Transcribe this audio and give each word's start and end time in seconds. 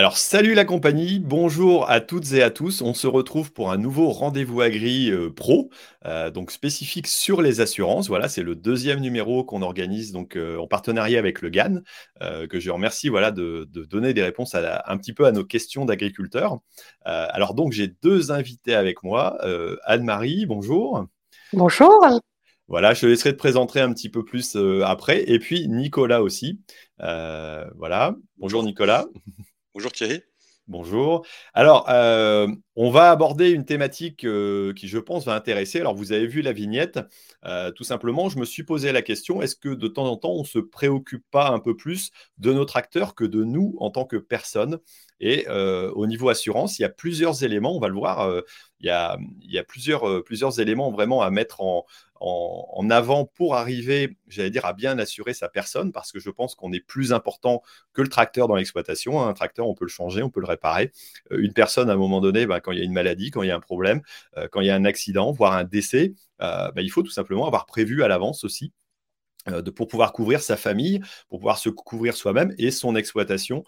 Alors, 0.00 0.16
salut 0.16 0.54
la 0.54 0.64
compagnie, 0.64 1.18
bonjour 1.18 1.90
à 1.90 2.00
toutes 2.00 2.32
et 2.32 2.42
à 2.42 2.48
tous. 2.48 2.80
On 2.80 2.94
se 2.94 3.06
retrouve 3.06 3.52
pour 3.52 3.70
un 3.70 3.76
nouveau 3.76 4.08
rendez-vous 4.08 4.62
agri 4.62 5.10
euh, 5.10 5.28
pro, 5.28 5.68
euh, 6.06 6.30
donc 6.30 6.52
spécifique 6.52 7.06
sur 7.06 7.42
les 7.42 7.60
assurances. 7.60 8.08
Voilà, 8.08 8.30
c'est 8.30 8.42
le 8.42 8.54
deuxième 8.54 9.00
numéro 9.00 9.44
qu'on 9.44 9.60
organise 9.60 10.10
donc 10.10 10.36
euh, 10.36 10.56
en 10.56 10.66
partenariat 10.66 11.18
avec 11.18 11.42
le 11.42 11.50
GAN, 11.50 11.82
que 12.48 12.58
je 12.58 12.70
remercie 12.70 13.10
voilà 13.10 13.30
de, 13.30 13.68
donner 13.90 14.14
des 14.14 14.22
réponses 14.22 14.54
à 14.54 14.82
un 14.86 14.96
petit 14.96 15.12
peu 15.12 15.26
à 15.26 15.32
nos 15.32 15.44
questions 15.44 15.84
d'agriculteurs. 15.84 16.60
alors 17.04 17.52
donc 17.52 17.72
j'ai 17.72 17.88
deux 17.88 18.32
invités 18.32 18.74
avec 18.74 19.02
moi, 19.02 19.36
Anne-Marie, 19.84 20.46
bonjour. 20.46 21.04
Bonjour. 21.52 21.92
Voilà, 22.68 22.94
je 22.94 23.02
te 23.02 23.06
laisserai 23.06 23.32
te 23.32 23.38
présenter 23.38 23.80
un 23.80 23.92
petit 23.92 24.08
peu 24.08 24.24
plus 24.24 24.56
après, 24.82 25.28
et 25.30 25.38
puis 25.38 25.68
Nicolas 25.68 26.22
aussi. 26.22 26.58
voilà, 26.98 28.14
bonjour 28.38 28.62
Nicolas. 28.62 29.04
Bonjour 29.74 29.92
Thierry. 29.92 30.22
Bonjour. 30.66 31.26
Alors, 31.54 31.88
euh, 31.90 32.48
on 32.82 32.90
va 32.90 33.10
aborder 33.10 33.50
une 33.50 33.66
thématique 33.66 34.24
euh, 34.24 34.72
qui, 34.72 34.88
je 34.88 34.96
pense, 34.96 35.26
va 35.26 35.34
intéresser. 35.34 35.80
Alors, 35.80 35.94
vous 35.94 36.12
avez 36.12 36.26
vu 36.26 36.40
la 36.40 36.52
vignette. 36.52 36.98
Euh, 37.44 37.70
tout 37.72 37.84
simplement, 37.84 38.30
je 38.30 38.38
me 38.38 38.46
suis 38.46 38.62
posé 38.62 38.90
la 38.90 39.02
question 39.02 39.42
est-ce 39.42 39.54
que 39.54 39.68
de 39.68 39.86
temps 39.86 40.06
en 40.06 40.16
temps, 40.16 40.32
on 40.32 40.40
ne 40.40 40.46
se 40.46 40.58
préoccupe 40.58 41.22
pas 41.30 41.50
un 41.50 41.58
peu 41.58 41.76
plus 41.76 42.10
de 42.38 42.54
notre 42.54 42.78
acteur 42.78 43.14
que 43.14 43.24
de 43.24 43.44
nous 43.44 43.76
en 43.80 43.90
tant 43.90 44.06
que 44.06 44.16
personne? 44.16 44.78
Et 45.22 45.46
au 45.48 46.06
niveau 46.06 46.30
assurance, 46.30 46.78
il 46.78 46.82
y 46.82 46.84
a 46.86 46.88
plusieurs 46.88 47.44
éléments. 47.44 47.76
On 47.76 47.80
va 47.80 47.88
le 47.88 47.94
voir. 47.94 48.42
il 48.80 48.86
y 48.86 48.88
a, 48.88 49.64
plusieurs, 49.64 50.60
éléments 50.60 50.90
vraiment 50.90 51.20
à 51.20 51.30
mettre 51.30 51.60
en, 52.20 52.90
avant 52.90 53.24
pour 53.24 53.54
arriver, 53.54 54.16
j'allais 54.28 54.50
dire, 54.50 54.66
à 54.66 54.72
bien 54.72 54.98
assurer 54.98 55.32
sa 55.32 55.48
personne, 55.48 55.92
parce 55.92 56.12
que 56.12 56.20
je 56.20 56.30
pense 56.30 56.54
qu'on 56.54 56.72
est 56.72 56.80
plus 56.80 57.12
important 57.12 57.62
que 57.92 58.02
le 58.02 58.08
tracteur 58.08 58.46
dans 58.46 58.56
l'exploitation. 58.56 59.22
Un 59.26 59.32
tracteur, 59.32 59.66
on 59.66 59.74
peut 59.74 59.86
le 59.86 59.90
changer, 59.90 60.22
on 60.22 60.30
peut 60.30 60.40
le 60.40 60.46
réparer. 60.46 60.92
Euh, 61.32 61.38
une 61.38 61.52
personne, 61.52 61.88
à 61.90 61.94
un 61.94 61.96
moment 61.96 62.20
donné, 62.20 62.46
ben, 62.46 62.60
quand 62.70 62.74
il 62.74 62.78
y 62.78 62.82
a 62.82 62.84
une 62.84 62.92
maladie, 62.92 63.30
quand 63.32 63.42
il 63.42 63.48
y 63.48 63.50
a 63.50 63.56
un 63.56 63.60
problème, 63.60 64.00
euh, 64.36 64.46
quand 64.50 64.60
il 64.60 64.68
y 64.68 64.70
a 64.70 64.76
un 64.76 64.84
accident, 64.84 65.32
voire 65.32 65.54
un 65.54 65.64
décès, 65.64 66.14
euh, 66.40 66.70
ben, 66.72 66.82
il 66.82 66.90
faut 66.90 67.02
tout 67.02 67.10
simplement 67.10 67.46
avoir 67.46 67.66
prévu 67.66 68.04
à 68.04 68.08
l'avance 68.08 68.44
aussi 68.44 68.72
euh, 69.48 69.62
pour 69.62 69.88
pouvoir 69.88 70.12
couvrir 70.12 70.40
sa 70.40 70.56
famille, 70.56 71.00
pour 71.28 71.40
pouvoir 71.40 71.58
se 71.58 71.68
couvrir 71.68 72.14
soi-même 72.14 72.54
et 72.58 72.70
son 72.70 72.94
exploitation 72.94 73.64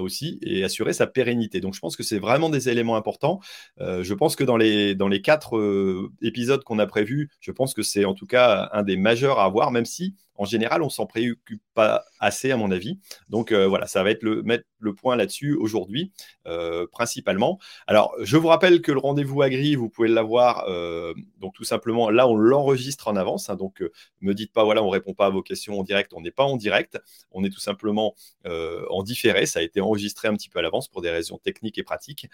aussi 0.00 0.38
et 0.42 0.64
assurer 0.64 0.94
sa 0.94 1.06
pérennité. 1.06 1.60
Donc 1.60 1.74
je 1.74 1.80
pense 1.80 1.96
que 1.96 2.02
c'est 2.02 2.18
vraiment 2.18 2.48
des 2.48 2.68
éléments 2.70 2.96
importants. 2.96 3.40
Je 3.78 4.14
pense 4.14 4.36
que 4.36 4.44
dans 4.44 4.56
les 4.56 5.22
quatre 5.22 6.10
épisodes 6.22 6.62
qu'on 6.64 6.78
a 6.78 6.86
prévus, 6.86 7.30
je 7.40 7.50
pense 7.52 7.74
que 7.74 7.82
c'est 7.82 8.04
en 8.04 8.14
tout 8.14 8.26
cas 8.26 8.70
un 8.72 8.84
des 8.84 8.96
majeurs 8.96 9.40
à 9.40 9.44
avoir, 9.44 9.70
même 9.70 9.84
si 9.84 10.14
en 10.38 10.44
général, 10.44 10.82
on 10.82 10.88
s'en 10.88 11.06
préoccupe 11.06 11.62
pas 11.74 12.04
assez, 12.20 12.50
à 12.50 12.56
mon 12.56 12.70
avis. 12.70 12.98
Donc 13.28 13.52
euh, 13.52 13.66
voilà, 13.66 13.86
ça 13.86 14.02
va 14.02 14.10
être 14.10 14.22
le 14.22 14.42
mettre 14.42 14.64
le 14.78 14.94
point 14.94 15.16
là-dessus 15.16 15.54
aujourd'hui, 15.54 16.12
euh, 16.46 16.86
principalement. 16.90 17.58
Alors, 17.86 18.14
je 18.22 18.36
vous 18.36 18.48
rappelle 18.48 18.82
que 18.82 18.92
le 18.92 18.98
rendez-vous 18.98 19.42
agri, 19.42 19.74
vous 19.74 19.88
pouvez 19.88 20.08
l'avoir. 20.08 20.64
Euh, 20.68 21.14
donc 21.40 21.54
tout 21.54 21.64
simplement, 21.64 22.10
là, 22.10 22.28
on 22.28 22.36
l'enregistre 22.36 23.08
en 23.08 23.16
avance. 23.16 23.48
Hein, 23.48 23.56
donc, 23.56 23.82
me 24.20 24.34
dites 24.34 24.52
pas, 24.52 24.64
voilà, 24.64 24.82
on 24.82 24.90
répond 24.90 25.14
pas 25.14 25.26
à 25.26 25.30
vos 25.30 25.42
questions 25.42 25.78
en 25.78 25.82
direct. 25.82 26.12
On 26.14 26.20
n'est 26.20 26.30
pas 26.30 26.44
en 26.44 26.56
direct. 26.56 26.98
On 27.32 27.44
est 27.44 27.50
tout 27.50 27.60
simplement 27.60 28.14
en 28.44 29.02
différé. 29.02 29.46
Ça 29.46 29.60
a 29.60 29.62
été 29.62 29.80
enregistré 29.80 30.28
un 30.28 30.34
petit 30.34 30.48
peu 30.48 30.58
à 30.58 30.62
l'avance 30.62 30.88
pour 30.88 31.02
des 31.02 31.10
raisons 31.10 31.38
techniques 31.38 31.78
et 31.78 31.82
pratiques. 31.82 32.28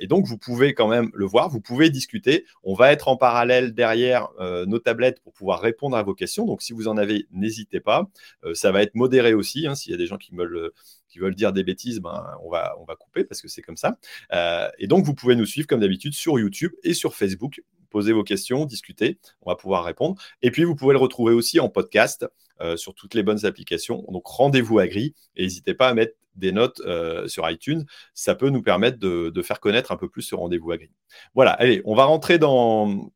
et 0.00 0.06
donc, 0.06 0.26
vous 0.26 0.38
pouvez 0.38 0.74
quand 0.74 0.88
même 0.88 1.10
le 1.14 1.26
voir. 1.26 1.48
Vous 1.48 1.60
pouvez 1.60 1.90
discuter. 1.90 2.46
On 2.62 2.74
va 2.74 2.92
être 2.92 3.08
en 3.08 3.16
parallèle 3.16 3.74
derrière 3.74 4.28
nos 4.66 4.78
tablettes 4.78 5.20
pour 5.22 5.32
pouvoir 5.32 5.60
répondre 5.60 5.96
à 5.96 6.02
vos 6.02 6.14
questions. 6.14 6.46
Donc, 6.46 6.62
si 6.62 6.72
vous 6.72 6.88
en 6.88 6.96
avez 6.96 7.15
n'hésitez 7.30 7.80
pas. 7.80 8.08
Euh, 8.44 8.54
ça 8.54 8.72
va 8.72 8.82
être 8.82 8.94
modéré 8.94 9.34
aussi. 9.34 9.66
Hein, 9.66 9.74
s'il 9.74 9.92
y 9.92 9.94
a 9.94 9.98
des 9.98 10.06
gens 10.06 10.18
qui 10.18 10.34
veulent 10.34 10.72
veulent 11.18 11.34
dire 11.34 11.52
des 11.52 11.64
bêtises, 11.64 12.00
ben, 12.00 12.24
on, 12.42 12.50
va, 12.50 12.74
couper 12.98 13.24
parce 13.24 13.40
que 13.40 13.48
c'est 13.48 13.62
comme 13.62 13.76
ça. 13.76 13.98
Euh, 14.32 14.68
et 14.78 14.86
donc, 14.86 15.04
vous 15.04 15.14
pouvez 15.14 15.34
nous 15.34 15.46
suivre 15.46 15.66
comme 15.66 15.80
d'habitude 15.80 16.14
sur 16.14 16.38
YouTube 16.38 16.72
et 16.82 16.94
sur 16.94 17.14
Facebook. 17.14 17.62
Posez 17.90 18.12
vos 18.12 18.24
questions, 18.24 18.64
discutez, 18.64 19.18
on 19.42 19.50
va 19.50 19.56
pouvoir 19.56 19.84
répondre. 19.84 20.20
Et 20.42 20.50
puis, 20.50 20.64
vous 20.64 20.74
pouvez 20.74 20.92
le 20.92 20.98
retrouver 20.98 21.32
aussi 21.32 21.60
en 21.60 21.68
podcast 21.68 22.26
euh, 22.60 22.76
sur 22.76 22.94
toutes 22.94 23.14
les 23.14 23.22
bonnes 23.22 23.46
applications. 23.46 24.04
Donc, 24.10 24.26
rendez-vous 24.26 24.78
à 24.78 24.86
gris 24.86 25.14
et 25.36 25.44
n'hésitez 25.44 25.74
pas 25.74 25.88
à 25.88 25.94
mettre 25.94 26.14
des 26.34 26.52
notes 26.52 26.82
sur 27.28 27.48
iTunes. 27.48 27.86
Ça 28.12 28.34
peut 28.34 28.50
nous 28.50 28.60
permettre 28.60 28.98
de, 28.98 29.42
faire 29.42 29.58
connaître 29.58 29.90
un 29.90 29.96
peu 29.96 30.10
plus 30.10 30.20
ce 30.20 30.34
rendez-vous 30.34 30.70
à 30.70 30.76
gris. 30.76 30.92
Voilà, 31.34 31.52
allez, 31.52 31.80
on 31.86 31.94
va 31.94 32.04
rentrer 32.04 32.38
dans, 32.38 33.10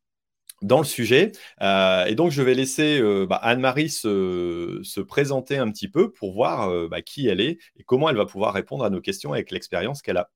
dans 0.61 0.77
le 0.77 0.85
sujet. 0.85 1.31
Euh, 1.61 2.05
et 2.05 2.15
donc, 2.15 2.31
je 2.31 2.41
vais 2.41 2.53
laisser 2.53 2.99
euh, 2.99 3.25
bah, 3.25 3.39
Anne-Marie 3.41 3.89
se, 3.89 5.01
présenter 5.01 5.57
un 5.57 5.69
petit 5.71 5.87
peu 5.87 6.11
pour 6.11 6.33
voir 6.33 6.69
euh, 6.69 6.87
bah, 6.89 7.01
qui 7.01 7.27
elle 7.27 7.41
est 7.41 7.57
et 7.77 7.83
comment 7.83 8.09
elle 8.09 8.17
va 8.17 8.25
pouvoir 8.25 8.53
répondre 8.53 8.83
à 8.83 8.89
nos 8.89 9.01
questions 9.01 9.33
avec 9.33 9.51
l'expérience 9.51 10.01
qu'elle 10.01 10.17
a. 10.17 10.29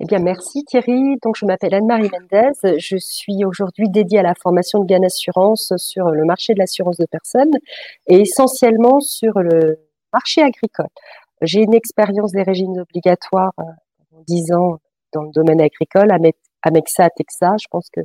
Eh 0.00 0.06
bien, 0.06 0.18
merci 0.18 0.64
Thierry. 0.64 1.16
Donc, 1.22 1.36
je 1.36 1.44
m'appelle 1.44 1.74
Anne-Marie 1.74 2.10
Mendez. 2.10 2.78
Je 2.78 2.96
suis 2.96 3.44
aujourd'hui 3.44 3.88
dédiée 3.88 4.20
à 4.20 4.22
la 4.22 4.34
formation 4.34 4.80
de 4.80 4.86
Gain 4.86 5.02
Assurance 5.02 5.72
sur 5.76 6.10
le 6.10 6.24
marché 6.24 6.54
de 6.54 6.58
l'assurance 6.58 6.96
de 6.96 7.06
personnes 7.06 7.52
et 8.08 8.20
essentiellement 8.20 9.00
sur 9.00 9.38
le 9.38 9.78
marché 10.12 10.42
agricole. 10.42 10.88
J'ai 11.42 11.60
une 11.60 11.74
expérience 11.74 12.32
des 12.32 12.42
régimes 12.42 12.78
obligatoires 12.78 13.52
en 13.58 14.22
10 14.26 14.52
ans 14.52 14.78
dans 15.12 15.22
le 15.22 15.30
domaine 15.32 15.60
agricole 15.60 16.10
à, 16.10 16.18
mettre 16.18 16.38
Amexa, 16.62 17.08
Texa, 17.10 17.52
je 17.60 17.66
pense 17.70 17.88
que 17.90 18.00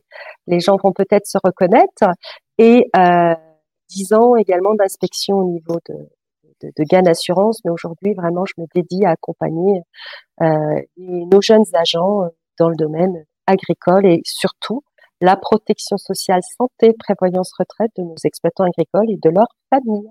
les 0.47 0.59
gens 0.59 0.77
vont 0.81 0.93
peut-être 0.93 1.27
se 1.27 1.37
reconnaître. 1.43 2.03
Et 2.57 2.89
euh, 2.95 3.35
10 3.89 4.13
ans 4.13 4.35
également 4.35 4.73
d'inspection 4.73 5.37
au 5.37 5.45
niveau 5.45 5.79
de, 5.89 5.95
de, 6.61 6.71
de 6.75 7.55
mais 7.63 7.71
aujourd'hui 7.71 8.13
vraiment 8.13 8.45
je 8.45 8.53
me 8.57 8.65
dédie 8.73 9.05
à 9.05 9.11
accompagner 9.11 9.81
euh, 10.41 10.81
nos 10.97 11.41
jeunes 11.41 11.65
agents 11.73 12.29
dans 12.57 12.69
le 12.69 12.75
domaine 12.75 13.25
agricole 13.47 14.05
et 14.05 14.21
surtout 14.23 14.83
la 15.21 15.35
protection 15.35 15.97
sociale, 15.97 16.41
santé, 16.57 16.93
prévoyance, 16.97 17.51
retraite 17.57 17.91
de 17.97 18.03
nos 18.03 18.15
exploitants 18.23 18.65
agricoles 18.65 19.09
et 19.09 19.17
de 19.17 19.29
leurs 19.29 19.55
familles. 19.69 20.09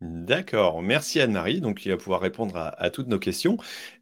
D'accord, 0.00 0.82
merci 0.82 1.20
Anne-Marie, 1.20 1.60
donc 1.60 1.86
il 1.86 1.90
va 1.90 1.96
pouvoir 1.96 2.20
répondre 2.20 2.56
à, 2.56 2.90
toutes 2.90 3.06
nos 3.06 3.18
questions. 3.18 3.56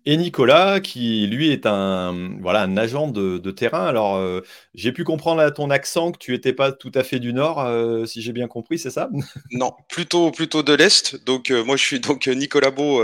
Et 0.04 0.16
Nicolas, 0.16 0.80
qui 0.80 1.26
lui 1.28 1.50
est 1.52 1.64
un, 1.64 2.38
voilà, 2.40 2.62
un 2.62 2.76
agent 2.76 3.08
de, 3.08 3.50
terrain. 3.52 3.86
Alors, 3.86 4.16
euh, 4.16 4.40
j'ai 4.74 4.90
pu 4.90 5.04
comprendre 5.04 5.42
à 5.42 5.50
ton 5.52 5.70
accent 5.70 6.10
que 6.10 6.18
tu 6.18 6.32
n'étais 6.32 6.54
pas 6.54 6.72
tout 6.72 6.90
à 6.94 7.04
fait 7.04 7.20
du 7.20 7.32
Nord, 7.32 7.60
euh, 7.60 8.04
si 8.04 8.20
j'ai 8.20 8.32
bien 8.32 8.48
compris, 8.48 8.78
c'est 8.78 8.90
ça? 8.90 9.10
Non, 9.52 9.74
plutôt, 9.88 10.32
plutôt 10.32 10.62
de 10.64 10.72
l'Est. 10.72 11.24
Donc, 11.24 11.50
euh, 11.50 11.62
moi, 11.62 11.76
je 11.76 11.84
suis 11.84 12.00
Nicolas 12.34 12.70
Beau, 12.70 13.02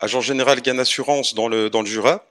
agent 0.00 0.20
général 0.20 0.60
Gain 0.60 0.78
Assurance 0.78 1.34
dans 1.34 1.48
le, 1.48 1.70
Jura, 1.84 2.26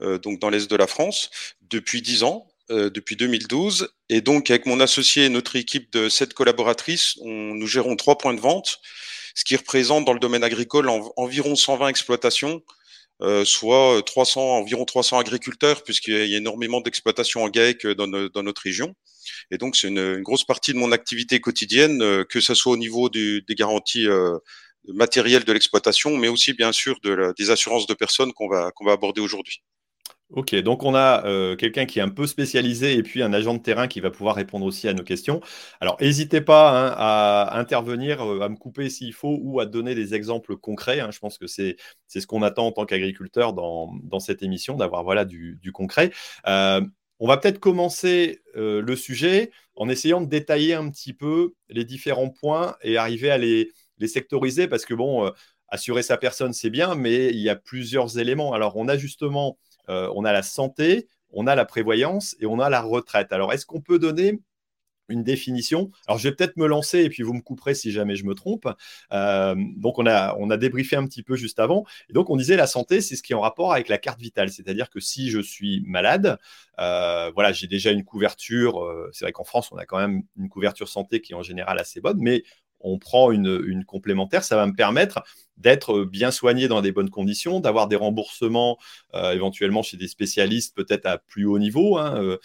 donc 0.00 0.38
dans 0.38 0.48
l'Est 0.48 0.70
de 0.70 0.76
la 0.76 0.86
France, 0.86 1.30
depuis 1.68 2.00
10 2.00 2.22
ans. 2.22 2.46
depuis 2.70 3.16
2012 3.16 3.92
et 4.08 4.22
donc 4.22 4.50
avec 4.50 4.64
mon 4.66 4.80
associé 4.80 5.26
et 5.26 5.28
notre 5.28 5.56
équipe 5.56 5.92
de 5.92 6.08
sept 6.08 6.32
collaboratrices, 6.32 7.18
nous 7.22 7.66
gérons 7.66 7.96
trois 7.96 8.16
points 8.16 8.34
de 8.34 8.40
vente 8.40 8.80
ce 9.34 9.44
qui 9.44 9.56
représente 9.56 10.04
dans 10.04 10.12
le 10.12 10.20
domaine 10.20 10.44
agricole 10.44 10.88
environ 11.16 11.56
120 11.56 11.88
exploitations, 11.88 12.62
euh, 13.22 13.44
soit 13.44 14.02
300, 14.04 14.58
environ 14.58 14.84
300 14.84 15.18
agriculteurs, 15.18 15.84
puisqu'il 15.84 16.26
y 16.26 16.34
a 16.34 16.38
énormément 16.38 16.80
d'exploitations 16.80 17.44
en 17.44 17.48
GAEC 17.48 17.86
dans, 17.86 18.08
dans, 18.08 18.42
notre 18.42 18.62
région. 18.62 18.94
Et 19.50 19.58
donc, 19.58 19.76
c'est 19.76 19.88
une, 19.88 20.22
grosse 20.22 20.44
partie 20.44 20.72
de 20.72 20.78
mon 20.78 20.90
activité 20.90 21.40
quotidienne, 21.40 22.02
euh, 22.02 22.24
que 22.24 22.40
ce 22.40 22.54
soit 22.54 22.72
au 22.72 22.76
niveau 22.76 23.08
des 23.10 23.42
garanties 23.50 24.08
euh, 24.08 24.38
matérielles 24.88 25.44
de 25.44 25.52
l'exploitation, 25.52 26.16
mais 26.16 26.28
aussi, 26.28 26.52
bien 26.52 26.72
sûr, 26.72 26.98
de 27.04 27.32
des 27.38 27.50
assurances 27.50 27.86
de 27.86 27.94
personnes 27.94 28.32
qu'on 28.32 28.48
va 28.48 28.72
aborder 28.88 29.20
aujourd'hui. 29.20 29.62
Ok, 30.32 30.54
donc 30.56 30.82
on 30.82 30.94
a 30.94 31.26
euh, 31.26 31.56
quelqu'un 31.56 31.84
qui 31.84 31.98
est 31.98 32.02
un 32.02 32.08
peu 32.08 32.26
spécialisé 32.26 32.94
et 32.94 33.02
puis 33.02 33.22
un 33.22 33.34
agent 33.34 33.52
de 33.52 33.58
terrain 33.60 33.86
qui 33.86 34.00
va 34.00 34.10
pouvoir 34.10 34.34
répondre 34.34 34.64
aussi 34.64 34.88
à 34.88 34.94
nos 34.94 35.02
questions. 35.02 35.42
Alors 35.78 35.98
n'hésitez 36.00 36.40
pas 36.40 36.70
hein, 36.70 36.94
à 36.96 37.58
intervenir, 37.58 38.22
euh, 38.26 38.40
à 38.40 38.48
me 38.48 38.56
couper 38.56 38.88
s'il 38.88 39.12
faut 39.12 39.38
ou 39.42 39.60
à 39.60 39.66
donner 39.66 39.94
des 39.94 40.14
exemples 40.14 40.56
concrets. 40.56 41.00
Hein. 41.00 41.10
Je 41.12 41.18
pense 41.18 41.36
que 41.36 41.46
c'est 41.46 41.76
ce 42.08 42.26
qu'on 42.26 42.40
attend 42.40 42.68
en 42.68 42.72
tant 42.72 42.86
qu'agriculteur 42.86 43.52
dans, 43.52 44.20
cette 44.20 44.42
émission, 44.42 44.74
d'avoir 44.74 45.04
voilà, 45.04 45.26
du, 45.26 45.60
concret. 45.74 46.10
Euh, 46.46 46.80
on 47.20 47.28
va 47.28 47.36
peut-être 47.36 47.60
commencer 47.60 48.40
le 48.54 48.96
sujet 48.96 49.50
en 49.76 49.88
essayant 49.90 50.20
de 50.22 50.26
détailler 50.26 50.74
un 50.74 50.88
petit 50.90 51.12
peu 51.12 51.52
les 51.68 51.84
différents 51.84 52.30
points 52.30 52.74
et 52.82 52.96
arriver 52.96 53.30
à 53.30 53.38
les, 53.38 53.70
les 53.98 54.08
sectoriser 54.08 54.66
parce 54.66 54.86
que 54.86 54.94
bon, 54.94 55.30
assurer 55.68 56.02
sa 56.02 56.16
personne 56.16 56.52
c'est 56.52 56.70
bien, 56.70 56.94
mais 56.94 57.28
il 57.28 57.40
y 57.40 57.48
a 57.48 57.56
plusieurs 57.56 58.18
éléments. 58.18 58.54
Alors 58.54 58.76
on 58.76 58.88
a 58.88 58.96
justement 58.96 59.58
euh, 59.88 60.10
on 60.14 60.24
a 60.24 60.32
la 60.32 60.42
santé, 60.42 61.08
on 61.30 61.46
a 61.46 61.54
la 61.54 61.64
prévoyance 61.64 62.36
et 62.40 62.46
on 62.46 62.58
a 62.58 62.70
la 62.70 62.80
retraite. 62.80 63.32
Alors, 63.32 63.52
est-ce 63.52 63.66
qu'on 63.66 63.80
peut 63.80 63.98
donner 63.98 64.40
une 65.08 65.22
définition? 65.22 65.90
Alors, 66.06 66.18
je 66.18 66.28
vais 66.28 66.34
peut-être 66.34 66.56
me 66.56 66.66
lancer 66.66 67.00
et 67.00 67.08
puis 67.08 67.22
vous 67.22 67.34
me 67.34 67.40
couperez 67.40 67.74
si 67.74 67.90
jamais 67.90 68.16
je 68.16 68.24
me 68.24 68.34
trompe. 68.34 68.68
Euh, 69.12 69.54
donc, 69.76 69.98
on 69.98 70.06
a, 70.06 70.56
débriefé 70.56 70.96
un 70.96 71.06
petit 71.06 71.22
peu 71.22 71.36
juste 71.36 71.58
avant. 71.58 71.84
Et 72.08 72.12
donc, 72.12 72.30
on 72.30 72.36
disait 72.36 72.56
la 72.56 72.66
santé, 72.66 73.00
c'est 73.00 73.16
ce 73.16 73.22
qui 73.22 73.32
est 73.32 73.36
en 73.36 73.40
rapport 73.40 73.72
avec 73.72 73.88
la 73.88 73.98
carte 73.98 74.20
vitale. 74.20 74.50
C'est-à-dire 74.50 74.90
que 74.90 75.00
si 75.00 75.30
je 75.30 75.40
suis 75.40 75.82
malade, 75.86 76.38
euh, 76.78 77.30
voilà, 77.34 77.52
j'ai 77.52 77.66
déjà 77.66 77.90
une 77.90 78.04
couverture. 78.04 78.80
c'est 79.12 79.24
vrai 79.24 79.32
qu'en 79.32 79.44
France, 79.44 79.72
on 79.72 79.76
a 79.76 79.86
quand 79.86 79.98
même 79.98 80.22
une 80.36 80.48
couverture 80.48 80.88
santé 80.88 81.20
qui 81.20 81.32
est 81.32 81.36
en 81.36 81.42
général 81.42 81.78
assez 81.78 82.00
bonne, 82.00 82.18
mais 82.20 82.42
on 82.82 82.98
prend 82.98 83.30
une, 83.30 83.84
complémentaire, 83.84 84.44
ça 84.44 84.56
va 84.56 84.66
me 84.66 84.74
permettre 84.74 85.22
d'être 85.56 86.04
bien 86.04 86.30
soigné 86.30 86.68
dans 86.68 86.80
des 86.80 86.92
bonnes 86.92 87.10
conditions, 87.10 87.60
d'avoir 87.60 87.88
des 87.88 87.96
remboursements 87.96 88.78
éventuellement 89.14 89.82
chez 89.82 89.96
des 89.96 90.08
spécialistes 90.08 90.74
peut-être 90.74 91.06
à 91.06 91.18
plus 91.18 91.44
haut 91.44 91.58
niveau. 91.58 91.98
Hein, 91.98 92.38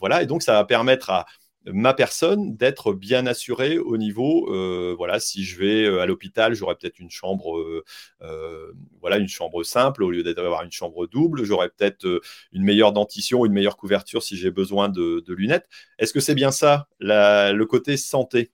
voilà, 0.00 0.22
et 0.22 0.26
donc 0.26 0.42
ça 0.42 0.52
va 0.52 0.64
permettre 0.64 1.10
à 1.10 1.26
ma 1.72 1.94
personne 1.94 2.56
d'être 2.56 2.92
bien 2.92 3.26
assurée 3.26 3.78
au 3.78 3.96
niveau, 3.96 4.52
euh, 4.52 4.94
voilà, 4.96 5.18
si 5.20 5.44
je 5.44 5.58
vais 5.58 5.84
euh, 5.84 6.00
à 6.00 6.06
l'hôpital, 6.06 6.54
j'aurai 6.54 6.76
peut-être 6.76 6.98
une 6.98 7.10
chambre, 7.10 7.58
euh, 7.58 8.72
voilà, 9.00 9.18
une 9.18 9.28
chambre 9.28 9.62
simple 9.64 10.02
au 10.02 10.10
lieu 10.10 10.22
d'avoir 10.22 10.62
une 10.62 10.72
chambre 10.72 11.06
double. 11.06 11.44
J'aurai 11.44 11.68
peut-être 11.68 12.20
une 12.52 12.62
meilleure 12.62 12.92
dentition, 12.92 13.44
une 13.44 13.52
meilleure 13.52 13.76
couverture 13.76 14.22
si 14.22 14.36
j'ai 14.36 14.50
besoin 14.50 14.88
de, 14.88 15.24
lunettes. 15.28 15.68
Est-ce 15.98 16.12
que 16.12 16.20
c'est 16.20 16.34
bien 16.34 16.50
ça, 16.50 16.88
le 17.00 17.64
côté 17.64 17.96
santé? 17.96 18.52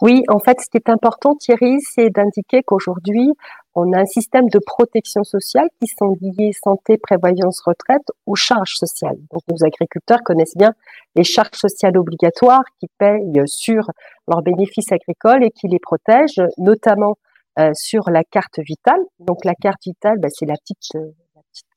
Oui, 0.00 0.22
en 0.28 0.38
fait, 0.38 0.60
ce 0.60 0.70
qui 0.70 0.76
est 0.76 0.88
important, 0.90 1.34
Thierry, 1.34 1.80
c'est 1.80 2.10
d'indiquer 2.10 2.62
qu'aujourd'hui, 2.62 3.32
on 3.74 3.92
a 3.92 4.00
un 4.00 4.06
système 4.06 4.48
de 4.48 4.60
protection 4.64 5.24
sociale 5.24 5.68
qui 5.80 5.88
sont 5.88 6.16
liés 6.20 6.52
santé, 6.52 6.98
prévoyance, 6.98 7.60
retraite 7.64 8.06
aux 8.26 8.36
charges 8.36 8.74
sociales. 8.74 9.16
Donc, 9.32 9.42
nos 9.48 9.64
agriculteurs 9.64 10.20
connaissent 10.24 10.56
bien 10.56 10.72
les 11.16 11.24
charges 11.24 11.58
sociales 11.58 11.96
obligatoires 11.96 12.64
qui 12.78 12.86
payent 12.98 13.42
sur 13.46 13.90
leurs 14.28 14.42
bénéfices 14.42 14.92
agricoles 14.92 15.44
et 15.44 15.50
qui 15.50 15.66
les 15.66 15.80
protègent, 15.80 16.42
notamment 16.58 17.16
euh, 17.58 17.70
sur 17.74 18.08
la 18.10 18.22
carte 18.22 18.60
vitale. 18.60 19.00
Donc, 19.18 19.44
la 19.44 19.54
carte 19.54 19.82
vitale, 19.84 20.18
bah, 20.18 20.28
c'est 20.30 20.46
la 20.46 20.54
petite 20.54 20.92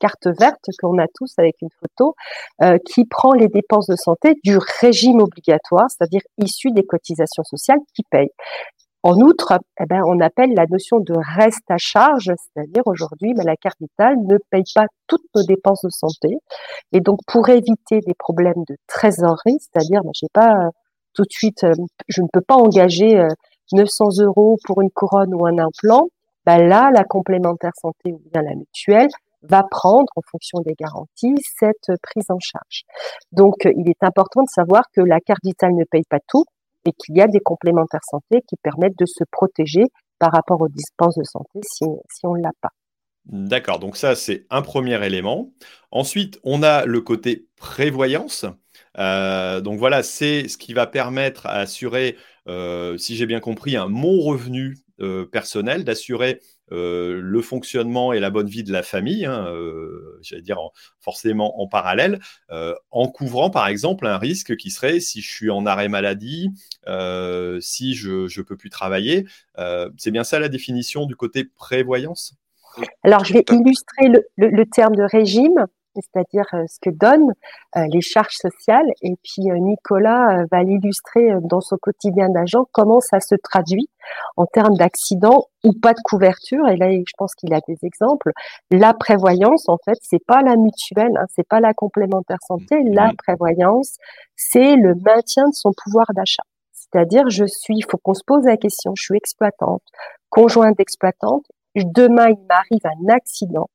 carte 0.00 0.28
verte 0.38 0.64
qu'on 0.80 0.98
a 0.98 1.06
tous 1.14 1.32
avec 1.38 1.56
une 1.62 1.68
photo, 1.80 2.14
euh, 2.62 2.78
qui 2.86 3.04
prend 3.04 3.32
les 3.32 3.48
dépenses 3.48 3.86
de 3.86 3.96
santé 3.96 4.34
du 4.44 4.58
régime 4.80 5.20
obligatoire, 5.20 5.86
c'est-à-dire 5.90 6.22
issu 6.38 6.70
des 6.70 6.84
cotisations 6.84 7.44
sociales 7.44 7.80
qui 7.94 8.02
payent. 8.10 8.32
En 9.04 9.16
outre, 9.16 9.58
eh 9.80 9.86
ben, 9.86 10.02
on 10.06 10.20
appelle 10.20 10.54
la 10.54 10.66
notion 10.66 11.00
de 11.00 11.14
reste 11.36 11.68
à 11.68 11.76
charge, 11.76 12.32
c'est-à-dire 12.36 12.82
aujourd'hui, 12.86 13.34
ben, 13.34 13.44
la 13.44 13.56
carte 13.56 13.78
vitale 13.80 14.16
ne 14.24 14.38
paye 14.50 14.62
pas 14.74 14.86
toutes 15.08 15.24
nos 15.34 15.42
dépenses 15.42 15.82
de 15.84 15.90
santé. 15.90 16.36
Et 16.92 17.00
donc, 17.00 17.18
pour 17.26 17.48
éviter 17.48 18.00
des 18.06 18.14
problèmes 18.14 18.62
de 18.68 18.76
trésorerie, 18.86 19.58
c'est-à-dire, 19.58 20.02
ben, 20.04 20.10
euh, 20.66 20.70
euh, 21.20 21.74
je 22.08 22.22
ne 22.22 22.28
peux 22.32 22.40
pas 22.40 22.54
engager 22.54 23.26
900 23.72 24.20
euros 24.20 24.58
pour 24.64 24.80
une 24.82 24.90
couronne 24.90 25.34
ou 25.34 25.46
un 25.46 25.58
implant. 25.58 26.08
Ben 26.44 26.66
là, 26.66 26.90
la 26.92 27.04
complémentaire 27.04 27.72
santé 27.80 28.12
ou 28.12 28.20
bien 28.32 28.42
la 28.42 28.54
mutuelle 28.54 29.10
va 29.42 29.64
prendre 29.70 30.10
en 30.16 30.22
fonction 30.30 30.60
des 30.60 30.74
garanties 30.74 31.34
cette 31.58 31.98
prise 32.02 32.30
en 32.30 32.38
charge. 32.40 32.82
Donc, 33.32 33.64
il 33.64 33.88
est 33.88 34.02
important 34.02 34.42
de 34.42 34.48
savoir 34.48 34.84
que 34.94 35.00
la 35.00 35.20
carte 35.20 35.44
vitale 35.44 35.74
ne 35.74 35.84
paye 35.84 36.04
pas 36.08 36.20
tout 36.28 36.44
et 36.86 36.92
qu'il 36.92 37.16
y 37.16 37.20
a 37.20 37.26
des 37.26 37.40
complémentaires 37.40 38.04
santé 38.08 38.42
qui 38.48 38.56
permettent 38.62 38.98
de 38.98 39.06
se 39.06 39.24
protéger 39.30 39.84
par 40.18 40.32
rapport 40.32 40.60
aux 40.60 40.68
dispenses 40.68 41.16
de 41.16 41.24
santé 41.24 41.60
si, 41.64 41.84
on 42.24 42.36
ne 42.36 42.42
l'a 42.42 42.52
pas. 42.60 42.70
D'accord, 43.26 43.78
donc 43.78 43.96
ça 43.96 44.16
c'est 44.16 44.46
un 44.50 44.62
premier 44.62 45.04
élément. 45.04 45.52
Ensuite, 45.92 46.40
on 46.42 46.62
a 46.62 46.86
le 46.86 47.00
côté 47.00 47.46
prévoyance. 47.56 48.46
Euh, 48.98 49.60
donc 49.60 49.78
voilà, 49.78 50.02
c'est 50.02 50.48
ce 50.48 50.58
qui 50.58 50.74
va 50.74 50.86
permettre 50.86 51.46
à 51.46 51.58
assurer, 51.58 52.16
euh, 52.48 52.96
si 52.98 53.16
j'ai 53.16 53.26
bien 53.26 53.40
compris, 53.40 53.76
un 53.76 53.88
mon 53.88 54.20
revenu 54.20 54.76
euh, 55.00 55.24
personnel, 55.24 55.84
d'assurer 55.84 56.40
euh, 56.72 57.20
le 57.22 57.42
fonctionnement 57.42 58.12
et 58.12 58.20
la 58.20 58.30
bonne 58.30 58.48
vie 58.48 58.64
de 58.64 58.72
la 58.72 58.82
famille, 58.82 59.26
hein, 59.26 59.46
euh, 59.48 60.18
j'allais 60.22 60.42
dire 60.42 60.58
forcément 61.00 61.60
en 61.60 61.68
parallèle, 61.68 62.18
euh, 62.50 62.74
en 62.90 63.08
couvrant 63.08 63.50
par 63.50 63.66
exemple 63.66 64.06
un 64.06 64.16
risque 64.16 64.56
qui 64.56 64.70
serait 64.70 64.98
si 64.98 65.20
je 65.20 65.30
suis 65.30 65.50
en 65.50 65.66
arrêt 65.66 65.88
maladie, 65.88 66.50
si 67.60 67.94
je 67.94 68.26
ne 68.26 68.42
peux 68.42 68.56
plus 68.56 68.70
travailler. 68.70 69.26
c'est 69.98 70.10
bien 70.10 70.24
ça 70.24 70.38
la 70.38 70.48
définition 70.48 71.06
du 71.06 71.14
côté 71.14 71.44
prévoyance? 71.44 72.34
Alors 73.02 73.24
je 73.24 73.34
vais 73.34 73.44
illustrer 73.50 74.08
le 74.38 74.64
terme 74.64 74.96
de 74.96 75.02
régime 75.02 75.66
c'est-à-dire 75.94 76.46
euh, 76.54 76.64
ce 76.68 76.78
que 76.80 76.90
donnent 76.90 77.32
euh, 77.76 77.86
les 77.92 78.00
charges 78.00 78.36
sociales. 78.36 78.86
Et 79.02 79.14
puis 79.22 79.50
euh, 79.50 79.58
Nicolas 79.58 80.44
va 80.50 80.62
l'illustrer 80.62 81.30
dans 81.42 81.60
son 81.60 81.76
quotidien 81.76 82.28
d'agent 82.28 82.66
comment 82.72 83.00
ça 83.00 83.20
se 83.20 83.34
traduit 83.34 83.88
en 84.36 84.46
termes 84.46 84.76
d'accident 84.76 85.46
ou 85.64 85.72
pas 85.72 85.92
de 85.92 86.00
couverture. 86.04 86.68
Et 86.68 86.76
là, 86.76 86.90
je 86.90 87.12
pense 87.16 87.34
qu'il 87.34 87.52
a 87.54 87.60
des 87.68 87.78
exemples. 87.82 88.32
La 88.70 88.94
prévoyance, 88.94 89.68
en 89.68 89.78
fait, 89.84 89.98
c'est 90.02 90.24
pas 90.26 90.42
la 90.42 90.56
mutuelle, 90.56 91.16
hein, 91.16 91.26
c'est 91.34 91.46
pas 91.46 91.60
la 91.60 91.74
complémentaire 91.74 92.42
santé. 92.46 92.76
Mmh. 92.76 92.94
La 92.94 93.12
prévoyance, 93.16 93.96
c'est 94.36 94.76
le 94.76 94.94
maintien 94.94 95.48
de 95.48 95.54
son 95.54 95.72
pouvoir 95.84 96.06
d'achat. 96.14 96.42
C'est-à-dire, 96.72 97.28
je 97.28 97.44
suis, 97.46 97.76
il 97.76 97.84
faut 97.90 97.98
qu'on 98.02 98.14
se 98.14 98.24
pose 98.26 98.44
la 98.44 98.56
question, 98.56 98.92
je 98.96 99.02
suis 99.02 99.16
exploitante, 99.16 99.82
conjointe 100.28 100.76
d'exploitante, 100.76 101.44
demain 101.74 102.28
il 102.28 102.46
m'arrive 102.48 102.84
un 102.84 103.14
accident, 103.14 103.70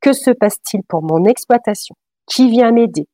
que 0.00 0.12
se 0.12 0.30
passe-t-il 0.30 0.82
pour 0.84 1.02
mon 1.02 1.24
exploitation? 1.24 1.94
Qui 2.26 2.50
vient 2.50 2.72
m'aider? 2.72 3.06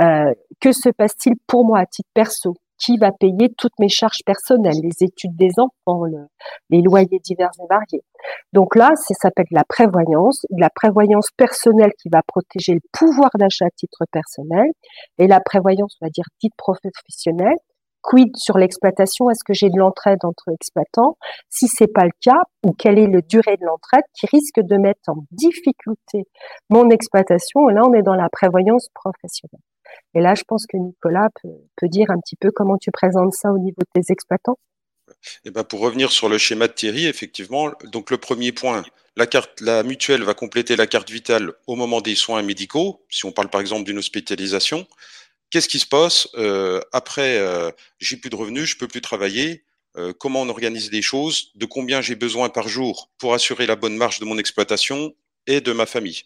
Euh, 0.00 0.32
Que 0.60 0.72
se 0.72 0.90
passe-t-il 0.90 1.34
pour 1.46 1.64
moi 1.66 1.80
à 1.80 1.86
titre 1.86 2.08
perso? 2.14 2.54
Qui 2.78 2.98
va 2.98 3.12
payer 3.12 3.48
toutes 3.56 3.78
mes 3.78 3.88
charges 3.88 4.22
personnelles, 4.26 4.80
les 4.82 5.04
études 5.06 5.36
des 5.36 5.52
enfants, 5.58 6.02
les 6.68 6.82
loyers 6.82 7.20
divers 7.22 7.50
et 7.60 7.66
variés? 7.70 8.02
Donc 8.52 8.74
là, 8.74 8.92
ça 8.96 9.14
s'appelle 9.14 9.46
la 9.52 9.62
prévoyance, 9.64 10.44
la 10.50 10.68
prévoyance 10.68 11.28
personnelle 11.36 11.92
qui 12.00 12.08
va 12.08 12.22
protéger 12.26 12.74
le 12.74 12.80
pouvoir 12.92 13.30
d'achat 13.38 13.66
à 13.66 13.70
titre 13.70 14.04
personnel 14.10 14.66
et 15.18 15.28
la 15.28 15.38
prévoyance, 15.40 15.96
on 16.00 16.06
va 16.06 16.10
dire, 16.10 16.24
dite 16.40 16.54
professionnelle 16.56 17.56
Quid 18.02 18.36
sur 18.36 18.58
l'exploitation? 18.58 19.30
Est-ce 19.30 19.44
que 19.44 19.54
j'ai 19.54 19.70
de 19.70 19.78
l'entraide 19.78 20.18
entre 20.24 20.50
exploitants? 20.52 21.16
Si 21.48 21.68
c'est 21.68 21.92
pas 21.92 22.04
le 22.04 22.12
cas, 22.20 22.42
ou 22.64 22.72
quelle 22.72 22.98
est 22.98 23.06
la 23.06 23.20
durée 23.20 23.56
de 23.56 23.64
l'entraide 23.64 24.04
qui 24.14 24.26
risque 24.26 24.60
de 24.60 24.76
mettre 24.76 25.00
en 25.08 25.24
difficulté 25.30 26.24
mon 26.68 26.90
exploitation? 26.90 27.68
Là, 27.68 27.82
on 27.86 27.94
est 27.94 28.02
dans 28.02 28.14
la 28.14 28.28
prévoyance 28.28 28.88
professionnelle. 28.94 29.62
Et 30.14 30.20
là, 30.20 30.34
je 30.34 30.42
pense 30.46 30.66
que 30.66 30.76
Nicolas 30.76 31.28
peut, 31.42 31.88
dire 31.88 32.10
un 32.10 32.18
petit 32.18 32.36
peu 32.36 32.50
comment 32.50 32.76
tu 32.78 32.90
présentes 32.90 33.34
ça 33.34 33.50
au 33.50 33.58
niveau 33.58 33.80
de 33.80 34.00
tes 34.00 34.12
exploitants. 34.12 34.58
Eh 35.44 35.50
ben 35.50 35.62
pour 35.62 35.80
revenir 35.80 36.10
sur 36.10 36.28
le 36.28 36.38
schéma 36.38 36.68
de 36.68 36.72
Thierry, 36.72 37.06
effectivement, 37.06 37.70
donc 37.92 38.10
le 38.10 38.18
premier 38.18 38.50
point, 38.52 38.82
la 39.16 39.26
carte, 39.26 39.60
la 39.60 39.82
mutuelle 39.82 40.22
va 40.22 40.32
compléter 40.32 40.74
la 40.74 40.86
carte 40.86 41.10
vitale 41.10 41.52
au 41.66 41.76
moment 41.76 42.00
des 42.00 42.14
soins 42.14 42.42
médicaux. 42.42 43.04
Si 43.10 43.26
on 43.26 43.32
parle 43.32 43.50
par 43.50 43.60
exemple 43.60 43.84
d'une 43.84 43.98
hospitalisation, 43.98 44.86
Qu'est-ce 45.52 45.68
qui 45.68 45.78
se 45.78 45.86
passe 45.86 46.28
euh, 46.38 46.80
après 46.92 47.36
euh, 47.36 47.70
J'ai 47.98 48.16
plus 48.16 48.30
de 48.30 48.36
revenus, 48.36 48.64
je 48.64 48.78
peux 48.78 48.88
plus 48.88 49.02
travailler. 49.02 49.64
Euh, 49.98 50.14
comment 50.18 50.40
on 50.40 50.48
organise 50.48 50.90
les 50.90 51.02
choses 51.02 51.52
De 51.56 51.66
combien 51.66 52.00
j'ai 52.00 52.14
besoin 52.14 52.48
par 52.48 52.68
jour 52.68 53.10
pour 53.18 53.34
assurer 53.34 53.66
la 53.66 53.76
bonne 53.76 53.94
marche 53.94 54.18
de 54.18 54.24
mon 54.24 54.38
exploitation 54.38 55.12
et 55.46 55.60
de 55.60 55.72
ma 55.72 55.84
famille? 55.84 56.22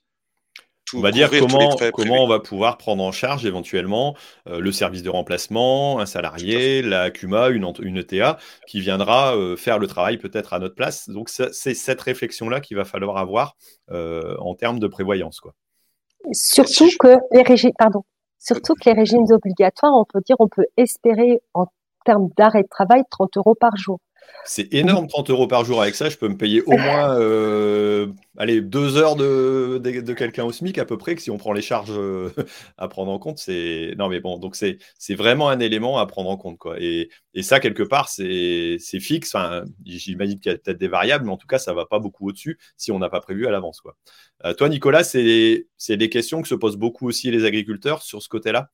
On 0.94 1.00
va 1.00 1.10
dire 1.10 1.28
comment, 1.30 1.76
comment 1.92 2.22
on 2.22 2.28
va 2.28 2.38
pouvoir 2.38 2.78
prendre 2.78 3.02
en 3.02 3.10
charge 3.10 3.44
éventuellement 3.44 4.16
le 4.46 4.70
service 4.70 5.02
de 5.02 5.10
remplacement, 5.10 5.98
un 5.98 6.06
salarié, 6.06 6.80
la 6.80 7.10
CUMA, 7.10 7.48
une, 7.48 7.66
une 7.82 7.96
ETA 7.96 8.38
qui 8.68 8.78
viendra 8.78 9.34
faire 9.56 9.80
le 9.80 9.88
travail 9.88 10.18
peut-être 10.18 10.52
à 10.52 10.60
notre 10.60 10.76
place. 10.76 11.08
Donc 11.08 11.28
c'est 11.28 11.74
cette 11.74 12.00
réflexion-là 12.00 12.60
qu'il 12.60 12.76
va 12.76 12.84
falloir 12.84 13.16
avoir 13.16 13.56
en 13.90 14.54
termes 14.54 14.78
de 14.78 14.86
prévoyance. 14.86 15.40
Quoi. 15.40 15.54
Surtout 16.30 16.88
que 17.00 17.16
les 17.32 17.42
régimes, 17.42 17.72
pardon, 17.76 18.04
Surtout 18.38 18.74
que 18.74 18.88
les 18.88 18.96
régimes 18.96 19.26
obligatoires, 19.30 19.92
on 19.94 20.04
peut 20.04 20.20
dire, 20.24 20.36
on 20.38 20.48
peut 20.48 20.66
espérer 20.76 21.40
en 21.54 21.66
termes 22.04 22.28
d'arrêt 22.36 22.62
de 22.62 22.68
travail 22.68 23.02
30 23.10 23.36
euros 23.36 23.54
par 23.54 23.76
jour. 23.76 23.98
C'est 24.44 24.72
énorme, 24.72 25.08
30 25.08 25.30
euros 25.30 25.48
par 25.48 25.64
jour. 25.64 25.82
Avec 25.82 25.94
ça, 25.96 26.08
je 26.08 26.16
peux 26.16 26.28
me 26.28 26.36
payer 26.36 26.62
au 26.62 26.76
moins 26.76 27.18
euh, 27.18 28.06
allez, 28.36 28.60
deux 28.60 28.96
heures 28.96 29.16
de, 29.16 29.80
de, 29.82 30.12
quelqu'un 30.12 30.44
au 30.44 30.52
SMIC 30.52 30.78
à 30.78 30.84
peu 30.84 30.96
près, 30.96 31.16
que 31.16 31.22
si 31.22 31.30
on 31.30 31.36
prend 31.36 31.52
les 31.52 31.62
charges 31.62 31.90
euh, 31.90 32.30
à 32.78 32.86
prendre 32.88 33.10
en 33.10 33.18
compte. 33.18 33.38
C'est 33.38 33.94
Non, 33.98 34.08
mais 34.08 34.20
bon, 34.20 34.38
donc 34.38 34.54
c'est 34.54 34.78
vraiment 35.14 35.48
un 35.48 35.58
élément 35.58 35.98
à 35.98 36.06
prendre 36.06 36.30
en 36.30 36.36
compte. 36.36 36.58
Quoi. 36.58 36.76
Et, 36.80 37.10
et 37.34 37.42
ça, 37.42 37.58
quelque 37.58 37.82
part, 37.82 38.08
c'est 38.08 38.78
fixe. 39.00 39.34
Enfin, 39.34 39.64
J'imagine 39.84 40.38
qu'il 40.38 40.52
y 40.52 40.54
a 40.54 40.58
peut-être 40.58 40.78
des 40.78 40.88
variables, 40.88 41.24
mais 41.24 41.32
en 41.32 41.36
tout 41.36 41.48
cas, 41.48 41.58
ça 41.58 41.72
ne 41.72 41.76
va 41.76 41.86
pas 41.86 41.98
beaucoup 41.98 42.28
au-dessus 42.28 42.58
si 42.76 42.92
on 42.92 42.98
n'a 42.98 43.08
pas 43.08 43.20
prévu 43.20 43.46
à 43.46 43.50
l'avance. 43.50 43.82
Euh, 44.44 44.54
toi, 44.54 44.68
Nicolas, 44.68 45.02
c'est 45.04 45.66
des 45.88 46.10
questions 46.10 46.40
que 46.40 46.48
se 46.48 46.54
posent 46.54 46.76
beaucoup 46.76 47.08
aussi 47.08 47.30
les 47.30 47.44
agriculteurs 47.44 48.02
sur 48.02 48.22
ce 48.22 48.28
côté-là? 48.28 48.70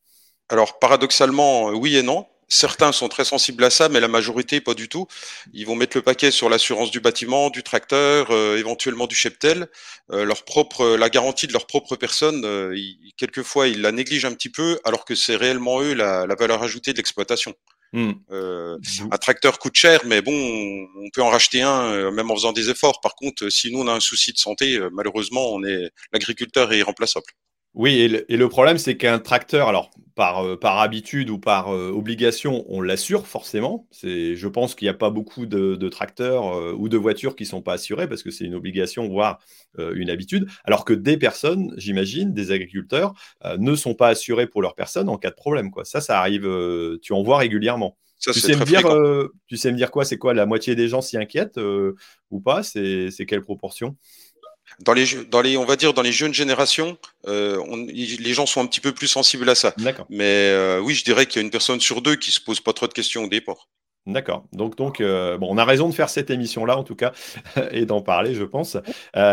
Alors 0.48 0.78
paradoxalement, 0.78 1.70
oui 1.70 1.96
et 1.96 2.02
non. 2.02 2.26
Certains 2.52 2.92
sont 2.92 3.08
très 3.08 3.24
sensibles 3.24 3.64
à 3.64 3.70
ça, 3.70 3.88
mais 3.88 3.98
la 3.98 4.08
majorité 4.08 4.60
pas 4.60 4.74
du 4.74 4.86
tout. 4.86 5.06
Ils 5.54 5.64
vont 5.64 5.74
mettre 5.74 5.96
le 5.96 6.02
paquet 6.02 6.30
sur 6.30 6.50
l'assurance 6.50 6.90
du 6.90 7.00
bâtiment, 7.00 7.48
du 7.48 7.62
tracteur, 7.62 8.30
euh, 8.30 8.58
éventuellement 8.58 9.06
du 9.06 9.14
cheptel. 9.14 9.68
Euh, 10.10 10.26
leur 10.26 10.44
propre, 10.44 10.96
la 10.96 11.08
garantie 11.08 11.46
de 11.46 11.54
leur 11.54 11.66
propre 11.66 11.96
personne, 11.96 12.44
euh, 12.44 12.78
quelquefois 13.16 13.68
ils 13.68 13.80
la 13.80 13.90
négligent 13.90 14.26
un 14.26 14.34
petit 14.34 14.50
peu, 14.50 14.78
alors 14.84 15.06
que 15.06 15.14
c'est 15.14 15.34
réellement 15.34 15.80
eux 15.80 15.94
la, 15.94 16.26
valeur 16.38 16.62
ajoutée 16.62 16.92
de 16.92 16.98
l'exploitation. 16.98 17.54
Hmm. 17.94 18.12
un 18.30 19.18
tracteur 19.18 19.58
coûte 19.58 19.74
cher, 19.74 20.00
mais 20.06 20.20
bon, 20.22 20.32
on 20.32 21.10
peut 21.10 21.22
en 21.22 21.28
racheter 21.28 21.62
un 21.62 22.10
même 22.10 22.30
en 22.30 22.34
faisant 22.34 22.52
des 22.52 22.68
efforts. 22.68 23.00
Par 23.00 23.14
contre, 23.14 23.48
si 23.48 23.72
nous 23.72 23.80
on 23.80 23.88
a 23.88 23.92
un 23.92 24.00
souci 24.00 24.32
de 24.32 24.38
santé, 24.38 24.78
malheureusement, 24.92 25.52
on 25.52 25.62
est 25.64 25.90
l'agriculteur 26.12 26.72
est 26.72 26.78
irremplaçable. 26.78 27.26
Oui, 27.74 28.24
et 28.28 28.36
le, 28.36 28.48
problème, 28.50 28.76
c'est 28.76 28.98
qu'un 28.98 29.18
tracteur, 29.18 29.66
alors 29.66 29.90
par, 30.14 30.44
euh, 30.44 30.58
par 30.58 30.80
habitude 30.80 31.30
ou 31.30 31.38
par 31.38 31.74
euh, 31.74 31.90
obligation, 31.90 32.66
on 32.68 32.82
l'assure 32.82 33.26
forcément. 33.26 33.86
C'est, 33.90 34.36
je 34.36 34.46
pense 34.46 34.74
qu'il 34.74 34.84
n'y 34.84 34.90
a 34.90 34.94
pas 34.94 35.08
beaucoup 35.08 35.46
de, 35.46 35.88
tracteurs 35.88 36.54
euh, 36.54 36.74
ou 36.76 36.90
de 36.90 36.98
voitures 36.98 37.34
qui 37.34 37.44
ne 37.44 37.48
sont 37.48 37.62
pas 37.62 37.72
assurés 37.72 38.06
parce 38.06 38.22
que 38.22 38.30
c'est 38.30 38.44
une 38.44 38.54
obligation, 38.54 39.08
voire 39.08 39.38
une 39.78 40.10
habitude. 40.10 40.46
Alors 40.64 40.84
que 40.84 40.92
des 40.92 41.16
personnes, 41.16 41.72
j'imagine, 41.78 42.34
des 42.34 42.50
agriculteurs, 42.50 43.14
ne 43.58 43.74
sont 43.74 43.94
pas 43.94 44.08
assurés 44.08 44.46
pour 44.46 44.60
leurs 44.60 44.74
personnes 44.74 45.08
en 45.08 45.16
cas 45.16 45.30
de 45.30 45.34
problème. 45.34 45.70
Quoi. 45.70 45.86
Ça, 45.86 46.02
ça 46.02 46.18
arrive, 46.18 46.42
tu 47.00 47.14
en 47.14 47.22
vois 47.22 47.38
régulièrement. 47.38 47.96
tu, 48.18 48.34
sais 48.34 48.54
me 48.54 48.64
dire, 48.66 48.82
tu 49.46 49.56
sais 49.56 49.72
me 49.72 49.76
dire 49.78 49.90
quoi? 49.90 50.04
C'est 50.04 50.18
quoi? 50.18 50.34
La 50.34 50.44
moitié 50.44 50.74
des 50.74 50.88
gens 50.88 51.00
s'y 51.00 51.16
inquiètent 51.16 51.58
ou 52.30 52.40
pas? 52.40 52.62
C'est, 52.62 53.10
c'est 53.10 53.24
quelle 53.24 53.40
proportion? 53.40 53.96
Dans 54.80 54.92
les, 54.92 55.06
dans 55.30 55.40
les, 55.40 55.56
on 55.56 55.64
va 55.64 55.76
dire 55.76 55.94
dans 55.94 56.02
les 56.02 56.12
jeunes 56.12 56.34
générations, 56.34 56.96
euh, 57.26 57.62
les 57.94 58.32
gens 58.32 58.46
sont 58.46 58.60
un 58.60 58.66
petit 58.66 58.80
peu 58.80 58.92
plus 58.92 59.08
sensibles 59.08 59.48
à 59.48 59.54
ça. 59.54 59.74
Mais 60.08 60.24
euh, 60.50 60.80
oui, 60.80 60.94
je 60.94 61.04
dirais 61.04 61.26
qu'il 61.26 61.36
y 61.36 61.42
a 61.42 61.44
une 61.44 61.50
personne 61.50 61.80
sur 61.80 62.02
deux 62.02 62.16
qui 62.16 62.30
se 62.30 62.40
pose 62.40 62.60
pas 62.60 62.72
trop 62.72 62.86
de 62.86 62.92
questions 62.92 63.24
au 63.24 63.28
départ. 63.28 63.68
D'accord. 64.04 64.44
Donc, 64.52 64.76
donc 64.76 65.00
euh, 65.00 65.38
bon, 65.38 65.46
on 65.48 65.58
a 65.58 65.64
raison 65.64 65.88
de 65.88 65.94
faire 65.94 66.08
cette 66.08 66.28
émission-là, 66.28 66.76
en 66.76 66.82
tout 66.82 66.96
cas, 66.96 67.12
et 67.70 67.86
d'en 67.86 68.02
parler, 68.02 68.34
je 68.34 68.42
pense. 68.42 68.76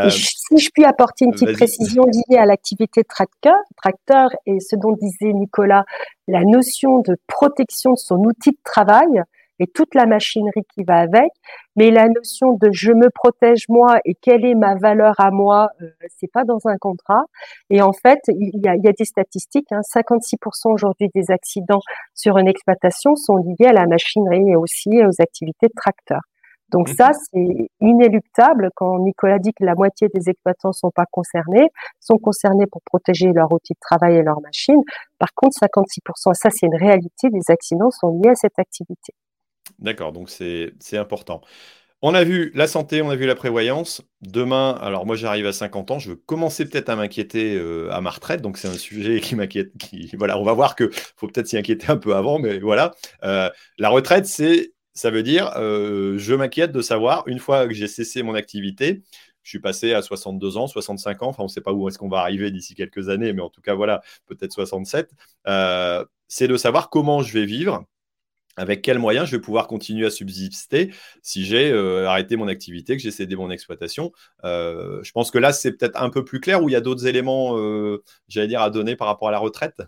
si 0.09 0.57
je 0.57 0.69
puis 0.71 0.85
apporter 0.85 1.25
une 1.25 1.31
petite 1.31 1.53
précision 1.53 2.03
liée 2.05 2.37
à 2.37 2.45
l'activité 2.45 3.03
tracteur, 3.03 3.55
tracteur 3.77 4.29
et 4.45 4.59
ce 4.59 4.75
dont 4.75 4.91
disait 4.91 5.33
Nicolas, 5.33 5.85
la 6.27 6.43
notion 6.43 6.99
de 6.99 7.17
protection 7.25 7.93
de 7.93 7.97
son 7.97 8.17
outil 8.17 8.51
de 8.51 8.59
travail, 8.63 9.23
et 9.59 9.67
toute 9.67 9.93
la 9.95 10.05
machinerie 10.05 10.63
qui 10.73 10.83
va 10.83 10.99
avec. 10.99 11.29
Mais 11.75 11.91
la 11.91 12.07
notion 12.07 12.57
de 12.61 12.69
je 12.71 12.91
me 12.91 13.09
protège 13.09 13.65
moi 13.69 13.99
et 14.05 14.15
quelle 14.21 14.45
est 14.45 14.55
ma 14.55 14.75
valeur 14.75 15.13
à 15.17 15.31
moi, 15.31 15.69
euh, 15.81 15.89
c'est 16.17 16.31
pas 16.31 16.43
dans 16.43 16.59
un 16.65 16.77
contrat. 16.77 17.23
Et 17.69 17.81
en 17.81 17.93
fait, 17.93 18.19
il 18.27 18.61
y 18.63 18.67
a, 18.67 18.75
il 18.75 18.83
y 18.83 18.87
a 18.87 18.93
des 18.93 19.05
statistiques. 19.05 19.71
Hein, 19.71 19.81
56% 19.81 20.73
aujourd'hui 20.73 21.09
des 21.13 21.31
accidents 21.31 21.81
sur 22.13 22.37
une 22.37 22.47
exploitation 22.47 23.15
sont 23.15 23.37
liés 23.37 23.67
à 23.67 23.73
la 23.73 23.85
machinerie 23.85 24.49
et 24.49 24.55
aussi 24.55 24.89
aux 25.03 25.21
activités 25.21 25.67
de 25.67 25.73
tracteur. 25.75 26.21
Donc 26.71 26.89
mmh. 26.89 26.93
ça, 26.93 27.11
c'est 27.13 27.69
inéluctable 27.81 28.69
quand 28.75 28.99
Nicolas 28.99 29.39
dit 29.39 29.53
que 29.53 29.65
la 29.65 29.75
moitié 29.75 30.07
des 30.13 30.29
exploitants 30.29 30.71
sont 30.71 30.91
pas 30.91 31.05
concernés, 31.11 31.67
sont 31.99 32.17
concernés 32.17 32.67
pour 32.67 32.81
protéger 32.83 33.31
leur 33.33 33.51
outil 33.51 33.73
de 33.73 33.79
travail 33.81 34.17
et 34.17 34.23
leur 34.23 34.39
machine. 34.41 34.81
Par 35.17 35.29
contre, 35.33 35.57
56%, 35.57 36.33
ça 36.33 36.49
c'est 36.49 36.67
une 36.67 36.75
réalité, 36.75 37.29
des 37.29 37.49
accidents 37.49 37.91
sont 37.91 38.19
liés 38.21 38.29
à 38.29 38.35
cette 38.35 38.59
activité. 38.59 39.13
D'accord, 39.77 40.11
donc 40.11 40.29
c'est 40.29 40.73
important. 40.93 41.41
On 42.01 42.13
a 42.13 42.23
vu 42.23 42.51
la 42.55 42.67
santé, 42.67 43.01
on 43.01 43.09
a 43.09 43.15
vu 43.17 43.25
la 43.25 43.35
prévoyance. 43.35 44.01
Demain, 44.21 44.71
alors 44.81 45.05
moi 45.05 45.17
j'arrive 45.17 45.45
à 45.45 45.51
50 45.51 45.91
ans, 45.91 45.99
je 45.99 46.11
veux 46.11 46.15
commencer 46.15 46.65
peut-être 46.65 46.87
à 46.87 46.95
m'inquiéter 46.95 47.55
euh, 47.57 47.91
à 47.91 47.99
ma 47.99 48.09
retraite, 48.09 48.41
donc 48.41 48.57
c'est 48.57 48.69
un 48.69 48.77
sujet 48.77 49.19
qui 49.21 49.35
m'inquiète. 49.35 49.73
Qui, 49.77 50.09
voilà, 50.17 50.39
on 50.39 50.43
va 50.43 50.53
voir 50.53 50.75
que 50.75 50.89
faut 51.17 51.27
peut-être 51.27 51.47
s'y 51.47 51.57
inquiéter 51.57 51.89
un 51.89 51.97
peu 51.97 52.15
avant, 52.15 52.39
mais 52.39 52.59
voilà. 52.59 52.95
Euh, 53.23 53.49
la 53.77 53.89
retraite, 53.89 54.25
c'est, 54.25 54.73
ça 54.93 55.11
veut 55.11 55.23
dire, 55.23 55.51
euh, 55.57 56.17
je 56.17 56.33
m'inquiète 56.33 56.71
de 56.71 56.81
savoir 56.81 57.23
une 57.27 57.39
fois 57.39 57.67
que 57.67 57.73
j'ai 57.73 57.87
cessé 57.89 58.23
mon 58.23 58.33
activité, 58.33 59.03
je 59.43 59.49
suis 59.49 59.59
passé 59.59 59.93
à 59.93 60.01
62 60.01 60.55
ans, 60.57 60.67
65 60.67 61.23
ans, 61.23 61.27
enfin 61.27 61.43
on 61.43 61.47
ne 61.47 61.49
sait 61.49 61.61
pas 61.61 61.73
où 61.73 61.89
est-ce 61.89 61.97
qu'on 61.97 62.09
va 62.09 62.19
arriver 62.19 62.49
d'ici 62.51 62.75
quelques 62.75 63.09
années, 63.09 63.33
mais 63.33 63.41
en 63.41 63.49
tout 63.49 63.61
cas 63.61 63.73
voilà, 63.73 64.01
peut-être 64.25 64.53
67. 64.53 65.11
c'est 66.29 66.47
de 66.47 66.57
savoir 66.57 66.89
comment 66.89 67.21
je 67.23 67.33
vais 67.33 67.45
vivre 67.45 67.83
avec 68.59 68.81
quels 68.81 68.99
moyens 68.99 69.27
je 69.27 69.37
vais 69.37 69.41
pouvoir 69.41 69.67
continuer 69.67 70.05
à 70.05 70.09
subsister 70.09 70.93
si 71.23 71.45
j'ai 71.45 71.71
euh, 71.71 72.09
arrêté 72.09 72.35
mon 72.35 72.49
activité, 72.49 72.97
que 72.97 73.01
j'ai 73.01 73.11
cédé 73.11 73.37
mon 73.37 73.49
exploitation. 73.49 74.11
Euh, 74.43 74.99
je 75.01 75.11
pense 75.13 75.31
que 75.31 75.37
là, 75.37 75.53
c'est 75.53 75.71
peut-être 75.71 76.01
un 76.01 76.09
peu 76.09 76.25
plus 76.25 76.41
clair 76.41 76.61
ou 76.61 76.67
il 76.67 76.73
y 76.73 76.75
a 76.75 76.81
d'autres 76.81 77.07
éléments, 77.07 77.57
euh, 77.57 78.03
j'allais 78.27 78.47
dire, 78.47 78.61
à 78.61 78.69
donner 78.69 78.97
par 78.97 79.07
rapport 79.07 79.29
à 79.29 79.31
la 79.31 79.39
retraite? 79.39 79.81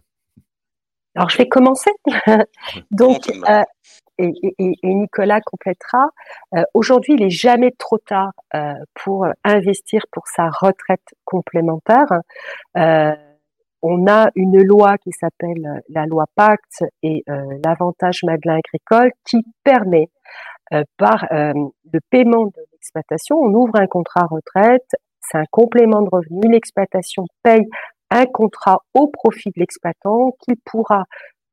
Alors, 1.16 1.30
je 1.30 1.38
vais 1.38 1.50
commencer. 1.50 1.92
Donc, 2.92 3.30
et, 4.18 4.32
Nicolas 4.84 5.42
complétera. 5.42 6.10
Aujourd'hui, 6.74 7.16
il 7.18 7.24
n'est 7.24 7.30
jamais 7.30 7.72
trop 7.72 7.98
tard 7.98 8.32
pour 8.94 9.25
investir 9.44 10.04
pour 10.12 10.28
sa 10.28 10.50
retraite 10.50 11.01
complémentaire 11.25 12.08
on 13.82 14.08
a 14.08 14.30
une 14.36 14.62
loi 14.64 14.98
qui 14.98 15.12
s'appelle 15.12 15.66
euh, 15.66 15.80
la 15.90 16.06
loi 16.06 16.26
Pacte 16.36 16.84
et 17.04 17.24
euh, 17.30 17.58
l'avantage 17.66 18.24
Madelin 18.24 18.60
agricole 18.60 19.12
qui 19.28 19.44
permet 19.64 20.10
euh, 20.74 20.84
par 20.98 21.26
le 21.32 22.00
paiement 22.10 22.46
de 22.46 22.62
l'exploitation, 22.72 23.36
on 23.38 23.54
ouvre 23.54 23.76
un 23.76 23.88
contrat 23.88 24.26
retraite, 24.26 24.88
c'est 25.20 25.38
un 25.38 25.46
complément 25.52 26.02
de 26.02 26.10
revenu, 26.10 26.50
l'exploitation 26.50 27.26
paye 27.44 27.68
un 28.10 28.26
contrat 28.26 28.80
au 28.94 29.08
profit 29.08 29.50
de 29.50 29.60
l'exploitant 29.60 30.32
qu'il 30.40 30.56
pourra 30.66 31.04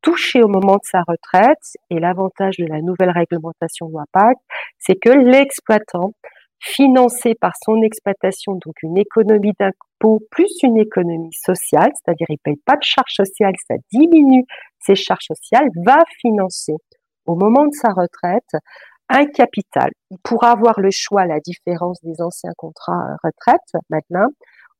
toucher 0.02 0.42
au 0.42 0.48
moment 0.48 0.74
de 0.74 0.84
sa 0.84 1.02
retraite. 1.06 1.76
Et 1.90 1.98
l'avantage 1.98 2.56
de 2.58 2.66
la 2.66 2.80
nouvelle 2.80 3.10
réglementation 3.10 3.88
loi 3.88 4.04
Pacte, 4.12 4.40
c'est 4.78 4.96
que 4.96 5.10
l'exploitant 5.10 6.12
financé 6.60 7.34
par 7.34 7.52
son 7.62 7.82
exploitation, 7.82 8.54
donc 8.54 8.74
une 8.82 8.98
économie 8.98 9.52
d'impôt 9.58 10.20
plus 10.30 10.52
une 10.62 10.78
économie 10.78 11.32
sociale, 11.32 11.90
c'est-à-dire 11.94 12.26
il 12.30 12.38
paye 12.38 12.60
pas 12.64 12.76
de 12.76 12.82
charges 12.82 13.14
sociales, 13.14 13.54
ça 13.66 13.74
diminue 13.92 14.44
ses 14.80 14.94
charges 14.94 15.26
sociales, 15.26 15.68
va 15.84 15.98
financer 16.20 16.74
au 17.26 17.36
moment 17.36 17.66
de 17.66 17.74
sa 17.74 17.88
retraite 17.88 18.50
un 19.08 19.26
capital. 19.26 19.90
Il 20.10 20.18
pourra 20.22 20.52
avoir 20.52 20.80
le 20.80 20.90
choix, 20.90 21.26
la 21.26 21.40
différence 21.40 21.98
des 22.02 22.20
anciens 22.20 22.52
contrats 22.56 23.16
retraite 23.22 23.82
maintenant. 23.90 24.28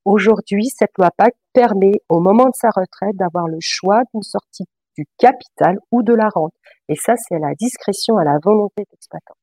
Aujourd'hui, 0.05 0.67
cette 0.67 0.97
loi 0.99 1.11
PAC 1.17 1.35
permet 1.53 1.93
au 2.09 2.21
moment 2.21 2.47
de 2.47 2.55
sa 2.55 2.69
retraite 2.69 3.17
d'avoir 3.17 3.47
le 3.47 3.59
choix 3.61 4.03
d'une 4.13 4.23
sortie 4.23 4.65
du 4.97 5.05
capital 5.19 5.79
ou 5.93 6.03
de 6.03 6.15
la 6.15 6.29
rente. 6.29 6.55
Et 6.89 6.97
ça, 6.97 7.15
c'est 7.17 7.37
à 7.37 7.39
la 7.39 7.55
discrétion, 7.55 8.17
à 8.17 8.25
la 8.25 8.39
volonté 8.43 8.85
d'exploitant. 8.91 9.38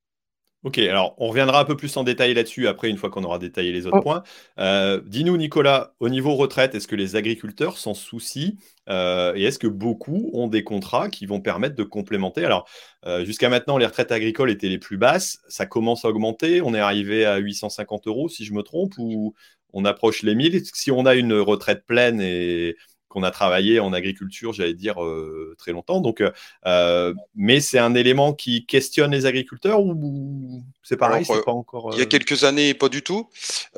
Ok, 0.66 0.80
alors 0.80 1.14
on 1.20 1.28
reviendra 1.28 1.60
un 1.60 1.64
peu 1.64 1.78
plus 1.78 1.96
en 1.96 2.04
détail 2.04 2.34
là-dessus 2.34 2.68
après, 2.68 2.90
une 2.90 2.98
fois 2.98 3.12
qu'on 3.12 3.24
aura 3.24 3.38
détaillé 3.38 3.72
les 3.72 3.86
autres 3.86 3.98
oh. 4.00 4.02
points. 4.02 4.24
Euh, 4.58 5.00
dis-nous, 5.06 5.38
Nicolas, 5.38 5.94
au 6.00 6.10
niveau 6.10 6.34
retraite, 6.34 6.74
est-ce 6.74 6.88
que 6.88 6.96
les 6.96 7.16
agriculteurs 7.16 7.78
s'en 7.78 7.94
soucient 7.94 8.54
euh, 8.90 9.32
et 9.36 9.44
est-ce 9.44 9.60
que 9.60 9.68
beaucoup 9.68 10.32
ont 10.34 10.48
des 10.48 10.64
contrats 10.64 11.10
qui 11.10 11.28
vont 11.28 11.40
permettre 11.40 11.76
de 11.76 11.84
complémenter? 11.84 12.44
Alors, 12.46 12.68
euh, 13.06 13.24
jusqu'à 13.26 13.48
maintenant, 13.48 13.78
les 13.78 13.86
retraites 13.86 14.12
agricoles 14.12 14.50
étaient 14.50 14.68
les 14.68 14.80
plus 14.80 14.98
basses. 14.98 15.38
Ça 15.50 15.68
commence 15.68 16.04
à 16.04 16.10
augmenter. 16.10 16.64
On 16.64 16.74
est 16.74 16.80
arrivé 16.80 17.26
à 17.26 17.38
850 17.38 18.08
euros, 18.08 18.28
si 18.28 18.44
je 18.44 18.52
me 18.52 18.64
trompe, 18.64 18.94
ou 18.98 19.36
on 19.72 19.86
approche 19.86 20.24
les 20.24 20.34
1000. 20.34 20.64
Si 20.74 20.90
on 20.90 21.06
a 21.06 21.14
une 21.14 21.34
retraite 21.34 21.86
pleine 21.86 22.20
et 22.20 22.76
qu'on 23.16 23.24
a 23.24 23.32
travaillé 23.32 23.80
en 23.80 23.94
agriculture, 23.94 24.52
j'allais 24.52 24.74
dire, 24.74 25.02
euh, 25.02 25.56
très 25.58 25.72
longtemps. 25.72 26.02
Donc, 26.02 26.22
euh, 26.66 27.14
mais 27.34 27.62
c'est 27.62 27.80
un 27.80 27.96
élément 27.96 28.34
qui 28.34 28.66
questionne 28.66 29.12
les 29.12 29.26
agriculteurs 29.26 29.80
ou 29.80 30.62
c'est 30.86 30.98
pareil, 30.98 31.26
c'est 31.26 31.44
pas 31.44 31.52
encore. 31.52 31.90
Il 31.94 31.98
y 31.98 32.02
a 32.02 32.04
euh, 32.04 32.08
quelques 32.08 32.44
années, 32.44 32.76
pas 32.76 32.90
du 32.90 33.02
tout. 33.02 33.28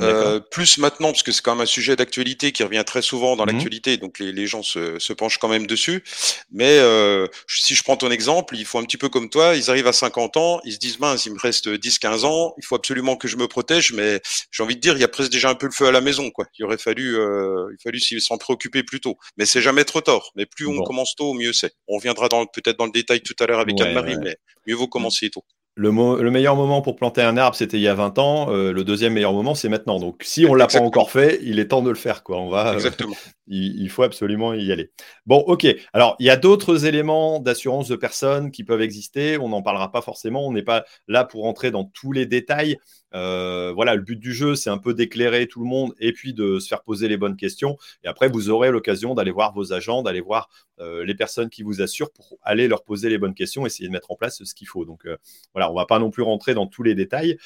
Euh, 0.02 0.42
plus 0.42 0.78
maintenant, 0.78 1.12
parce 1.12 1.24
que 1.24 1.32
c'est 1.32 1.42
quand 1.42 1.56
même 1.56 1.62
un 1.62 1.66
sujet 1.66 1.96
d'actualité 1.96 2.52
qui 2.52 2.64
revient 2.64 2.84
très 2.86 3.02
souvent 3.02 3.38
dans 3.38 3.46
mhm. 3.46 3.54
l'actualité, 3.54 3.96
donc 3.96 4.20
les, 4.20 4.34
les 4.34 4.46
gens 4.46 4.62
se, 4.62 5.00
se, 5.00 5.14
penchent 5.14 5.38
quand 5.38 5.48
même 5.48 5.68
dessus. 5.68 6.04
Mais 6.52 6.80
euh, 6.80 7.28
si 7.48 7.76
je 7.76 7.84
prends 7.84 7.96
ton 7.96 8.12
exemple, 8.12 8.58
il 8.58 8.66
faut 8.66 8.78
un 8.78 8.84
petit 8.84 8.98
peu 8.98 9.08
comme 9.08 9.30
toi, 9.30 9.56
ils 9.56 9.70
arrivent 9.70 9.88
à 9.88 9.94
50 9.94 10.36
ans, 10.36 10.60
ils 10.66 10.74
se 10.74 10.80
disent 10.80 11.00
mince, 11.00 11.26
il 11.26 11.32
me 11.32 11.40
reste 11.40 11.70
10-15 11.70 12.26
ans, 12.26 12.54
il 12.58 12.66
faut 12.66 12.76
absolument 12.76 13.16
que 13.16 13.30
je 13.30 13.38
me 13.38 13.48
protège, 13.48 13.94
mais 13.94 14.20
j'ai 14.52 14.64
envie 14.64 14.76
de 14.76 14.82
dire, 14.82 14.98
il 14.98 15.00
y 15.00 15.06
a 15.06 15.08
presque 15.08 15.32
déjà 15.32 15.50
un 15.50 15.56
peu 15.56 15.68
le 15.68 15.72
feu 15.72 15.88
à 15.88 15.94
la 15.94 16.02
maison, 16.02 16.30
quoi. 16.30 16.46
Il 16.60 16.66
aurait 16.66 16.78
fallu, 16.78 17.16
euh, 17.16 17.70
il 17.72 17.82
fallu 17.82 18.02
s'en 18.20 18.38
préoccuper 18.38 18.84
plus 18.84 19.00
tôt. 19.00 19.18
Mais 19.38 19.46
c'est 19.46 19.62
jamais 19.62 19.84
trop 19.84 20.02
tard. 20.02 20.32
Mais 20.36 20.46
plus 20.46 20.68
on 20.68 20.82
commence 20.84 21.16
tôt, 21.16 21.34
mieux 21.34 21.54
c'est. 21.54 21.74
On 21.88 21.98
reviendra 21.98 22.30
peut-être 22.54 22.78
dans 22.78 22.86
le 22.86 22.92
détail 22.92 23.22
tout 23.22 23.36
à 23.40 23.48
l'heure 23.48 23.60
avec 23.60 23.80
Anne-Marie, 23.82 24.18
mais 24.18 24.38
mieux 24.66 24.76
vaut 24.76 24.88
commencer 24.88 25.30
tôt 25.30 25.44
le, 25.78 26.32
meilleur 26.32 26.56
moment 26.56 26.82
pour 26.82 26.96
planter 26.96 27.22
un 27.22 27.38
arbre, 27.38 27.56
c'était 27.56 27.78
il 27.78 27.84
y 27.84 27.88
a 27.88 27.94
20 27.94 28.18
ans. 28.18 28.52
Euh, 28.52 28.72
le 28.72 28.84
deuxième 28.84 29.14
meilleur 29.14 29.34
moment, 29.34 29.54
c'est 29.54 29.70
maintenant. 29.70 30.00
Donc, 30.00 30.22
si 30.24 30.46
on 30.46 30.54
ne 30.54 30.58
l'a 30.58 30.68
pas 30.68 30.82
encore 30.82 31.12
fait, 31.12 31.40
il 31.44 31.60
est 31.60 31.68
temps 31.68 31.84
de 31.84 31.90
le 31.90 31.96
faire. 31.96 32.24
Quoi. 32.24 32.38
On 32.38 32.50
va, 32.50 32.74
Exactement. 32.74 33.16
il, 33.48 33.88
faut 33.90 34.04
absolument 34.04 34.54
y 34.54 34.72
aller. 34.72 34.92
Bon, 35.26 35.38
OK. 35.48 35.68
Alors, 35.94 36.16
il 36.20 36.26
y 36.26 36.30
a 36.32 36.36
d'autres 36.36 36.86
éléments 36.86 37.40
d'assurance 37.40 37.88
de 37.88 37.96
personnes 37.96 38.52
qui 38.52 38.64
peuvent 38.64 38.82
exister. 38.82 39.38
On 39.38 39.50
n'en 39.50 39.62
parlera 39.62 39.92
pas 39.92 40.02
forcément. 40.02 40.46
On 40.48 40.52
n'est 40.52 40.64
pas 40.64 40.84
là 41.08 41.24
pour 41.24 41.46
entrer 41.46 41.70
dans 41.70 41.86
tous 41.86 42.12
les 42.12 42.26
détails. 42.26 42.78
Euh, 43.14 43.72
voilà, 43.74 43.96
le 43.96 44.02
but 44.02 44.20
du 44.20 44.34
jeu, 44.34 44.56
c'est 44.56 44.70
un 44.70 44.78
peu 44.78 44.94
d'éclairer 44.94 45.48
tout 45.48 45.60
le 45.60 45.66
monde 45.66 45.94
et 46.00 46.14
puis 46.14 46.34
de 46.34 46.60
se 46.60 46.68
faire 46.68 46.84
poser 46.84 47.08
les 47.08 47.18
bonnes 47.18 47.38
questions. 47.38 47.78
Et 48.04 48.08
après, 48.08 48.28
vous 48.28 48.50
aurez 48.50 48.72
l'occasion 48.72 49.14
d'aller 49.14 49.32
voir 49.32 49.54
vos 49.54 49.74
agents, 49.74 50.04
d'aller 50.04 50.22
voir 50.22 50.50
euh, 50.80 51.06
les 51.06 51.16
personnes 51.16 51.50
qui 51.50 51.64
vous 51.64 51.82
assurent 51.82 52.12
pour 52.12 52.38
aller 52.42 52.68
leur 52.68 52.84
poser 52.84 53.10
les 53.10 53.18
bonnes 53.18 53.34
questions, 53.34 53.66
essayer 53.66 53.88
de 53.88 53.94
mettre 53.94 54.12
en 54.12 54.16
place 54.16 54.44
ce 54.44 54.54
qu'il 54.54 54.68
faut. 54.68 54.86
Donc 54.86 55.06
euh, 55.06 55.18
voilà, 55.54 55.72
on 55.72 55.76
va 55.76 55.86
pas 55.86 56.00
non 56.00 56.12
plus 56.12 56.24
rentrer 56.24 56.54
dans 56.54 56.68
tous 56.68 56.84
les 56.84 56.96
détails. 56.96 57.38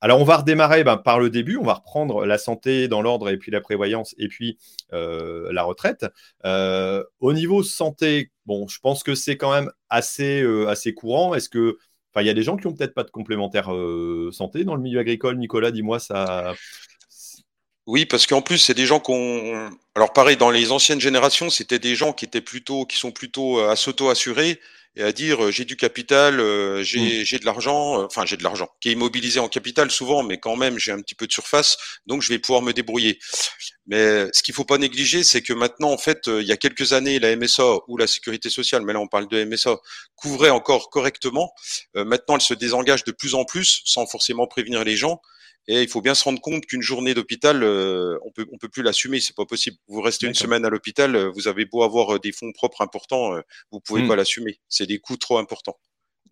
alors, 0.00 0.20
on 0.20 0.24
va 0.24 0.36
redémarrer 0.38 0.84
ben, 0.84 0.96
par 0.96 1.18
le 1.18 1.30
début. 1.30 1.56
On 1.56 1.64
va 1.64 1.74
reprendre 1.74 2.24
la 2.24 2.38
santé 2.38 2.86
dans 2.86 3.02
l'ordre 3.02 3.30
et 3.30 3.36
puis 3.36 3.50
la 3.50 3.60
prévoyance 3.60 4.14
et 4.18 4.28
puis 4.28 4.58
la 4.90 5.62
retraite. 5.62 6.06
au 6.44 7.32
niveau 7.32 7.62
santé, 7.62 8.30
bon, 8.46 8.66
je 8.68 8.78
pense 8.80 9.02
que 9.02 9.14
c'est 9.14 9.36
quand 9.36 9.52
même 9.52 9.70
assez, 9.88 10.44
assez 10.66 10.94
courant. 10.94 11.34
Est-ce 11.34 11.48
que 11.48 11.78
il 12.16 12.26
y 12.26 12.30
a 12.30 12.34
des 12.34 12.42
gens 12.42 12.56
qui 12.56 12.66
ont 12.66 12.74
peut-être 12.74 12.94
pas 12.94 13.04
de 13.04 13.10
complémentaire 13.10 13.72
euh, 13.72 14.30
santé 14.32 14.64
dans 14.64 14.74
le 14.74 14.82
milieu 14.82 15.00
agricole. 15.00 15.38
Nicolas, 15.38 15.70
dis-moi, 15.70 15.98
ça. 15.98 16.54
Oui, 17.88 18.04
parce 18.04 18.26
qu'en 18.26 18.42
plus, 18.42 18.58
c'est 18.58 18.74
des 18.74 18.84
gens 18.84 19.00
qu'on. 19.00 19.70
Alors, 19.94 20.12
pareil, 20.12 20.36
dans 20.36 20.50
les 20.50 20.72
anciennes 20.72 21.00
générations, 21.00 21.48
c'était 21.48 21.78
des 21.78 21.96
gens 21.96 22.12
qui 22.12 22.26
étaient 22.26 22.42
plutôt, 22.42 22.84
qui 22.84 22.98
sont 22.98 23.12
plutôt 23.12 23.60
à 23.60 23.76
s'auto-assurer 23.76 24.60
et 24.94 25.02
à 25.02 25.12
dire 25.12 25.42
euh, 25.42 25.50
j'ai 25.50 25.64
du 25.64 25.74
capital, 25.74 26.38
euh, 26.38 26.82
j'ai 26.82 27.22
mm. 27.22 27.38
de 27.38 27.44
l'argent, 27.46 28.02
euh, 28.02 28.04
enfin 28.04 28.26
j'ai 28.26 28.36
de 28.36 28.42
l'argent, 28.42 28.68
qui 28.80 28.90
est 28.90 28.92
immobilisé 28.92 29.40
en 29.40 29.48
capital 29.48 29.90
souvent, 29.90 30.22
mais 30.22 30.38
quand 30.38 30.56
même 30.56 30.78
j'ai 30.78 30.92
un 30.92 31.00
petit 31.00 31.14
peu 31.14 31.26
de 31.26 31.32
surface, 31.32 31.78
donc 32.06 32.20
je 32.20 32.28
vais 32.28 32.38
pouvoir 32.38 32.60
me 32.60 32.74
débrouiller. 32.74 33.18
Mais 33.86 34.26
ce 34.34 34.42
qu'il 34.42 34.52
faut 34.54 34.66
pas 34.66 34.76
négliger, 34.76 35.24
c'est 35.24 35.40
que 35.40 35.54
maintenant, 35.54 35.90
en 35.90 35.98
fait, 35.98 36.26
il 36.26 36.46
y 36.46 36.52
a 36.52 36.58
quelques 36.58 36.92
années, 36.92 37.18
la 37.18 37.34
MSA 37.36 37.78
ou 37.88 37.96
la 37.96 38.06
sécurité 38.06 38.50
sociale, 38.50 38.82
mais 38.82 38.92
là 38.92 39.00
on 39.00 39.08
parle 39.08 39.28
de 39.28 39.44
MSA, 39.44 39.78
couvrait 40.14 40.50
encore 40.50 40.90
correctement. 40.90 41.52
maintenant, 41.94 42.34
elle 42.34 42.42
se 42.42 42.52
désengage 42.52 43.04
de 43.04 43.12
plus 43.12 43.34
en 43.34 43.46
plus, 43.46 43.80
sans 43.86 44.06
forcément 44.06 44.46
prévenir 44.46 44.84
les 44.84 44.96
gens. 44.96 45.22
Et 45.70 45.82
il 45.82 45.88
faut 45.88 46.00
bien 46.00 46.14
se 46.14 46.24
rendre 46.24 46.40
compte 46.40 46.64
qu'une 46.64 46.80
journée 46.80 47.12
d'hôpital, 47.12 47.62
euh, 47.62 48.18
on 48.24 48.30
peut, 48.30 48.46
on 48.50 48.56
peut 48.56 48.70
plus 48.70 48.82
l'assumer, 48.82 49.20
c'est 49.20 49.36
pas 49.36 49.44
possible. 49.44 49.76
Vous 49.86 50.00
restez 50.00 50.26
une 50.26 50.34
semaine 50.34 50.64
à 50.64 50.70
l'hôpital, 50.70 51.14
euh, 51.14 51.30
vous 51.30 51.46
avez 51.46 51.66
beau 51.66 51.82
avoir 51.82 52.14
euh, 52.14 52.18
des 52.18 52.32
fonds 52.32 52.52
propres 52.52 52.80
importants, 52.80 53.34
vous 53.70 53.80
pouvez 53.80 54.02
hmm. 54.02 54.08
pas 54.08 54.16
l'assumer. 54.16 54.58
C'est 54.70 54.86
des 54.86 54.98
coûts 54.98 55.18
trop 55.18 55.36
importants. 55.36 55.78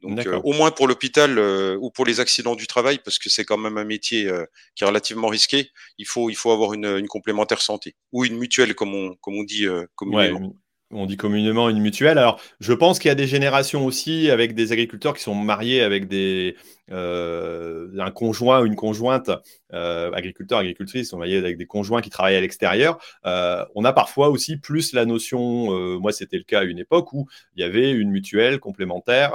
Donc, 0.02 0.26
au 0.44 0.52
moins 0.52 0.70
pour 0.70 0.88
l'hôpital 0.88 1.38
ou 1.80 1.90
pour 1.90 2.04
les 2.04 2.20
accidents 2.20 2.54
du 2.54 2.66
travail, 2.66 2.98
parce 3.02 3.18
que 3.18 3.30
c'est 3.30 3.44
quand 3.44 3.56
même 3.56 3.78
un 3.78 3.84
métier 3.84 4.30
qui 4.74 4.84
est 4.84 4.86
relativement 4.86 5.28
risqué, 5.28 5.70
il 5.98 6.06
faut, 6.06 6.28
il 6.30 6.36
faut 6.36 6.52
avoir 6.52 6.74
une, 6.74 6.84
une 6.84 7.08
complémentaire 7.08 7.62
santé 7.62 7.96
ou 8.12 8.24
une 8.24 8.36
mutuelle, 8.36 8.74
comme 8.74 8.94
on, 8.94 9.14
comme 9.16 9.36
on 9.36 9.42
dit 9.42 9.66
communément 9.94 10.54
on 10.92 11.06
dit 11.06 11.16
communément 11.16 11.68
une 11.68 11.80
mutuelle. 11.80 12.18
Alors, 12.18 12.40
je 12.60 12.72
pense 12.72 12.98
qu'il 12.98 13.08
y 13.08 13.12
a 13.12 13.16
des 13.16 13.26
générations 13.26 13.84
aussi 13.84 14.30
avec 14.30 14.54
des 14.54 14.72
agriculteurs 14.72 15.14
qui 15.14 15.22
sont 15.22 15.34
mariés 15.34 15.82
avec 15.82 16.06
des, 16.06 16.56
euh, 16.92 17.88
un 17.98 18.10
conjoint 18.12 18.60
ou 18.60 18.66
une 18.66 18.76
conjointe, 18.76 19.30
euh, 19.72 20.12
agriculteurs, 20.12 20.60
agricultrices, 20.60 21.10
sont 21.10 21.18
mariés 21.18 21.38
avec 21.38 21.56
des 21.56 21.66
conjoints 21.66 22.00
qui 22.00 22.10
travaillent 22.10 22.36
à 22.36 22.40
l'extérieur. 22.40 22.98
Euh, 23.24 23.64
on 23.74 23.84
a 23.84 23.92
parfois 23.92 24.28
aussi 24.28 24.56
plus 24.56 24.92
la 24.92 25.04
notion, 25.06 25.72
euh, 25.72 25.98
moi 25.98 26.12
c'était 26.12 26.38
le 26.38 26.44
cas 26.44 26.60
à 26.60 26.64
une 26.64 26.78
époque 26.78 27.12
où 27.12 27.26
il 27.56 27.62
y 27.62 27.64
avait 27.64 27.90
une 27.90 28.10
mutuelle 28.10 28.60
complémentaire 28.60 29.32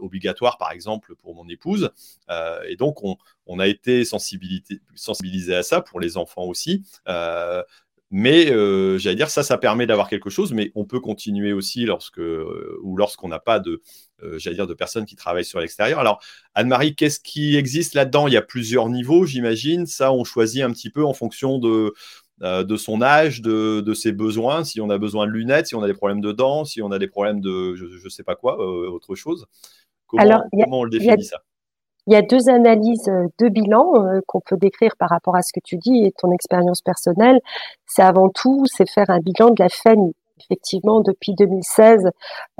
obligatoire, 0.00 0.56
par 0.56 0.72
exemple, 0.72 1.14
pour 1.16 1.34
mon 1.34 1.46
épouse. 1.48 1.90
et 2.68 2.76
donc, 2.76 3.04
on, 3.04 3.16
on 3.46 3.58
a 3.58 3.66
été 3.66 4.04
sensibilisé 4.04 5.54
à 5.54 5.62
ça 5.62 5.80
pour 5.80 6.00
les 6.00 6.16
enfants 6.16 6.44
aussi. 6.44 6.82
Mais 8.10 8.50
euh, 8.50 8.98
j'allais 8.98 9.14
dire, 9.14 9.30
ça, 9.30 9.44
ça 9.44 9.56
permet 9.56 9.86
d'avoir 9.86 10.08
quelque 10.08 10.30
chose, 10.30 10.52
mais 10.52 10.72
on 10.74 10.84
peut 10.84 10.98
continuer 10.98 11.52
aussi 11.52 11.84
lorsque 11.84 12.18
euh, 12.18 12.76
ou 12.82 12.96
lorsqu'on 12.96 13.28
n'a 13.28 13.38
pas 13.38 13.60
de, 13.60 13.82
euh, 14.24 14.36
j'allais 14.36 14.56
dire, 14.56 14.66
de 14.66 14.74
personnes 14.74 15.06
qui 15.06 15.14
travaillent 15.14 15.44
sur 15.44 15.60
l'extérieur. 15.60 16.00
Alors, 16.00 16.20
Anne-Marie, 16.54 16.96
qu'est-ce 16.96 17.20
qui 17.20 17.56
existe 17.56 17.94
là-dedans? 17.94 18.26
Il 18.26 18.34
y 18.34 18.36
a 18.36 18.42
plusieurs 18.42 18.88
niveaux, 18.88 19.26
j'imagine. 19.26 19.86
Ça, 19.86 20.12
on 20.12 20.24
choisit 20.24 20.62
un 20.62 20.72
petit 20.72 20.90
peu 20.90 21.04
en 21.04 21.14
fonction 21.14 21.58
de, 21.58 21.94
de 22.40 22.76
son 22.76 23.00
âge, 23.00 23.42
de, 23.42 23.80
de, 23.80 23.94
ses 23.94 24.10
besoins, 24.10 24.64
si 24.64 24.80
on 24.80 24.90
a 24.90 24.98
besoin 24.98 25.26
de 25.26 25.32
lunettes, 25.32 25.68
si 25.68 25.76
on 25.76 25.82
a 25.82 25.86
des 25.86 25.94
problèmes 25.94 26.20
de 26.20 26.32
dents, 26.32 26.64
si 26.64 26.82
on 26.82 26.90
a 26.90 26.98
des 26.98 27.06
problèmes 27.06 27.40
de, 27.40 27.76
je 27.76 27.84
ne 28.02 28.08
sais 28.08 28.24
pas 28.24 28.34
quoi, 28.34 28.58
autre 28.58 29.14
chose. 29.14 29.46
Comment, 30.06 30.42
comment 30.50 30.80
on 30.80 30.84
le 30.84 30.90
définit 30.90 31.24
ça? 31.24 31.42
Il 32.06 32.12
y 32.12 32.16
a 32.16 32.22
deux 32.22 32.48
analyses 32.48 33.08
euh, 33.08 33.26
de 33.38 33.48
bilan 33.48 33.92
euh, 33.96 34.20
qu'on 34.26 34.40
peut 34.40 34.56
décrire 34.56 34.96
par 34.98 35.10
rapport 35.10 35.36
à 35.36 35.42
ce 35.42 35.52
que 35.52 35.60
tu 35.62 35.76
dis 35.76 36.04
et 36.04 36.12
ton 36.12 36.32
expérience 36.32 36.80
personnelle. 36.80 37.40
C'est 37.86 38.02
avant 38.02 38.28
tout, 38.28 38.64
c'est 38.66 38.88
faire 38.88 39.10
un 39.10 39.20
bilan 39.20 39.50
de 39.50 39.62
la 39.62 39.68
famille. 39.68 40.14
Effectivement, 40.42 41.02
depuis 41.02 41.34
2016, 41.34 42.08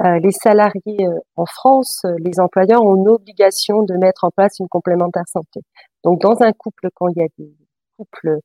euh, 0.00 0.18
les 0.18 0.32
salariés 0.32 1.06
en 1.37 1.47
France, 1.47 2.02
les 2.18 2.38
employeurs 2.38 2.85
ont 2.85 3.02
l'obligation 3.02 3.82
de 3.82 3.94
mettre 3.94 4.25
en 4.25 4.30
place 4.30 4.59
une 4.61 4.68
complémentaire 4.68 5.26
santé. 5.26 5.61
Donc, 6.04 6.20
dans 6.20 6.42
un 6.42 6.52
couple, 6.52 6.88
quand 6.94 7.09
il 7.09 7.18
y 7.18 7.25
a 7.25 7.28
des 7.38 7.50
couples 7.97 8.38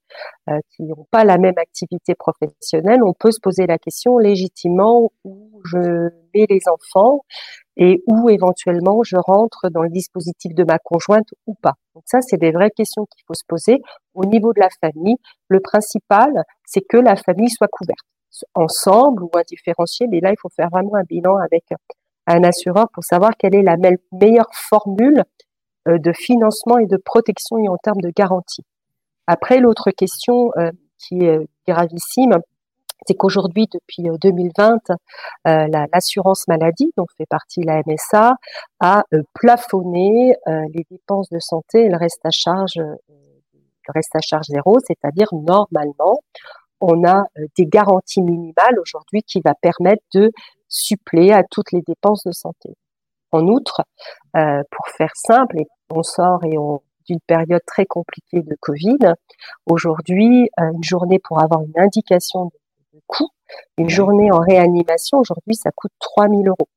qui 0.69 0.83
n'ont 0.83 1.05
pas 1.11 1.23
la 1.25 1.37
même 1.37 1.57
activité 1.57 2.15
professionnelle, 2.15 3.03
on 3.03 3.13
peut 3.13 3.31
se 3.31 3.39
poser 3.41 3.67
la 3.67 3.77
question 3.77 4.17
légitimement 4.17 5.11
où 5.23 5.44
je 5.65 6.10
mets 6.34 6.45
les 6.50 6.62
enfants 6.72 7.22
et 7.77 8.01
où 8.07 8.29
éventuellement 8.29 9.03
je 9.03 9.17
rentre 9.17 9.69
dans 9.69 9.84
le 9.84 9.89
dispositif 9.89 10.54
de 10.54 10.63
ma 10.63 10.80
conjointe 10.80 11.28
ou 11.45 11.56
pas. 11.56 11.73
Donc 11.93 12.04
ça, 12.06 12.21
c'est 12.21 12.38
des 12.38 12.51
vraies 12.51 12.71
questions 12.71 13.06
qu'il 13.06 13.23
faut 13.28 13.34
se 13.34 13.43
poser. 13.47 13.82
Au 14.13 14.25
niveau 14.25 14.54
de 14.54 14.60
la 14.60 14.69
famille, 14.82 15.17
le 15.49 15.60
principal, 15.60 16.32
c'est 16.65 16.82
que 16.82 16.97
la 16.97 17.15
famille 17.15 17.49
soit 17.49 17.67
couverte, 17.67 18.06
ensemble 18.54 19.23
ou 19.23 19.32
indifférenciée, 19.36 20.08
mais 20.10 20.19
là, 20.21 20.32
il 20.32 20.38
faut 20.39 20.49
faire 20.49 20.69
vraiment 20.69 20.95
un 20.95 21.04
bilan 21.04 21.36
avec 21.38 21.65
un 22.28 22.43
assureur 22.43 22.88
pour 22.93 23.04
savoir 23.04 23.32
quelle 23.38 23.56
est 23.56 23.63
la 23.63 23.78
meilleure 24.12 24.54
formule 24.54 25.23
euh, 25.88 25.97
de 25.99 26.12
financement 26.13 26.78
et 26.78 26.88
de 26.88 26.97
protection 26.97 27.58
et 27.58 27.69
en 27.69 27.78
termes 27.78 28.01
de 28.01 28.12
garantie. 28.15 28.63
Après, 29.28 29.60
l'autre 29.60 29.91
question 29.91 30.51
euh, 30.58 30.71
qui 30.97 31.25
est 31.25 31.39
gravissime, 31.67 32.39
c'est 33.05 33.13
qu'aujourd'hui, 33.15 33.67
depuis 33.71 34.03
2020, 34.03 34.73
euh, 34.89 34.95
euh, 35.47 35.86
l'assurance 35.93 36.47
maladie, 36.47 36.91
dont 36.97 37.05
fait 37.17 37.27
partie 37.29 37.62
la 37.62 37.81
MSA, 37.86 38.36
a 38.79 39.03
euh, 39.13 39.21
plafonné 39.34 40.36
les 40.47 40.86
dépenses 40.89 41.29
de 41.29 41.39
santé 41.39 41.86
et 41.86 41.89
le 41.89 41.97
reste 41.97 42.25
à 42.25 42.31
charge, 42.31 42.77
le 42.77 43.91
reste 43.93 44.15
à 44.15 44.21
charge 44.21 44.45
zéro, 44.47 44.79
c'est-à-dire 44.86 45.27
normalement, 45.34 46.19
on 46.81 47.08
a 47.08 47.23
des 47.58 47.65
garanties 47.65 48.21
minimales 48.21 48.79
aujourd'hui 48.79 49.23
qui 49.23 49.41
va 49.43 49.53
permettre 49.55 50.03
de 50.13 50.31
suppléer 50.67 51.34
à 51.34 51.43
toutes 51.43 51.71
les 51.71 51.81
dépenses 51.81 52.23
de 52.25 52.31
santé. 52.31 52.75
En 53.31 53.47
outre, 53.47 53.81
pour 54.34 54.88
faire 54.97 55.15
simple, 55.15 55.60
et 55.60 55.67
on 55.89 56.03
sort 56.03 56.43
et 56.43 56.58
on 56.58 56.81
d'une 57.08 57.19
période 57.27 57.62
très 57.65 57.86
compliquée 57.86 58.41
de 58.41 58.55
Covid. 58.60 59.13
Aujourd'hui, 59.67 60.49
une 60.58 60.84
journée 60.84 61.19
pour 61.19 61.39
avoir 61.39 61.62
une 61.62 61.79
indication 61.79 62.45
de 62.45 62.51
coût. 63.08 63.29
Une 63.77 63.89
journée 63.89 64.31
en 64.31 64.39
réanimation, 64.39 65.19
aujourd'hui, 65.19 65.55
ça 65.55 65.71
coûte 65.75 65.91
3000 65.99 66.47
euros. 66.47 66.69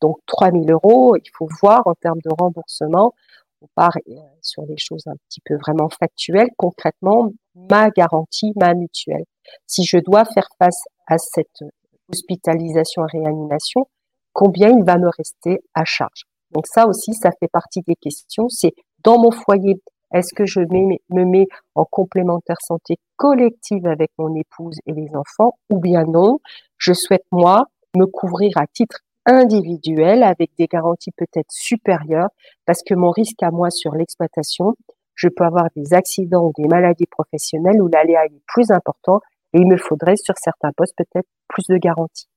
Donc 0.00 0.18
3000 0.26 0.70
euros, 0.70 1.16
il 1.16 1.30
faut 1.32 1.48
voir 1.60 1.82
en 1.86 1.94
termes 1.94 2.20
de 2.24 2.30
remboursement, 2.38 3.14
on 3.62 3.68
part 3.74 3.96
euh, 4.08 4.14
sur 4.42 4.66
des 4.66 4.76
choses 4.76 5.06
un 5.06 5.16
petit 5.28 5.40
peu 5.44 5.56
vraiment 5.56 5.88
factuelles, 5.88 6.50
concrètement, 6.56 7.32
ma 7.54 7.90
garantie, 7.90 8.52
ma 8.56 8.74
mutuelle. 8.74 9.24
Si 9.66 9.84
je 9.84 9.98
dois 9.98 10.24
faire 10.24 10.48
face 10.58 10.82
à 11.06 11.18
cette 11.18 11.64
hospitalisation 12.10 13.02
en 13.02 13.06
réanimation, 13.06 13.88
combien 14.32 14.70
il 14.70 14.84
va 14.84 14.98
me 14.98 15.08
rester 15.16 15.60
à 15.74 15.84
charge? 15.84 16.24
Donc 16.50 16.66
ça 16.66 16.86
aussi, 16.86 17.14
ça 17.14 17.30
fait 17.40 17.48
partie 17.48 17.80
des 17.86 17.96
questions. 17.96 18.48
C'est 18.48 18.74
dans 19.02 19.18
mon 19.18 19.30
foyer, 19.30 19.80
est-ce 20.14 20.32
que 20.34 20.46
je 20.46 20.60
me 20.60 21.24
mets 21.24 21.46
en 21.74 21.84
complémentaire 21.84 22.60
santé 22.60 22.96
collective 23.16 23.86
avec 23.86 24.10
mon 24.16 24.34
épouse 24.34 24.78
et 24.86 24.92
les 24.92 25.08
enfants 25.14 25.58
ou 25.70 25.80
bien 25.80 26.04
non? 26.04 26.38
Je 26.78 26.92
souhaite, 26.92 27.24
moi, 27.32 27.64
me 27.96 28.06
couvrir 28.06 28.52
à 28.56 28.66
titre 28.66 29.00
individuel 29.26 30.22
avec 30.22 30.50
des 30.56 30.66
garanties 30.66 31.12
peut-être 31.16 31.50
supérieures 31.50 32.28
parce 32.64 32.82
que 32.82 32.94
mon 32.94 33.10
risque 33.10 33.42
à 33.42 33.50
moi 33.50 33.70
sur 33.70 33.92
l'exploitation, 33.94 34.74
je 35.14 35.28
peux 35.28 35.44
avoir 35.44 35.66
des 35.76 35.94
accidents 35.94 36.46
ou 36.46 36.52
des 36.56 36.68
maladies 36.68 37.06
professionnelles 37.06 37.82
où 37.82 37.88
l'aléa 37.88 38.26
est 38.26 38.42
plus 38.46 38.70
important 38.70 39.20
et 39.52 39.58
il 39.58 39.66
me 39.66 39.76
faudrait 39.76 40.16
sur 40.16 40.34
certains 40.38 40.72
postes 40.76 40.94
peut-être 40.96 41.28
plus 41.48 41.66
de 41.68 41.76
garanties. 41.76 42.28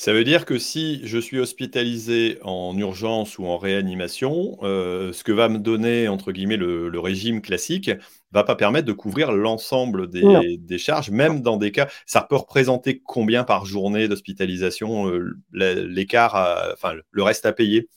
Ça 0.00 0.12
veut 0.12 0.22
dire 0.22 0.44
que 0.44 0.58
si 0.60 1.00
je 1.02 1.18
suis 1.18 1.40
hospitalisé 1.40 2.38
en 2.42 2.78
urgence 2.78 3.36
ou 3.36 3.46
en 3.46 3.58
réanimation, 3.58 4.56
euh, 4.62 5.12
ce 5.12 5.24
que 5.24 5.32
va 5.32 5.48
me 5.48 5.58
donner, 5.58 6.06
entre 6.06 6.30
guillemets, 6.30 6.56
le, 6.56 7.00
régime 7.00 7.42
classique 7.42 7.90
va 8.30 8.44
pas 8.44 8.54
permettre 8.54 8.86
de 8.86 8.92
couvrir 8.92 9.32
l'ensemble 9.32 10.08
des, 10.08 10.78
charges, 10.78 11.10
même 11.10 11.42
dans 11.42 11.56
des 11.56 11.72
cas. 11.72 11.88
Ça 12.06 12.22
peut 12.22 12.36
représenter 12.36 13.02
combien 13.04 13.42
par 13.42 13.66
journée 13.66 14.06
d'hospitalisation, 14.06 15.08
euh, 15.08 15.36
l'écart, 15.52 16.36
enfin, 16.74 16.94
le 17.10 17.22
reste 17.24 17.44
à 17.44 17.52
payer? 17.52 17.88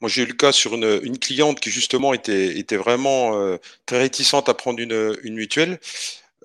Moi, 0.00 0.08
j'ai 0.08 0.22
eu 0.22 0.26
le 0.26 0.34
cas 0.34 0.52
sur 0.52 0.74
une, 0.74 1.18
cliente 1.18 1.58
qui, 1.58 1.70
justement, 1.70 2.14
était, 2.14 2.56
était 2.58 2.76
vraiment 2.76 3.36
euh, 3.36 3.56
très 3.86 3.98
réticente 3.98 4.48
à 4.48 4.54
prendre 4.54 4.78
une, 4.78 5.16
une 5.24 5.34
mutuelle. 5.34 5.80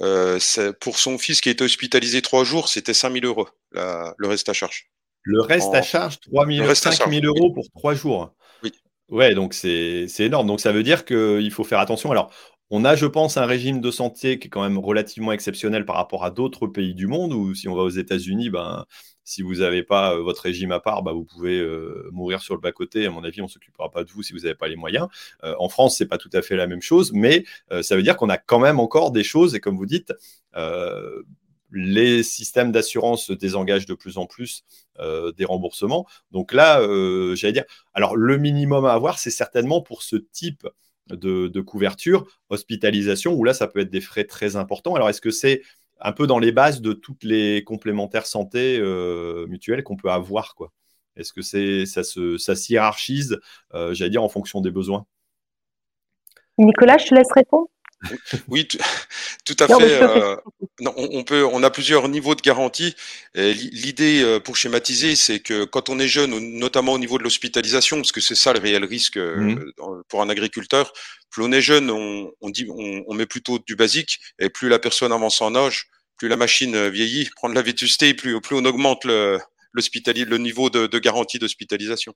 Euh, 0.02 0.40
pour 0.80 0.98
son 0.98 1.18
fils 1.18 1.42
qui 1.42 1.50
était 1.50 1.64
hospitalisé 1.64 2.22
trois 2.22 2.44
jours, 2.44 2.70
c'était 2.70 2.94
5000 2.94 3.26
euros 3.26 3.48
le 3.74 4.28
reste 4.28 4.50
à 4.50 4.54
charge. 4.54 4.90
Le 5.24 5.42
reste 5.42 5.74
à 5.74 5.82
charge, 5.82 6.20
3 6.22 6.48
000, 6.48 6.74
5 6.74 7.10
000 7.10 7.26
euros 7.26 7.52
pour 7.54 7.66
trois 7.76 7.94
jours. 7.94 8.34
Oui. 8.64 8.72
Ouais, 9.10 9.36
donc 9.36 9.54
c'est 9.54 10.08
énorme. 10.20 10.48
Donc 10.48 10.60
ça 10.60 10.72
veut 10.72 10.84
dire 10.84 11.06
qu'il 11.06 11.52
faut 11.52 11.64
faire 11.64 11.80
attention. 11.80 12.12
Alors, 12.12 12.32
on 12.72 12.86
a, 12.86 12.96
je 12.96 13.06
pense, 13.06 13.38
un 13.38 13.46
régime 13.46 13.82
de 13.82 13.92
santé 13.92 14.40
qui 14.40 14.48
est 14.48 14.50
quand 14.50 14.62
même 14.62 14.78
relativement 14.78 15.32
exceptionnel 15.32 15.86
par 15.86 15.96
rapport 15.96 16.24
à 16.24 16.32
d'autres 16.32 16.68
pays 16.68 16.94
du 16.94 17.08
monde, 17.08 17.34
où 17.34 17.54
si 17.56 17.68
on 17.68 17.76
va 17.76 17.84
aux 17.84 17.90
États-Unis, 17.90 18.50
ben, 18.50 18.86
si 19.30 19.44
vous 19.44 19.58
n'avez 19.58 19.84
pas 19.84 20.16
euh, 20.16 20.24
votre 20.24 20.42
régime 20.42 20.72
à 20.72 20.80
part, 20.80 21.04
bah, 21.04 21.12
vous 21.12 21.24
pouvez 21.24 21.60
euh, 21.60 22.10
mourir 22.12 22.42
sur 22.42 22.56
le 22.56 22.62
bas-côté. 22.62 23.06
À 23.06 23.12
mon 23.12 23.24
avis, 23.24 23.42
on 23.42 23.46
ne 23.46 23.50
s'occupera 23.50 23.92
pas 23.92 24.04
de 24.04 24.10
vous 24.10 24.24
si 24.24 24.34
vous 24.34 24.40
n'avez 24.40 24.56
pas 24.56 24.68
les 24.68 24.76
moyens. 24.76 25.08
Euh, 25.44 25.54
en 25.60 25.70
France, 25.70 25.98
c'est 25.98 26.08
pas 26.08 26.18
tout 26.18 26.32
à 26.34 26.42
fait 26.42 26.56
la 26.56 26.66
même 26.66 26.82
chose, 26.82 27.12
mais 27.14 27.46
ça 27.82 27.96
veut 27.96 28.02
dire 28.02 28.18
qu'on 28.18 28.30
a 28.30 28.38
quand 28.38 28.60
même 28.60 28.80
encore 28.80 29.12
des 29.12 29.24
choses. 29.24 29.54
Et 29.54 29.60
comme 29.60 29.78
vous 29.78 29.86
dites, 29.86 30.14
les 31.72 32.24
systèmes 32.24 32.72
d'assurance 32.72 33.26
se 33.26 33.34
désengagent 33.34 33.86
de 33.86 33.94
plus 33.94 34.18
en 34.18 34.26
plus 34.26 34.64
des 34.98 35.46
remboursements. 35.46 36.08
Donc 36.32 36.52
là, 36.52 36.82
j'allais 37.36 37.54
dire, 37.54 37.66
alors 37.94 38.16
le 38.16 38.38
minimum 38.38 38.86
à 38.86 38.94
avoir, 38.94 39.20
c'est 39.20 39.30
certainement 39.30 39.82
pour 39.82 40.02
ce 40.02 40.16
type 40.16 40.68
de, 41.16 41.62
couverture, 41.62 42.26
hospitalisation, 42.50 43.34
où 43.34 43.44
là, 43.44 43.54
ça 43.54 43.68
peut 43.68 43.80
être 43.80 43.90
des 43.90 44.02
frais 44.02 44.26
très 44.26 44.56
importants. 44.56 44.96
Alors, 44.96 45.10
est-ce 45.10 45.22
que 45.22 45.32
c'est 45.32 45.62
un 46.00 46.12
peu 46.12 46.28
dans 46.28 46.40
les 46.40 46.52
bases 46.52 46.82
de 46.82 46.94
toutes 46.94 47.24
les 47.24 47.64
complémentaires 47.64 48.26
santé 48.26 48.78
euh, 48.80 49.46
mutuelles 49.48 49.84
qu'on 49.84 49.98
peut 49.98 50.12
avoir 50.12 50.56
quoi 50.56 50.72
Est-ce 51.16 51.34
que 51.34 51.42
c'est 51.42 51.86
ça 51.86 52.04
se 52.04 52.38
ça 52.38 52.54
hiérarchise, 52.70 53.40
euh, 53.74 53.94
j'allais 53.94 54.12
dire, 54.12 54.24
en 54.24 54.30
fonction 54.30 54.62
des 54.62 54.72
besoins? 54.72 55.06
Nicolas, 56.58 56.98
je 56.98 57.08
te 57.08 57.16
laisse 57.16 57.32
répondre. 57.34 57.68
Oui, 58.48 58.68
tout, 58.68 58.78
à 59.60 59.68
fait. 59.68 60.02
Euh, 60.02 60.36
on, 60.96 61.24
peut, 61.24 61.46
on 61.46 61.64
a 61.64 61.70
plusieurs 61.70 62.08
niveaux 62.08 62.36
de 62.36 62.42
garantie. 62.42 62.96
L'idée, 63.36 64.22
euh, 64.24 64.40
pour 64.40 64.56
schématiser, 64.56 65.16
c'est 65.16 65.40
que 65.40 65.66
quand 65.66 65.90
on 65.90 66.00
est 66.00 66.08
jeune, 66.08 66.38
notamment 66.58 66.94
au 66.94 67.00
niveau 67.00 67.18
de 67.18 67.24
l'hospitalisation, 67.24 67.98
parce 67.98 68.12
que 68.12 68.22
c'est 68.22 68.36
ça 68.36 68.54
le 68.54 68.60
réel 68.60 68.86
risque 68.86 69.18
euh, 69.18 69.38
mmh. 69.38 70.04
pour 70.08 70.22
un 70.22 70.30
agriculteur, 70.30 70.94
plus 71.30 71.44
on 71.44 71.52
est 71.52 71.62
jeune, 71.62 71.92
on, 71.92 72.50
dit, 72.50 72.68
on, 72.70 73.14
met 73.14 73.26
plutôt 73.26 73.60
du 73.60 73.76
basique, 73.76 74.20
et 74.40 74.50
plus 74.50 74.70
la 74.70 74.80
personne 74.80 75.12
avance 75.12 75.42
en 75.42 75.56
âge, 75.56 75.88
plus 76.18 76.28
la 76.28 76.38
machine 76.38 76.90
vieillit, 76.90 77.30
prend 77.36 77.50
de 77.50 77.56
la 77.56 77.62
vétusté, 77.62 78.14
plus, 78.14 78.40
plus 78.42 78.56
on 78.56 78.66
augmente 78.66 79.04
le, 79.06 79.40
le 79.74 80.38
niveau 80.38 80.70
de 80.70 81.00
garantie 81.00 81.38
d'hospitalisation. 81.38 82.14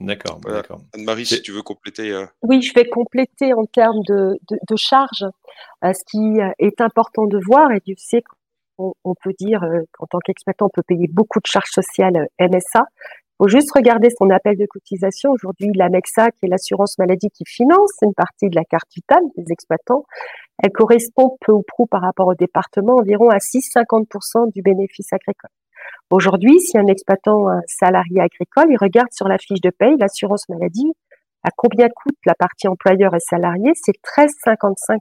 D'accord, 0.00 0.40
d'accord. 0.40 0.80
Anne-Marie, 0.94 1.26
si 1.26 1.42
tu 1.42 1.52
veux 1.52 1.62
compléter. 1.62 2.10
Euh. 2.10 2.26
Oui, 2.42 2.62
je 2.62 2.72
vais 2.74 2.88
compléter 2.88 3.52
en 3.52 3.64
termes 3.66 4.02
de, 4.08 4.38
de, 4.50 4.76
charges. 4.76 5.26
Euh, 5.84 5.92
ce 5.92 6.02
qui 6.10 6.40
euh, 6.40 6.50
est 6.58 6.80
important 6.80 7.26
de 7.26 7.38
voir, 7.38 7.70
et 7.72 7.80
tu 7.80 7.94
sais 7.96 8.22
qu'on 8.78 8.94
on 9.04 9.14
peut 9.14 9.34
dire 9.38 9.60
qu'en 9.92 10.06
tant 10.06 10.18
qu'exploitant, 10.20 10.66
on 10.66 10.70
peut 10.70 10.82
payer 10.82 11.08
beaucoup 11.08 11.40
de 11.40 11.46
charges 11.46 11.70
sociales 11.70 12.28
MSA. 12.40 12.84
Il 13.42 13.44
faut 13.44 13.48
juste 13.48 13.72
regarder 13.74 14.08
son 14.16 14.30
appel 14.30 14.56
de 14.56 14.66
cotisation. 14.66 15.30
Aujourd'hui, 15.30 15.70
l'AMEXA, 15.74 16.30
qui 16.30 16.46
est 16.46 16.48
l'assurance 16.48 16.96
maladie 16.98 17.28
qui 17.30 17.44
finance 17.44 17.92
une 18.02 18.14
partie 18.14 18.48
de 18.48 18.56
la 18.56 18.64
carte 18.64 18.88
vitale 18.94 19.22
des 19.36 19.52
exploitants, 19.52 20.04
elle 20.62 20.72
correspond 20.72 21.36
peu 21.40 21.52
ou 21.52 21.62
prou 21.66 21.86
par 21.86 22.02
rapport 22.02 22.28
au 22.28 22.34
département 22.34 22.96
environ 22.96 23.28
à 23.28 23.38
6,50% 23.38 24.52
du 24.52 24.62
bénéfice 24.62 25.12
agricole. 25.12 25.50
Aujourd'hui, 26.10 26.60
si 26.60 26.76
un 26.76 26.86
exploitant, 26.86 27.48
un 27.48 27.62
salarié 27.66 28.20
agricole, 28.20 28.66
il 28.70 28.76
regarde 28.76 29.12
sur 29.12 29.28
la 29.28 29.38
fiche 29.38 29.60
de 29.60 29.70
paye, 29.70 29.96
l'assurance 29.98 30.48
maladie, 30.48 30.92
à 31.42 31.50
combien 31.56 31.88
coûte 31.88 32.16
la 32.26 32.34
partie 32.34 32.68
employeur 32.68 33.14
et 33.14 33.20
salarié, 33.20 33.72
c'est 33.74 33.96
13,55%. 34.02 34.98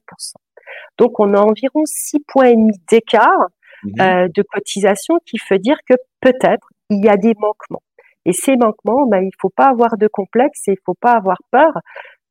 Donc, 0.98 1.20
on 1.20 1.34
a 1.34 1.40
environ 1.40 1.82
6 1.86 2.20
points 2.28 2.48
et 2.48 2.56
demi 2.56 2.74
d'écart 2.90 3.48
mhm. 3.84 4.02
euh, 4.02 4.28
de 4.34 4.42
cotisation 4.42 5.18
qui 5.26 5.38
veut 5.50 5.60
dire 5.60 5.78
que 5.88 5.96
peut-être 6.22 6.68
il 6.90 7.04
y 7.04 7.10
a 7.10 7.18
des 7.18 7.34
manquements. 7.40 7.84
Et 8.26 8.34
ces 8.34 8.56
manquements, 8.56 9.06
ben, 9.08 9.24
il 9.24 9.32
faut 9.40 9.50
pas 9.50 9.68
avoir 9.68 9.98
de 9.98 10.08
complexe 10.08 10.68
et 10.68 10.74
il 10.74 10.80
faut 10.86 10.94
pas 11.00 11.14
avoir 11.14 11.38
peur 11.52 11.74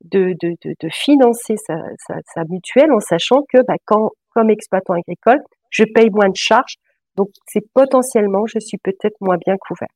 de, 0.03 0.35
de, 0.41 0.55
de, 0.63 0.73
de 0.79 0.89
financer 0.89 1.55
sa, 1.57 1.75
sa, 2.07 2.15
sa, 2.33 2.43
mutuelle 2.45 2.91
en 2.91 2.99
sachant 2.99 3.43
que 3.51 3.61
ben, 3.67 3.75
quand, 3.85 4.11
comme 4.33 4.49
exploitant 4.49 4.93
agricole, 4.93 5.41
je 5.69 5.83
paye 5.83 6.09
moins 6.09 6.29
de 6.29 6.35
charges 6.35 6.75
donc, 7.17 7.29
c'est 7.47 7.63
potentiellement, 7.73 8.45
je 8.45 8.59
suis 8.59 8.77
peut-être 8.77 9.15
moins 9.19 9.37
bien 9.37 9.57
couvert. 9.57 9.89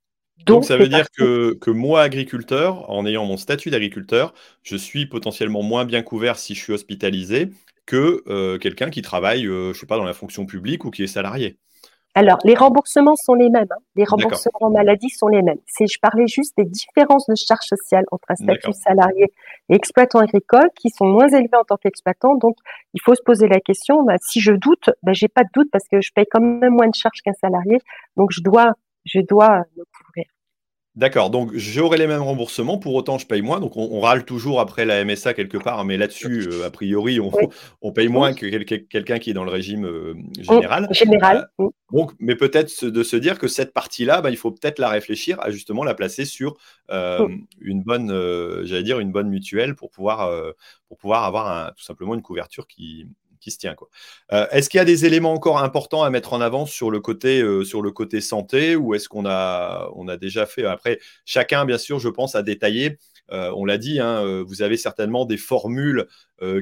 Donc, 0.46 0.66
ça 0.66 0.78
veut 0.78 0.90
dire 0.90 1.08
que, 1.18 1.54
que, 1.54 1.72
moi, 1.72 2.02
agriculteur, 2.02 2.90
en 2.90 3.06
ayant 3.06 3.26
mon 3.26 3.38
statut 3.38 3.70
d'agriculteur, 3.70 4.34
je 4.64 4.76
suis 4.76 5.06
potentiellement 5.06 5.64
moins 5.64 5.86
bien 5.86 6.04
couvert 6.04 6.38
si 6.38 6.56
je 6.56 6.62
suis 6.62 6.74
hospitalisé 6.74 7.50
que 7.86 8.24
euh, 8.28 8.58
quelqu'un 8.58 8.90
qui 8.90 9.02
travaille, 9.02 9.46
euh, 9.46 9.66
je 9.66 9.70
ne 9.70 9.74
sais 9.74 9.86
pas, 9.86 9.98
dans 9.98 10.04
la 10.04 10.14
fonction 10.14 10.46
publique 10.46 10.86
ou 10.86 10.92
qui 10.92 11.04
est 11.04 11.08
salarié. 11.08 11.58
Alors, 12.18 12.38
les 12.46 12.56
remboursements 12.56 13.18
sont 13.18 13.34
les 13.34 13.50
mêmes. 13.50 13.68
Hein. 13.70 13.82
Les 13.98 14.06
remboursements 14.06 14.60
en 14.62 14.70
maladie 14.70 15.10
sont 15.10 15.28
les 15.28 15.42
mêmes. 15.42 15.60
C'est, 15.68 15.86
je 15.86 16.00
parlais 16.00 16.28
juste 16.28 16.54
des 16.58 16.64
différences 16.64 17.28
de 17.28 17.36
charges 17.36 17.68
sociales 17.68 18.06
entre 18.10 18.24
un 18.30 18.36
statut 18.36 18.72
salarié 18.72 19.34
et 19.68 19.76
exploitant 19.76 20.20
agricole 20.20 20.70
qui 20.78 20.90
sont 20.90 21.06
moins 21.06 21.28
élevées 21.28 21.58
en 21.60 21.66
tant 21.66 21.76
qu'exploitant. 21.76 22.36
Donc, 22.36 22.56
il 22.94 23.02
faut 23.02 23.16
se 23.16 23.22
poser 23.22 23.50
la 23.50 23.60
question, 23.60 24.04
bah, 24.04 24.16
si 24.22 24.40
je 24.40 24.54
doute, 24.54 24.90
bah, 25.04 25.12
j'ai 25.12 25.28
pas 25.28 25.44
de 25.44 25.50
doute 25.54 25.68
parce 25.74 25.90
que 25.90 26.00
je 26.00 26.12
paye 26.16 26.26
quand 26.32 26.40
même 26.40 26.74
moins 26.74 26.88
de 26.88 26.96
charges 26.96 27.22
qu'un 27.22 27.34
salarié. 27.34 27.80
Donc, 28.16 28.30
je 28.32 28.42
dois, 28.42 28.72
je 29.04 29.20
dois 29.20 29.64
me 29.76 29.84
couvrir. 29.84 30.26
D'accord, 30.96 31.30
donc 31.30 31.52
j'aurai 31.54 31.98
les 31.98 32.08
mêmes 32.08 32.22
remboursements, 32.22 32.78
pour 32.78 32.96
autant 32.96 33.18
je 33.18 33.28
paye 33.28 33.42
moins. 33.42 33.60
Donc 33.60 33.76
on, 33.76 34.00
râle 34.00 34.24
toujours 34.24 34.62
après 34.62 34.86
la 34.86 35.04
MSA 35.04 35.34
quelque 35.34 35.58
part, 35.58 35.84
mais 35.84 35.98
là-dessus, 35.98 36.48
euh, 36.48 36.66
a 36.66 36.72
priori, 36.72 37.20
on, 37.82 37.92
paye 37.92 38.08
moins 38.08 38.34
que 38.34 38.46
quelqu'un 38.46 39.20
qui 39.20 39.30
est 39.30 39.34
dans 39.34 39.44
le 39.44 39.52
régime 39.52 39.86
euh, 39.86 40.14
général. 40.40 40.88
général. 40.92 41.50
Euh, 41.60 41.68
donc, 41.92 42.14
mais 42.20 42.36
peut-être 42.36 42.86
de 42.86 43.04
se 43.04 43.18
dire 43.18 43.40
que 43.40 43.50
cette 43.50 43.74
partie-là, 43.74 44.22
bah, 44.22 44.30
il 44.30 44.38
faut 44.38 44.52
peut-être 44.52 44.80
la 44.80 44.88
réfléchir 44.88 45.38
à 45.42 45.52
justement 45.52 45.84
la 45.84 45.96
placer 45.96 46.24
sur 46.24 46.56
une 46.90 47.84
bonne, 47.84 48.10
j'allais 48.64 48.84
dire, 48.84 49.00
une 49.00 49.12
bonne 49.12 49.30
mutuelle 49.30 49.76
pour 49.76 49.92
pouvoir, 49.92 50.32
pour 50.88 50.98
pouvoir 50.98 51.26
avoir 51.26 51.76
tout 51.76 51.84
simplement 51.84 52.16
une 52.16 52.22
couverture 52.22 52.68
qui, 52.68 53.06
se 53.52 53.58
tient. 53.58 53.76
Euh, 54.32 54.48
est-ce 54.52 54.70
qu'il 54.70 54.78
y 54.78 54.82
a 54.82 54.86
des 54.86 55.06
éléments 55.06 55.34
encore 55.34 55.60
importants 55.60 56.04
à 56.04 56.10
mettre 56.10 56.34
en 56.34 56.42
avant 56.42 56.66
sur 56.66 56.92
le 56.92 57.00
côté, 57.00 57.42
euh, 57.42 57.64
sur 57.64 57.82
le 57.82 57.92
côté 57.92 58.22
santé 58.22 58.76
ou 58.76 58.94
est-ce 58.96 59.10
qu'on 59.10 59.26
a, 59.26 59.90
on 59.96 60.08
a 60.08 60.18
déjà 60.18 60.46
fait? 60.46 60.66
Après, 60.66 61.00
chacun, 61.26 61.66
bien 61.66 61.78
sûr, 61.78 62.00
je 62.00 62.10
pense, 62.10 62.36
à 62.36 62.44
détailler. 62.44 62.98
Euh, 63.32 63.52
on 63.56 63.66
l'a 63.66 63.78
dit, 63.78 64.00
hein, 64.00 64.44
vous 64.46 64.62
avez 64.62 64.78
certainement 64.78 65.26
des 65.26 65.38
formules 65.38 66.08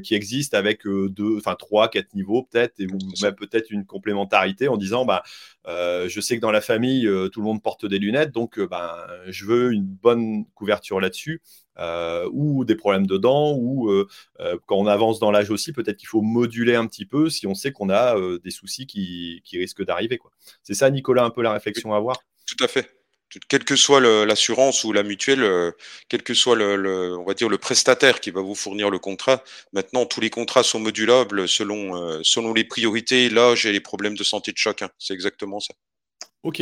qui 0.04 0.13
existent 0.13 0.56
avec 0.56 0.84
deux, 0.86 1.38
enfin 1.38 1.56
trois, 1.56 1.89
quatre 1.89 2.13
niveaux 2.13 2.43
peut-être, 2.43 2.80
et 2.80 2.86
même 3.21 3.36
peut-être 3.36 3.71
une 3.71 3.86
complémentarité 3.86 4.67
en 4.67 4.78
disant, 4.78 5.04
bah, 5.04 5.23
je 5.65 6.19
sais 6.21 6.36
que 6.36 6.41
dans 6.41 6.52
la 6.52 6.62
famille, 6.62 7.10
tout 7.32 7.39
le 7.39 7.45
monde 7.45 7.62
porte 7.62 7.86
des 7.86 7.99
lunettes, 7.99 8.32
donc 8.32 8.60
ben, 8.60 8.91
je 9.28 9.45
veux 9.45 9.73
une 9.73 9.84
bonne 9.86 10.45
couverture 10.54 10.99
là-dessus. 10.99 11.41
Euh, 11.80 12.30
ou 12.32 12.65
des 12.65 12.76
problèmes 12.76 13.08
de 13.08 13.17
dents, 13.17 13.56
ou 13.58 13.89
euh, 13.89 14.08
euh, 14.39 14.58
quand 14.67 14.76
on 14.76 14.86
avance 14.86 15.19
dans 15.19 15.32
l'âge 15.32 15.49
aussi, 15.49 15.73
peut-être 15.73 15.97
qu'il 15.97 16.08
faut 16.08 16.21
moduler 16.21 16.76
un 16.76 16.86
petit 16.86 17.06
peu 17.06 17.32
si 17.32 17.47
on 17.47 17.56
sait 17.56 17.71
qu'on 17.71 17.89
a 17.89 18.15
des 18.43 18.52
soucis 18.52 18.86
qui, 18.86 19.41
risquent 19.54 19.84
d'arriver. 19.84 20.19
C'est 20.62 20.76
ça, 20.76 20.89
Nicolas, 20.89 21.23
un 21.23 21.30
peu 21.30 21.41
la 21.41 21.52
réflexion 21.52 21.93
à 21.93 21.97
avoir? 21.97 22.17
Tout 22.45 22.63
à 22.63 22.67
fait. 22.67 23.03
Quelle 23.48 23.63
que 23.63 23.76
soit 23.76 24.00
l'assurance 24.00 24.84
ou 24.84 24.93
la 24.93 25.04
mutuelle, 25.04 25.74
quel 26.10 26.24
que 26.24 26.34
soit 26.34 26.56
le, 26.56 27.17
on 27.17 27.26
va 27.26 27.34
dire 27.34 27.50
le 27.50 27.58
prestataire 27.58 28.19
qui 28.19 28.32
va 28.32 28.41
vous 28.41 28.56
fournir 28.56 28.89
le 28.89 29.00
contrat, 29.00 29.43
maintenant 29.72 30.06
tous 30.06 30.22
les 30.22 30.30
contrats 30.30 30.63
sont 30.63 30.80
modulables 30.80 31.48
selon, 31.48 32.24
selon 32.24 32.54
les 32.54 32.63
priorités, 32.63 33.30
l'âge 33.30 33.65
et 33.65 33.72
les 33.72 33.82
problèmes 33.82 34.15
de 34.15 34.24
santé 34.24 34.52
de 34.52 34.58
chacun. 34.58 34.89
C'est 34.98 35.13
exactement 35.13 35.60
ça. 35.60 35.74
Ok. 36.43 36.62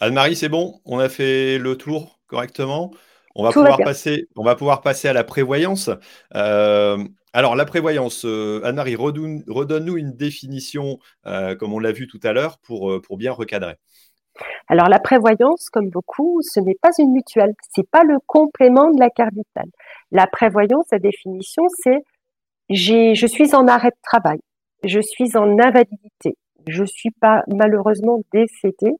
Anne-Marie, 0.00 0.36
c'est 0.36 0.48
bon? 0.48 0.80
On 0.84 0.98
a 0.98 1.08
fait 1.08 1.58
le 1.58 1.76
tour 1.76 2.20
correctement? 2.26 2.92
On 3.38 3.42
va, 3.42 3.52
pouvoir 3.52 3.78
passer, 3.78 4.28
on 4.34 4.42
va 4.42 4.56
pouvoir 4.56 4.80
passer 4.80 5.08
à 5.08 5.12
la 5.12 5.22
prévoyance. 5.22 5.90
Euh, 6.34 7.04
alors, 7.34 7.54
la 7.54 7.66
prévoyance, 7.66 8.24
euh, 8.24 8.62
Anne-Marie, 8.64 8.96
redonne-nous 8.96 9.98
une 9.98 10.16
définition, 10.16 10.98
euh, 11.26 11.54
comme 11.54 11.74
on 11.74 11.78
l'a 11.78 11.92
vu 11.92 12.06
tout 12.06 12.20
à 12.22 12.32
l'heure, 12.32 12.58
pour, 12.58 13.00
pour 13.02 13.18
bien 13.18 13.32
recadrer. 13.32 13.74
Alors, 14.68 14.88
la 14.88 14.98
prévoyance, 14.98 15.68
comme 15.70 15.90
beaucoup, 15.90 16.40
ce 16.42 16.60
n'est 16.60 16.76
pas 16.80 16.90
une 16.98 17.12
mutuelle, 17.12 17.54
ce 17.74 17.80
n'est 17.80 17.86
pas 17.90 18.04
le 18.04 18.18
complément 18.26 18.90
de 18.90 19.00
la 19.00 19.10
carte 19.10 19.34
vitale. 19.34 19.70
La 20.10 20.26
prévoyance, 20.26 20.86
sa 20.90 20.98
définition, 20.98 21.64
c'est 21.82 21.98
je 22.68 23.26
suis 23.26 23.54
en 23.54 23.68
arrêt 23.68 23.90
de 23.90 24.02
travail, 24.02 24.38
je 24.84 25.00
suis 25.00 25.36
en 25.36 25.58
invalidité, 25.58 26.36
je 26.66 26.82
ne 26.82 26.86
suis 26.86 27.12
pas 27.12 27.44
malheureusement 27.46 28.20
décédé. 28.32 28.92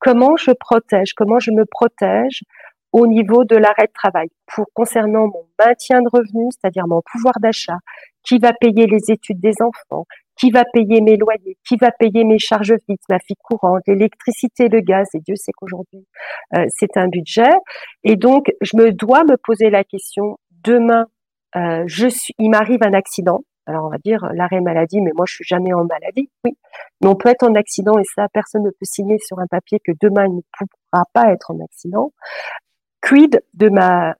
Comment 0.00 0.36
je 0.36 0.50
protège? 0.50 1.14
Comment 1.14 1.38
je 1.38 1.50
me 1.52 1.64
protège 1.64 2.42
au 2.92 3.06
niveau 3.06 3.44
de 3.44 3.56
l'arrêt 3.56 3.86
de 3.86 3.92
travail? 3.92 4.28
Pour 4.46 4.66
concernant 4.74 5.26
mon 5.28 5.46
maintien 5.58 6.02
de 6.02 6.08
revenus, 6.12 6.54
c'est-à-dire 6.60 6.86
mon 6.88 7.02
pouvoir 7.12 7.34
d'achat, 7.40 7.78
qui 8.24 8.38
va 8.38 8.52
payer 8.52 8.86
les 8.86 9.12
études 9.12 9.40
des 9.40 9.54
enfants, 9.60 10.06
qui 10.38 10.50
va 10.50 10.64
payer 10.72 11.00
mes 11.00 11.16
loyers, 11.16 11.56
qui 11.66 11.76
va 11.76 11.90
payer 11.90 12.24
mes 12.24 12.38
charges 12.38 12.74
fixes, 12.86 13.06
ma 13.08 13.18
fille 13.18 13.36
courante, 13.42 13.82
l'électricité, 13.86 14.68
le 14.68 14.80
gaz, 14.80 15.08
et 15.14 15.20
Dieu 15.20 15.36
sait 15.36 15.52
qu'aujourd'hui 15.52 16.06
euh, 16.56 16.64
c'est 16.68 16.96
un 16.96 17.08
budget. 17.08 17.52
Et 18.02 18.16
donc 18.16 18.46
je 18.60 18.76
me 18.76 18.92
dois 18.92 19.24
me 19.24 19.36
poser 19.36 19.70
la 19.70 19.84
question 19.84 20.38
demain, 20.50 21.06
euh, 21.56 21.84
je 21.86 22.08
suis, 22.08 22.34
il 22.38 22.50
m'arrive 22.50 22.82
un 22.82 22.94
accident. 22.94 23.40
Alors 23.66 23.86
on 23.86 23.88
va 23.88 23.98
dire 23.98 24.26
l'arrêt 24.34 24.60
maladie, 24.60 25.00
mais 25.00 25.12
moi 25.14 25.24
je 25.26 25.36
suis 25.36 25.44
jamais 25.44 25.72
en 25.72 25.84
maladie, 25.84 26.30
oui. 26.44 26.52
Mais 27.00 27.08
on 27.08 27.14
peut 27.14 27.30
être 27.30 27.44
en 27.44 27.54
accident 27.54 27.98
et 27.98 28.04
ça, 28.04 28.28
personne 28.32 28.62
ne 28.62 28.70
peut 28.70 28.84
signer 28.84 29.18
sur 29.18 29.38
un 29.38 29.46
papier 29.46 29.78
que 29.82 29.92
demain 30.00 30.26
il 30.26 30.36
ne 30.36 30.40
pourra 30.52 31.04
pas 31.12 31.32
être 31.32 31.50
en 31.50 31.64
accident 31.64 32.12
quid 33.04 33.40
de 33.54 33.68
ma 33.68 34.14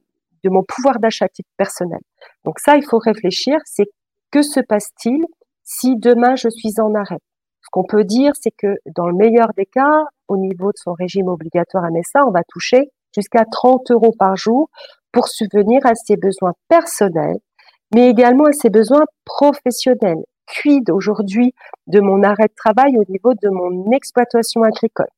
de 0.45 0.51
mon 0.51 0.63
pouvoir 0.63 0.99
d'achat 0.99 1.27
personnel? 1.57 2.01
Donc 2.45 2.59
ça, 2.59 2.77
il 2.77 2.85
faut 2.85 2.99
réfléchir, 2.99 3.57
c'est 3.65 3.87
que 4.31 4.43
se 4.43 4.61
passe-t-il 4.61 5.25
si 5.65 5.97
demain 5.97 6.37
je 6.37 6.49
suis 6.49 6.81
en 6.81 6.95
arrêt. 6.95 7.19
Ce 7.63 7.69
qu'on 7.73 7.85
peut 7.85 8.05
dire, 8.05 8.33
c'est 8.41 8.53
que 8.57 8.77
dans 8.95 9.07
le 9.07 9.15
meilleur 9.15 9.49
des 9.57 9.67
cas, 9.67 10.05
au 10.29 10.37
niveau 10.37 10.69
de 10.71 10.77
son 10.77 10.93
régime 10.93 11.29
obligatoire 11.29 11.85
MSA, 11.91 12.27
on 12.27 12.31
va 12.31 12.43
toucher 12.47 12.91
jusqu'à 13.15 13.45
30 13.51 13.91
euros 13.91 14.15
par 14.19 14.37
jour 14.37 14.69
pour 15.13 15.29
subvenir 15.29 15.81
à 15.87 15.95
ses 15.95 16.17
besoins 16.17 16.53
personnels, 16.69 17.39
mais 17.95 18.09
également 18.09 18.45
à 18.45 18.53
ses 18.53 18.71
besoins 18.71 19.05
professionnels. 19.25 20.25
Quid 20.47 20.91
aujourd'hui 20.91 21.55
de 21.87 22.01
mon 22.01 22.23
arrêt 22.23 22.49
de 22.49 22.55
travail 22.55 22.99
au 22.99 23.05
niveau 23.11 23.33
de 23.33 23.49
mon 23.49 23.91
exploitation 23.93 24.63
agricole? 24.63 25.09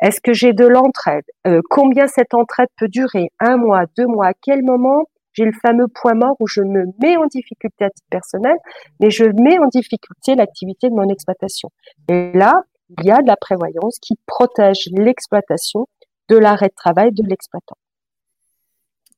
Est-ce 0.00 0.20
que 0.20 0.32
j'ai 0.32 0.52
de 0.52 0.66
l'entraide? 0.66 1.24
Euh, 1.46 1.60
Combien 1.68 2.06
cette 2.06 2.32
entraide 2.32 2.68
peut 2.76 2.88
durer? 2.88 3.30
Un 3.40 3.56
mois, 3.56 3.84
deux 3.96 4.06
mois? 4.06 4.28
À 4.28 4.34
quel 4.34 4.62
moment? 4.62 5.04
J'ai 5.38 5.44
le 5.44 5.52
fameux 5.62 5.86
point 5.86 6.14
mort 6.14 6.36
où 6.40 6.48
je 6.48 6.60
me 6.60 6.86
mets 7.00 7.16
en 7.16 7.26
difficulté 7.26 7.84
à 7.84 7.90
titre 7.90 8.08
personnel, 8.10 8.56
mais 8.98 9.10
je 9.10 9.24
mets 9.24 9.58
en 9.58 9.68
difficulté 9.68 10.34
l'activité 10.34 10.90
de 10.90 10.94
mon 10.94 11.08
exploitation. 11.08 11.70
Et 12.08 12.32
là, 12.32 12.54
il 12.98 13.06
y 13.06 13.10
a 13.10 13.22
de 13.22 13.26
la 13.26 13.36
prévoyance 13.36 13.98
qui 14.00 14.14
protège 14.26 14.88
l'exploitation 14.92 15.86
de 16.28 16.36
l'arrêt 16.36 16.68
de 16.68 16.74
travail 16.74 17.12
de 17.12 17.22
l'exploitant. 17.22 17.76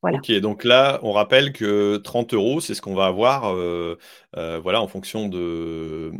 Ok, 0.02 0.33
donc 0.40 0.64
là, 0.64 0.98
on 1.02 1.12
rappelle 1.12 1.52
que 1.52 1.98
30 1.98 2.33
euros, 2.33 2.61
c'est 2.61 2.74
ce 2.74 2.80
qu'on 2.80 2.94
va 2.94 3.06
avoir 3.06 3.54
euh, 3.54 3.98
euh, 4.37 4.59
voilà, 4.59 4.80
en 4.80 4.88
fonction 4.88 5.28
de, 5.28 6.12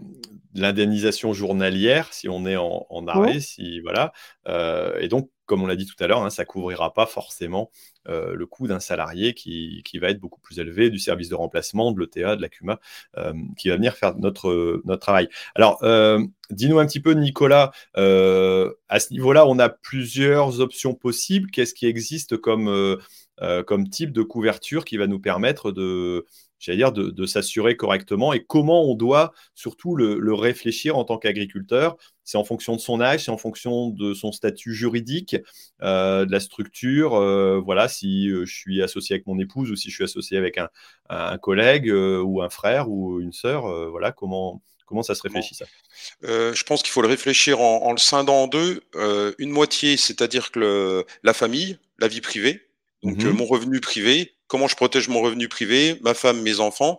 l'indemnisation 0.55 1.33
journalière 1.33 2.13
si 2.13 2.29
on 2.29 2.45
est 2.47 2.57
en, 2.57 3.07
arrêt. 3.07 3.41
Si, 3.41 3.81
voilà. 3.81 4.13
Euh, 4.49 4.99
et 5.01 5.09
donc, 5.09 5.31
comme 5.51 5.65
on 5.65 5.67
l'a 5.67 5.75
dit 5.75 5.85
tout 5.85 6.03
à 6.03 6.07
l'heure, 6.07 6.23
hein, 6.23 6.31
ça 6.31 6.45
couvrira 6.45 6.95
pas 6.95 7.07
forcément 7.07 7.71
le 8.07 8.45
coût 8.45 8.67
d'un 8.67 8.81
salarié 8.81 9.35
qui, 9.35 9.83
va 10.01 10.11
être 10.11 10.19
beaucoup 10.19 10.41
plus 10.41 10.59
élevé, 10.59 10.91
du 10.91 10.99
service 10.99 11.29
de 11.29 11.35
remplacement, 11.35 11.93
de 11.93 12.01
l'ETA, 12.01 12.35
de 12.35 12.43
la 12.43 12.49
CUMA, 12.49 12.81
qui 13.57 13.69
va 13.69 13.77
venir 13.77 13.95
faire 13.95 14.17
notre, 14.17 14.81
notre 14.85 15.01
travail. 15.01 15.29
Alors, 15.55 15.79
dis-nous 16.51 16.79
un 16.79 16.87
petit 16.87 16.99
peu, 17.01 17.13
Nicolas, 17.13 17.73
à 17.95 19.01
ce 19.01 19.13
niveau-là, 19.13 19.47
on 19.47 19.59
a 19.59 19.69
plusieurs 19.69 20.61
options 20.61 20.95
possibles. 20.95 21.51
Qu'est-ce 21.51 21.75
qui 21.75 21.87
existe 21.87 22.35
euh, 23.43 23.63
comme 23.63 23.89
type 23.89 24.13
de 24.13 24.23
couverture 24.23 24.85
qui 24.85 24.99
va 24.99 25.07
nous 25.07 25.19
permettre 25.19 25.73
de, 25.73 26.27
dire, 26.69 26.93
de, 26.93 27.27
s'assurer 27.27 27.77
correctement 27.77 28.33
et 28.33 28.45
comment 28.45 28.85
on 28.85 28.95
doit 28.95 29.33
surtout 29.55 29.97
le, 29.97 30.35
réfléchir 30.35 30.97
en 30.97 31.05
tant 31.05 31.19
qu'agriculteur. 31.19 31.97
C'est 32.25 32.39
en 32.39 32.45
fonction 32.45 32.77
de 32.77 32.81
son 32.81 33.01
âge, 33.01 33.25
c'est 33.25 33.31
en 33.31 33.39
fonction 33.39 33.89
de 33.89 34.15
son 34.15 34.31
statut 34.31 34.73
juridique, 34.73 35.37
euh, 35.83 36.25
de 36.25 36.31
la 36.31 36.41
structure. 36.41 37.15
Euh, 37.15 37.61
voilà, 37.65 37.89
si 37.89 38.29
je 38.29 38.45
suis 38.45 38.83
associé 38.83 39.15
avec 39.15 39.27
mon 39.27 39.39
épouse 39.39 39.71
ou 39.71 39.77
si 39.77 39.91
je 39.91 39.95
suis 39.95 40.05
associé 40.05 40.37
avec 40.37 40.59
un, 40.59 41.39
collègue 41.39 41.91
ou 41.93 42.43
un 42.43 42.51
frère 42.51 42.89
ou 42.89 43.21
une 43.21 43.33
sœur, 43.33 43.91
voilà, 43.91 44.13
comment, 44.13 44.63
Comment 44.87 45.05
ça 45.05 45.15
se 45.15 45.23
réfléchit 45.23 45.55
ça? 45.55 45.67
Je 46.23 46.63
pense 46.65 46.83
qu'il 46.83 46.91
faut 46.91 47.03
le 47.03 47.07
réfléchir 47.09 47.61
en, 47.61 47.93
le 47.93 47.99
scindant 47.99 48.43
en 48.43 48.47
deux. 48.49 48.83
une 49.39 49.51
moitié, 49.51 49.97
c'est-à-dire 49.97 50.51
que 50.51 51.05
la 51.23 51.33
famille, 51.33 51.79
la 52.01 52.09
vie 52.09 52.21
privée, 52.21 52.71
donc 53.03 53.17
mmh 53.17 53.27
euh, 53.27 53.33
mon 53.33 53.47
revenu 53.47 53.81
privé, 53.81 54.35
comment 54.51 54.67
je 54.67 54.75
protège 54.75 55.09
mon 55.09 55.23
revenu 55.23 55.49
privé, 55.49 55.97
ma 56.03 56.13
femme, 56.13 56.43
mes 56.43 56.59
enfants. 56.59 56.99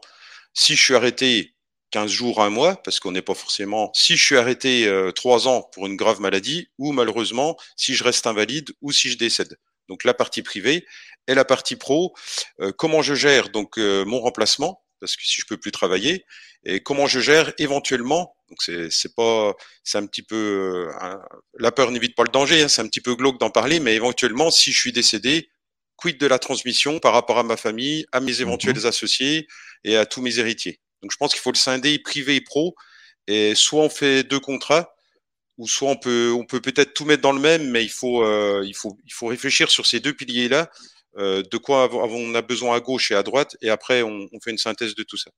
Si 0.54 0.76
je 0.76 0.82
suis 0.82 0.96
arrêté 0.96 1.54
15 1.92 2.10
jours, 2.10 2.42
un 2.42 2.50
mois, 2.50 2.78
parce 2.78 3.02
qu'on 3.02 3.12
n'est 3.12 3.22
pas 3.22 3.36
forcément. 3.36 3.92
Si 3.94 4.16
je 4.16 4.24
suis 4.24 4.38
arrêté 4.38 4.88
euh, 4.88 5.12
trois 5.12 5.50
ans 5.50 5.70
pour 5.74 5.86
une 5.86 5.98
grave 5.98 6.22
maladie, 6.22 6.70
ou 6.78 6.94
malheureusement 6.94 7.58
si 7.76 7.94
je 7.94 8.06
reste 8.06 8.26
invalide 8.26 8.72
ou 8.82 8.94
si 8.94 9.10
je 9.10 9.18
décède. 9.18 9.60
Donc 9.90 10.06
la 10.06 10.14
partie 10.14 10.42
privée 10.42 10.86
et 11.28 11.36
la 11.36 11.44
partie 11.44 11.76
pro. 11.76 12.16
Euh, 12.62 12.72
comment 12.72 13.02
je 13.02 13.14
gère 13.16 13.50
donc 13.50 13.78
mon 13.78 14.22
remplacement, 14.22 14.82
parce 15.02 15.18
que 15.18 15.24
si 15.26 15.42
je 15.42 15.46
peux 15.46 15.58
plus 15.58 15.74
travailler, 15.74 16.24
et 16.64 16.82
comment 16.82 17.06
je 17.06 17.20
gère 17.20 17.52
éventuellement. 17.58 18.34
Donc 18.50 18.62
c'est 18.62 18.90
c'est 18.90 19.14
pas 19.14 19.54
c'est 19.84 19.98
un 19.98 20.06
petit 20.06 20.24
peu 20.24 20.90
la 21.60 21.72
peur 21.74 21.92
n'évite 21.92 22.16
pas 22.16 22.24
le 22.24 22.32
danger. 22.32 22.64
Hein, 22.64 22.70
c'est 22.70 22.82
un 22.82 22.88
petit 22.88 23.02
peu 23.02 23.16
glauque 23.16 23.40
d'en 23.42 23.50
parler, 23.50 23.82
mais 23.82 23.94
éventuellement 23.94 24.52
si 24.52 24.72
je 24.72 24.80
suis 24.80 24.94
décédé, 24.94 25.51
quid 26.02 26.18
de 26.20 26.28
la 26.28 26.40
transmission 26.40 27.00
par 27.00 27.14
rapport 27.14 27.38
à 27.38 27.44
ma 27.44 27.58
famille, 27.58 28.06
à 28.12 28.20
mes 28.20 28.42
éventuels 28.42 28.78
mhm. 28.78 28.86
associés 28.86 29.48
et 29.84 29.96
à 29.98 30.06
tous 30.06 30.22
mes 30.22 30.40
héritiers. 30.40 30.80
Donc 31.02 31.12
je 31.12 31.18
pense 31.18 31.32
qu'il 31.32 31.42
faut 31.42 31.52
le 31.52 31.58
scinder 31.58 31.98
privé 32.00 32.36
et 32.36 32.42
pro. 32.42 32.76
Et 33.28 33.56
soit 33.56 33.84
on 33.84 33.90
fait 33.90 34.24
deux 34.24 34.40
contrats, 34.40 34.94
ou 35.58 35.68
soit 35.68 35.90
on 35.90 35.98
peut 35.98 36.34
on 36.36 36.46
peut 36.46 36.62
peut-être 36.62 36.94
tout 36.94 37.06
mettre 37.06 37.22
dans 37.22 37.32
le 37.32 37.40
même, 37.40 37.70
mais 37.70 37.84
il 37.84 37.92
faut 37.92 38.24
euh, 38.24 38.64
il 38.66 38.76
faut 38.76 38.98
il 39.06 39.14
faut 39.14 39.28
réfléchir 39.28 39.70
sur 39.70 39.86
ces 39.86 40.00
deux 40.00 40.14
piliers 40.14 40.50
là. 40.50 40.70
Euh, 41.18 41.44
de 41.44 41.58
quoi 41.58 41.94
on 41.94 42.36
a 42.36 42.42
besoin 42.42 42.76
à 42.76 42.80
gauche 42.80 43.12
et 43.12 43.16
à 43.16 43.24
droite, 43.24 43.58
et 43.62 43.70
après 43.70 44.02
on, 44.02 44.28
on 44.32 44.40
fait 44.44 44.52
une 44.52 44.58
synthèse 44.58 44.96
de 44.96 45.04
tout 45.04 45.18
ça. 45.18 45.30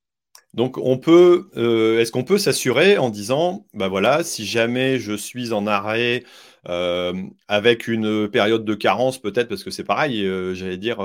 Donc, 0.54 0.78
on 0.78 1.00
peut, 1.00 1.50
euh, 1.58 2.00
est-ce 2.00 2.12
qu'on 2.12 2.24
peut 2.24 2.38
s'assurer 2.38 3.00
en 3.00 3.10
disant, 3.10 3.66
bah 3.74 3.88
voilà, 3.88 4.24
si 4.24 4.46
jamais 4.46 5.00
je 5.00 5.14
suis 5.14 5.52
en 5.52 5.66
arrêt 5.66 6.24
euh, 6.70 7.12
avec 7.48 7.88
une 7.88 8.30
période 8.30 8.64
de 8.64 8.76
carence, 8.76 9.20
peut-être, 9.20 9.50
parce 9.50 9.64
que 9.64 9.72
c'est 9.72 9.84
pareil, 9.84 10.24
euh, 10.24 10.54
j'allais 10.54 10.78
dire, 10.78 11.00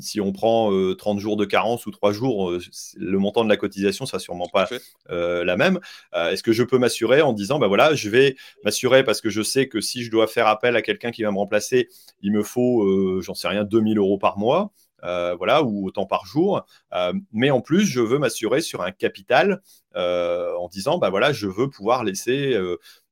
si 0.00 0.20
on 0.20 0.30
prend 0.32 0.70
30 0.94 1.20
jours 1.20 1.38
de 1.38 1.46
carence 1.46 1.86
ou 1.86 1.90
3 1.90 2.12
jours, 2.12 2.52
le 2.98 3.18
montant 3.18 3.44
de 3.44 3.48
la 3.48 3.56
cotisation 3.56 4.04
sera 4.04 4.18
sûrement 4.18 4.48
pas 4.48 4.68
la 5.08 5.56
même. 5.56 5.80
est-ce 6.14 6.42
que 6.42 6.52
je 6.52 6.62
peux 6.62 6.78
m'assurer 6.78 7.22
en 7.22 7.32
disant, 7.32 7.58
bah 7.58 7.68
voilà, 7.68 7.94
je 7.94 8.10
vais 8.10 8.36
m'assurer 8.62 9.04
parce 9.04 9.22
que 9.22 9.30
je 9.30 9.40
sais 9.40 9.68
que 9.68 9.80
si 9.80 10.04
je 10.04 10.10
dois 10.10 10.26
faire 10.26 10.48
appel 10.48 10.76
à 10.76 10.82
quelqu'un 10.82 11.12
qui 11.12 11.22
va 11.22 11.30
me 11.30 11.38
remplacer, 11.38 11.88
il 12.20 12.32
me 12.32 12.42
faut, 12.42 13.22
j'en 13.22 13.34
sais 13.34 13.48
rien, 13.48 13.64
2000 13.64 13.96
euros 13.96 14.18
par 14.18 14.36
mois. 14.36 14.70
Euh, 15.04 15.34
voilà, 15.36 15.62
ou 15.62 15.86
autant 15.86 16.06
par 16.06 16.26
jour. 16.26 16.64
Euh, 16.94 17.12
mais 17.32 17.50
en 17.50 17.60
plus, 17.60 17.84
je 17.84 18.00
veux 18.00 18.18
m'assurer 18.18 18.60
sur 18.60 18.82
un 18.82 18.92
capital 18.92 19.62
euh, 19.94 20.54
en 20.56 20.68
disant, 20.68 20.98
bah 20.98 21.10
voilà, 21.10 21.32
je 21.32 21.46
veux 21.46 21.68
pouvoir 21.68 22.04
laisser 22.04 22.56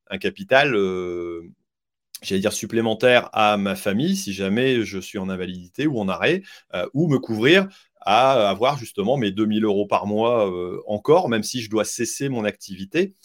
un 0.09 0.17
capital 0.17 0.75
j'allais 2.21 2.41
dire 2.41 2.53
supplémentaire 2.53 3.29
à 3.33 3.57
ma 3.57 3.75
famille 3.75 4.15
si 4.15 4.33
jamais 4.33 4.83
je 4.83 4.99
suis 4.99 5.17
en 5.19 5.29
invalidité 5.29 5.85
ou 5.85 5.99
en 5.99 6.07
arrêt, 6.07 6.43
ou 6.93 7.07
me 7.07 7.19
couvrir 7.19 7.67
à 8.01 8.49
avoir 8.49 8.77
justement 8.77 9.17
mes 9.17 9.31
2000 9.31 9.65
euros 9.65 9.85
par 9.87 10.05
mois 10.07 10.49
encore, 10.87 11.29
même 11.29 11.43
si 11.43 11.61
je 11.61 11.69
dois 11.69 11.85
cesser 11.85 12.29
mon 12.29 12.45
activité. 12.45 13.15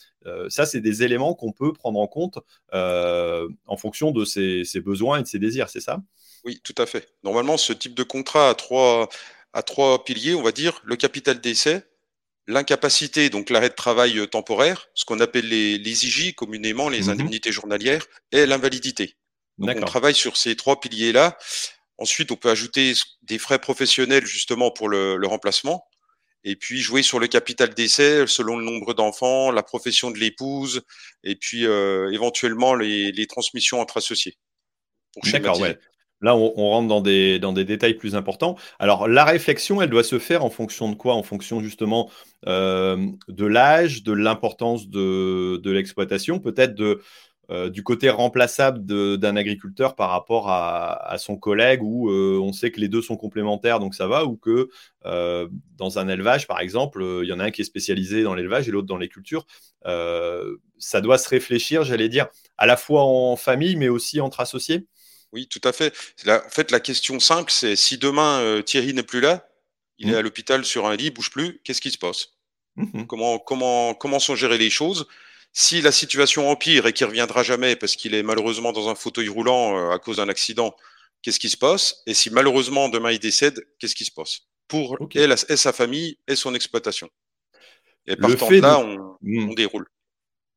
ça, 0.48 0.66
c'est 0.66 0.80
des 0.80 1.02
éléments 1.02 1.34
qu'on 1.34 1.52
peut 1.52 1.72
prendre 1.72 1.98
en 2.00 2.06
compte 2.06 2.38
en 2.72 3.76
fonction 3.76 4.10
de 4.10 4.24
ses, 4.24 4.64
besoins 4.84 5.18
et 5.18 5.22
de 5.22 5.28
ses 5.28 5.38
désirs, 5.38 5.68
c'est 5.68 5.80
ça? 5.80 6.00
Oui, 6.44 6.60
tout 6.62 6.74
à 6.78 6.86
fait. 6.86 7.08
Normalement, 7.22 7.56
ce 7.56 7.72
type 7.72 7.94
de 7.94 8.02
contrat 8.02 8.50
a 8.50 8.54
trois, 8.54 9.08
à 9.52 9.62
trois 9.62 10.04
piliers, 10.04 10.34
on 10.34 10.42
va 10.42 10.52
dire, 10.52 10.80
le 10.84 10.96
capital 10.96 11.40
d'essai, 11.40 11.82
l'incapacité, 12.46 13.30
donc 13.30 13.50
l'arrêt 13.50 13.68
de 13.68 13.74
travail 13.74 14.18
euh, 14.18 14.26
temporaire, 14.26 14.88
ce 14.94 15.04
qu'on 15.04 15.20
appelle 15.20 15.48
les, 15.48 15.78
les 15.78 16.06
IJ 16.06 16.34
communément, 16.34 16.88
les 16.88 17.02
mmh 17.02 17.10
indemnités 17.10 17.52
journalières, 17.52 18.06
et 18.32 18.46
l'invalidité. 18.46 19.16
Donc 19.58 19.76
on 19.76 19.84
travaille 19.84 20.14
sur 20.14 20.36
ces 20.36 20.56
trois 20.56 20.80
piliers-là. 20.80 21.36
Ensuite, 21.98 22.32
on 22.32 22.36
peut 22.36 22.48
ajouter 22.48 22.94
des 23.22 23.38
frais 23.38 23.58
professionnels 23.58 24.24
justement 24.24 24.70
pour 24.70 24.88
le, 24.88 25.16
le 25.16 25.26
remplacement. 25.26 25.86
Et 26.44 26.56
puis 26.56 26.80
jouer 26.80 27.02
sur 27.02 27.18
le 27.18 27.26
capital 27.26 27.74
d'essai 27.74 28.26
selon 28.26 28.56
le 28.56 28.64
nombre 28.64 28.94
d'enfants, 28.94 29.50
la 29.50 29.62
profession 29.62 30.10
de 30.10 30.16
l'épouse, 30.16 30.80
et 31.22 31.36
puis 31.36 31.66
euh, 31.66 32.10
éventuellement 32.12 32.74
les, 32.74 33.12
les 33.12 33.26
transmissions 33.26 33.80
entre 33.80 33.98
associés. 33.98 34.38
D'accord, 35.24 35.60
ouais. 35.60 35.78
Là, 36.22 36.36
on, 36.36 36.50
rentre 36.68 36.88
dans 36.88 37.00
des, 37.00 37.38
détails 37.64 37.94
plus 37.94 38.14
importants. 38.14 38.56
Alors, 38.78 39.08
la 39.08 39.24
réflexion, 39.24 39.80
elle 39.80 39.88
doit 39.88 40.04
se 40.04 40.18
faire 40.18 40.44
en 40.44 40.50
fonction 40.50 40.90
de 40.90 40.94
quoi? 40.94 41.14
En 41.14 41.22
fonction 41.22 41.60
justement 41.60 42.10
euh, 42.46 43.06
de 43.28 43.46
l'âge, 43.46 44.02
de 44.02 44.12
l'importance 44.12 44.88
de, 44.88 45.60
l'exploitation, 45.64 46.38
peut-être 46.38 47.00
euh, 47.50 47.70
du 47.70 47.82
côté 47.82 48.10
remplaçable 48.10 48.84
d'un 48.84 49.34
agriculteur 49.34 49.96
par 49.96 50.10
rapport 50.10 50.50
à, 50.50 51.16
son 51.18 51.38
collègue, 51.38 51.82
où 51.82 52.10
euh, 52.10 52.38
on 52.38 52.52
sait 52.52 52.70
que 52.70 52.80
les 52.80 52.88
deux 52.88 53.02
sont 53.02 53.16
complémentaires, 53.16 53.80
donc 53.80 53.94
ça 53.94 54.06
va, 54.06 54.26
ou 54.26 54.36
que 54.36 54.68
dans 55.04 55.98
un 55.98 56.06
élevage, 56.08 56.46
par 56.46 56.60
exemple, 56.60 57.02
il 57.22 57.28
y 57.28 57.32
en 57.32 57.40
a 57.40 57.44
un 57.44 57.50
qui 57.50 57.62
est 57.62 57.64
spécialisé 57.64 58.22
dans 58.22 58.34
l'élevage 58.34 58.68
et 58.68 58.72
l'autre 58.72 58.88
dans 58.88 58.98
les 58.98 59.08
cultures. 59.08 59.46
ça 59.86 61.00
doit 61.00 61.16
se 61.16 61.30
réfléchir, 61.30 61.82
j'allais 61.82 62.10
dire, 62.10 62.26
à 62.58 62.66
la 62.66 62.76
fois 62.76 63.04
en 63.04 63.36
famille, 63.36 63.76
mais 63.76 63.88
aussi 63.88 64.20
entre 64.20 64.40
associés? 64.40 64.86
Oui, 65.32 65.46
tout 65.46 65.60
à 65.64 65.72
fait. 65.72 65.94
en 66.26 66.50
fait, 66.50 66.70
la 66.70 66.80
question 66.80 67.20
simple, 67.20 67.52
c'est 67.52 67.76
si 67.76 67.98
demain 67.98 68.40
euh, 68.40 68.62
Thierry 68.62 68.94
n'est 68.94 69.02
plus 69.02 69.20
là, 69.20 69.48
il 69.98 70.08
est 70.08 70.12
mmh. 70.12 70.16
à 70.16 70.22
l'hôpital 70.22 70.64
sur 70.64 70.86
un 70.86 70.96
lit, 70.96 71.06
il 71.06 71.10
bouge 71.10 71.30
plus, 71.30 71.60
qu'est-ce 71.62 71.80
qui 71.80 71.90
se 71.90 71.98
passe? 71.98 72.30
Mmh 72.76 73.04
Comment 73.06 73.38
comment 73.38 73.94
comment 73.94 74.18
sont 74.18 74.34
gérées 74.34 74.58
les 74.58 74.70
choses? 74.70 75.06
Si 75.52 75.82
la 75.82 75.92
situation 75.92 76.48
empire 76.48 76.86
et 76.86 76.92
qu'il 76.92 77.06
reviendra 77.06 77.42
jamais 77.42 77.76
parce 77.76 77.96
qu'il 77.96 78.14
est 78.14 78.22
malheureusement 78.22 78.72
dans 78.72 78.88
un 78.88 78.94
fauteuil 78.94 79.28
roulant 79.28 79.76
euh, 79.76 79.90
à 79.90 79.98
cause 79.98 80.16
d'un 80.16 80.28
accident, 80.28 80.74
qu'est-ce 81.22 81.40
qui 81.40 81.50
se 81.50 81.56
passe? 81.56 82.02
Et 82.06 82.14
si 82.14 82.30
malheureusement 82.30 82.88
demain 82.88 83.10
il 83.12 83.18
décède, 83.18 83.64
qu'est-ce 83.78 83.94
qui 83.94 84.04
se 84.04 84.12
passe? 84.12 84.42
Pour 84.68 84.96
elle 85.14 85.34
et 85.48 85.56
sa 85.56 85.72
famille 85.72 86.18
et 86.28 86.36
son 86.36 86.54
exploitation. 86.54 87.10
Et 88.06 88.16
partant 88.16 88.48
de 88.48 88.60
là, 88.60 88.78
on, 88.78 89.16
mmh. 89.20 89.50
on 89.50 89.54
déroule 89.54 89.86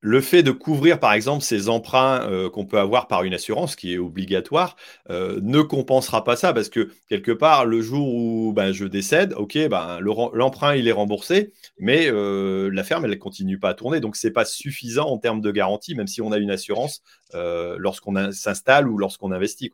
le 0.04 0.20
fait 0.20 0.44
de 0.44 0.52
couvrir, 0.52 1.00
par 1.00 1.14
exemple, 1.14 1.44
ces 1.44 1.70
emprunts 1.70 2.30
euh, 2.30 2.50
qu'on 2.50 2.66
peut 2.66 2.78
avoir 2.78 3.08
par 3.08 3.24
une 3.24 3.34
assurance 3.34 3.78
qui 3.78 3.94
est 3.94 3.98
obligatoire 3.98 4.76
euh, 5.10 5.40
ne 5.42 5.62
compensera 5.62 6.26
pas 6.26 6.36
ça 6.36 6.52
parce 6.52 6.68
que 6.68 6.92
quelque 7.08 7.32
part, 7.32 7.66
le 7.66 7.82
jour 7.82 8.14
où 8.14 8.52
ben, 8.54 8.74
je 8.74 8.84
décède, 8.84 9.34
ok, 9.38 9.58
ben, 9.70 10.00
l'emprunt 10.02 10.74
est 10.74 10.92
remboursé, 10.92 11.54
mais 11.80 12.08
euh, 12.12 12.70
la 12.74 12.84
ferme 12.84 13.06
elle 13.06 13.18
continue 13.18 13.58
pas 13.60 13.70
à 13.70 13.74
tourner, 13.76 14.02
donc 14.02 14.18
c'est 14.18 14.32
pas 14.32 14.44
suffisant 14.44 15.08
en 15.08 15.18
termes 15.20 15.40
de 15.40 15.52
garantie, 15.52 15.96
même 15.96 16.08
si 16.08 16.22
on 16.22 16.34
a 16.34 16.38
une 16.38 16.52
assurance 16.52 17.02
lorsqu'on 17.34 18.32
s'installe 18.32 18.88
ou 18.88 18.98
lorsqu'on 18.98 19.32
investit. 19.32 19.72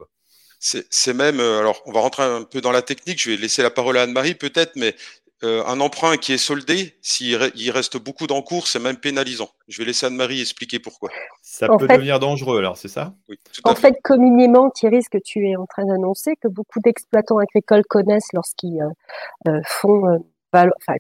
C'est 0.60 1.14
même, 1.14 1.40
alors 1.40 1.82
on 1.86 1.92
va 1.92 2.02
rentrer 2.02 2.24
un 2.24 2.44
peu 2.44 2.62
dans 2.62 2.72
la 2.72 2.82
technique, 2.82 3.22
je 3.22 3.32
vais 3.32 3.38
laisser 3.38 3.64
la 3.64 3.70
parole 3.70 3.98
à 3.98 4.04
Anne-Marie 4.04 4.36
peut-être, 4.36 4.76
mais 4.76 4.96
euh, 5.46 5.64
un 5.66 5.80
emprunt 5.80 6.18
qui 6.18 6.34
est 6.34 6.38
soldé, 6.38 6.96
s'il 7.02 7.38
reste 7.72 7.96
beaucoup 7.96 8.28
d'encours, 8.28 8.68
c'est 8.68 8.80
même 8.80 8.98
pénalisant. 8.98 9.50
Je 9.70 9.78
vais 9.78 9.86
laisser 9.86 10.06
Anne-Marie 10.06 10.42
expliquer 10.42 10.80
pourquoi. 10.80 11.10
Ça 11.42 11.70
peut 11.70 11.88
devenir 11.88 12.20
dangereux, 12.20 12.58
alors, 12.60 12.76
c'est 12.76 12.90
ça? 12.90 13.14
Oui, 13.30 13.38
En 13.64 13.74
fait, 13.74 13.96
communément, 14.04 14.70
Thierry, 14.70 15.02
ce 15.02 15.10
que 15.10 15.18
tu 15.24 15.48
es 15.48 15.56
en 15.56 15.66
train 15.66 15.86
d'annoncer, 15.86 16.34
que 16.42 16.50
beaucoup 16.50 16.80
d'exploitants 16.84 17.38
agricoles 17.38 17.86
connaissent 17.88 18.28
lorsqu'ils 18.34 18.82
euh, 18.82 19.50
euh, 19.50 19.62
font 19.66 20.20
enfin, 20.54 20.96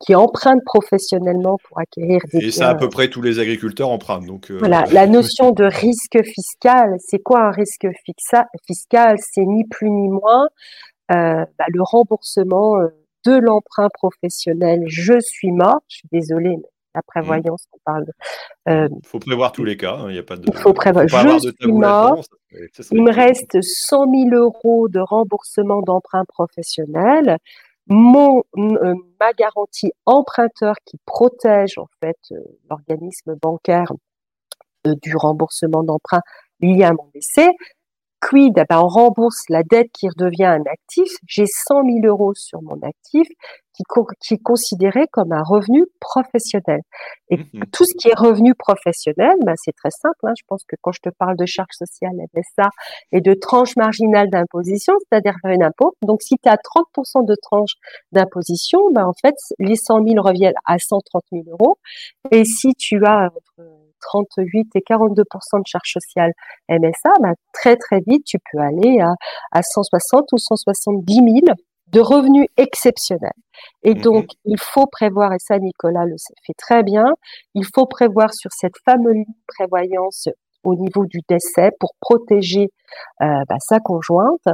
qui, 0.00 0.14
empruntent 0.14 0.64
professionnellement 0.66 1.56
pour 1.66 1.78
acquérir 1.78 2.20
des 2.34 2.48
Et 2.48 2.50
ça, 2.50 2.68
à 2.68 2.74
peu 2.74 2.90
près 2.90 3.08
tous 3.08 3.22
les 3.22 3.38
agriculteurs 3.38 3.88
empruntent. 3.88 4.26
Donc, 4.26 4.50
voilà, 4.50 4.84
la 4.92 5.06
notion 5.06 5.52
de 5.52 5.64
risque 5.64 6.22
fiscal, 6.22 6.94
c'est 6.98 7.20
quoi 7.20 7.46
un 7.46 7.52
risque 7.52 7.86
fiscal? 8.66 9.16
C'est 9.18 9.46
ni 9.46 9.64
plus 9.64 9.88
ni 9.88 10.10
moins 10.10 10.46
bah, 11.08 11.64
le 11.68 11.82
remboursement 11.82 12.74
de 13.26 13.36
l'emprunt 13.36 13.88
professionnel, 13.92 14.84
je 14.86 15.18
suis 15.20 15.52
mort, 15.52 15.80
je 15.88 15.96
suis 15.96 16.08
désolée, 16.10 16.56
mais 16.56 16.68
la 16.94 17.02
prévoyance, 17.02 17.66
on 17.72 17.78
parle. 17.84 18.06
Euh, 18.68 18.88
il 18.90 19.06
faut 19.06 19.18
prévoir 19.18 19.52
tous 19.52 19.64
les 19.64 19.76
cas, 19.76 19.96
hein, 19.96 20.06
il 20.08 20.14
n'y 20.14 20.18
a 20.18 20.22
pas 20.22 20.36
de. 20.36 20.44
Il 20.46 20.56
faut 20.56 20.72
prévoir. 20.72 21.06
Je 21.06 21.52
suis 21.60 21.72
mort, 21.72 22.20
il 22.90 23.02
me 23.02 23.12
reste 23.12 23.60
100 23.60 24.10
000 24.30 24.34
euros 24.34 24.88
de 24.88 25.00
remboursement 25.00 25.82
d'emprunt 25.82 26.24
professionnel. 26.24 27.38
Mon, 27.88 28.42
euh, 28.56 28.94
ma 29.20 29.32
garantie 29.34 29.92
emprunteur 30.06 30.74
qui 30.84 30.98
protège 31.04 31.78
en 31.78 31.86
fait 32.00 32.18
euh, 32.32 32.40
l'organisme 32.68 33.36
bancaire 33.40 33.92
du 34.84 35.16
remboursement 35.16 35.84
d'emprunt 35.84 36.22
lié 36.60 36.84
à 36.84 36.92
mon 36.92 37.08
décès, 37.14 37.48
Quid 38.28 38.58
eh 38.58 38.64
ben, 38.68 38.80
On 38.80 38.88
rembourse 38.88 39.44
la 39.48 39.62
dette 39.62 39.92
qui 39.92 40.08
redevient 40.08 40.46
un 40.46 40.62
actif. 40.62 41.08
J'ai 41.28 41.46
100 41.46 41.84
000 42.02 42.06
euros 42.06 42.34
sur 42.34 42.60
mon 42.60 42.76
actif 42.82 43.28
qui, 43.72 43.84
qui 44.20 44.34
est 44.34 44.42
considéré 44.42 45.06
comme 45.12 45.32
un 45.32 45.44
revenu 45.44 45.84
professionnel. 46.00 46.80
Et 47.30 47.36
mmh 47.36 47.66
tout 47.72 47.84
ce 47.84 47.94
qui 47.96 48.08
est 48.08 48.18
revenu 48.18 48.54
professionnel, 48.54 49.36
ben, 49.44 49.54
c'est 49.56 49.74
très 49.76 49.90
simple. 49.90 50.16
Hein. 50.24 50.32
Je 50.36 50.42
pense 50.48 50.64
que 50.64 50.74
quand 50.80 50.92
je 50.92 51.00
te 51.02 51.10
parle 51.10 51.36
de 51.36 51.46
charges 51.46 51.76
sociales, 51.76 52.14
ça 52.56 52.70
et 53.12 53.20
de 53.20 53.34
tranche 53.34 53.76
marginale 53.76 54.28
d'imposition, 54.30 54.94
c'est-à-dire 55.00 55.34
un 55.44 55.60
impôt, 55.60 55.94
donc 56.02 56.22
si 56.22 56.36
tu 56.42 56.48
as 56.48 56.56
30% 56.56 57.26
de 57.26 57.34
tranche 57.40 57.74
d'imposition, 58.10 58.80
ben, 58.92 59.06
en 59.06 59.14
fait, 59.20 59.36
les 59.60 59.76
100 59.76 60.04
000 60.04 60.20
reviennent 60.20 60.54
à 60.64 60.78
130 60.78 61.22
000 61.30 61.44
euros. 61.48 61.78
Et 62.32 62.44
si 62.44 62.74
tu 62.74 63.04
as 63.04 63.30
38 64.06 64.68
et 64.74 64.80
42% 64.80 65.22
de 65.58 65.66
charges 65.66 65.92
sociales 65.92 66.32
MSA, 66.68 67.10
bah, 67.20 67.32
très 67.52 67.76
très 67.76 68.00
vite, 68.06 68.24
tu 68.24 68.38
peux 68.52 68.58
aller 68.58 69.00
à, 69.00 69.14
à 69.52 69.62
160 69.62 70.32
ou 70.32 70.38
170 70.38 71.14
000 71.14 71.56
de 71.88 72.00
revenus 72.00 72.46
exceptionnels. 72.56 73.30
Et 73.82 73.94
mmh 73.94 74.00
donc, 74.00 74.26
il 74.44 74.58
faut 74.60 74.86
prévoir, 74.86 75.32
et 75.32 75.38
ça 75.38 75.58
Nicolas 75.58 76.04
le 76.04 76.16
fait 76.46 76.54
très 76.56 76.82
bien, 76.82 77.06
il 77.54 77.64
faut 77.74 77.86
prévoir 77.86 78.34
sur 78.34 78.50
cette 78.52 78.76
fameuse 78.84 79.24
prévoyance 79.46 80.28
au 80.64 80.74
niveau 80.74 81.06
du 81.06 81.20
décès 81.28 81.70
pour 81.78 81.94
protéger 82.00 82.70
euh, 83.22 83.42
bah, 83.48 83.56
sa 83.60 83.78
conjointe 83.78 84.46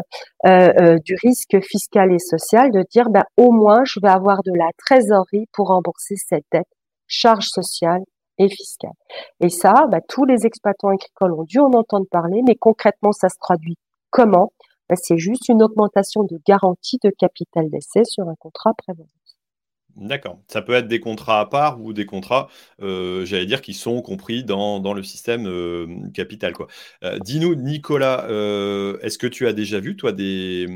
euh, 0.47 0.73
euh, 0.81 0.99
du 1.05 1.17
risque 1.23 1.59
fiscal 1.62 2.12
et 2.12 2.19
social, 2.19 2.71
de 2.71 2.85
dire 2.91 3.09
bah, 3.09 3.25
au 3.37 3.51
moins 3.51 3.83
je 3.85 3.99
vais 4.01 4.11
avoir 4.11 4.43
de 4.45 4.53
la 4.55 4.69
trésorerie 4.77 5.47
pour 5.53 5.69
rembourser 5.69 6.17
cette 6.17 6.45
dette, 6.53 6.69
charge 7.07 7.47
sociale 7.47 8.03
et 8.38 8.49
fiscale. 8.49 8.92
Et 9.40 9.49
ça, 9.49 9.87
bah, 9.90 10.01
tous 10.09 10.25
les 10.25 10.47
exploitants 10.47 10.88
agricoles 10.88 11.33
ont 11.33 11.45
dû 11.45 11.59
en 11.59 11.73
entendre 11.73 12.07
parler, 12.11 12.40
mais 12.47 12.55
concrètement, 12.55 13.12
ça 13.12 13.29
se 13.29 13.38
traduit 13.38 13.77
comment? 14.11 14.53
Bah, 14.88 14.97
C'est 14.97 15.18
juste 15.18 15.49
une 15.49 15.62
augmentation 15.62 16.25
de 16.25 16.38
garantie 16.47 16.99
de 17.03 17.11
capital 17.11 17.68
d'essai 17.71 18.05
sur 18.05 18.29
un 18.29 18.35
contrat 18.38 18.73
prévoyance. 18.75 19.11
D'accord. 19.97 20.38
Ça 20.49 20.62
peut 20.62 20.73
être 20.73 20.88
des 20.88 21.01
contrats 21.01 21.40
à 21.40 21.47
part 21.47 21.81
ou 21.81 21.92
des 21.92 22.07
contrats, 22.07 22.49
euh, 22.81 23.27
j'allais 23.27 23.45
dire, 23.45 23.61
qui 23.61 23.75
sont 23.75 24.01
compris 24.01 24.42
dans, 24.42 24.95
le 24.95 25.03
système 25.03 25.47
euh, 25.47 25.87
capital. 26.14 26.55
Euh, 27.05 27.18
dis-nous, 27.18 27.55
Nicolas, 27.55 28.25
est-ce 29.03 29.18
que 29.18 29.27
tu 29.27 29.47
as 29.47 29.53
déjà 29.53 29.81
vu, 29.81 29.97
toi, 29.97 30.12
des, 30.12 30.66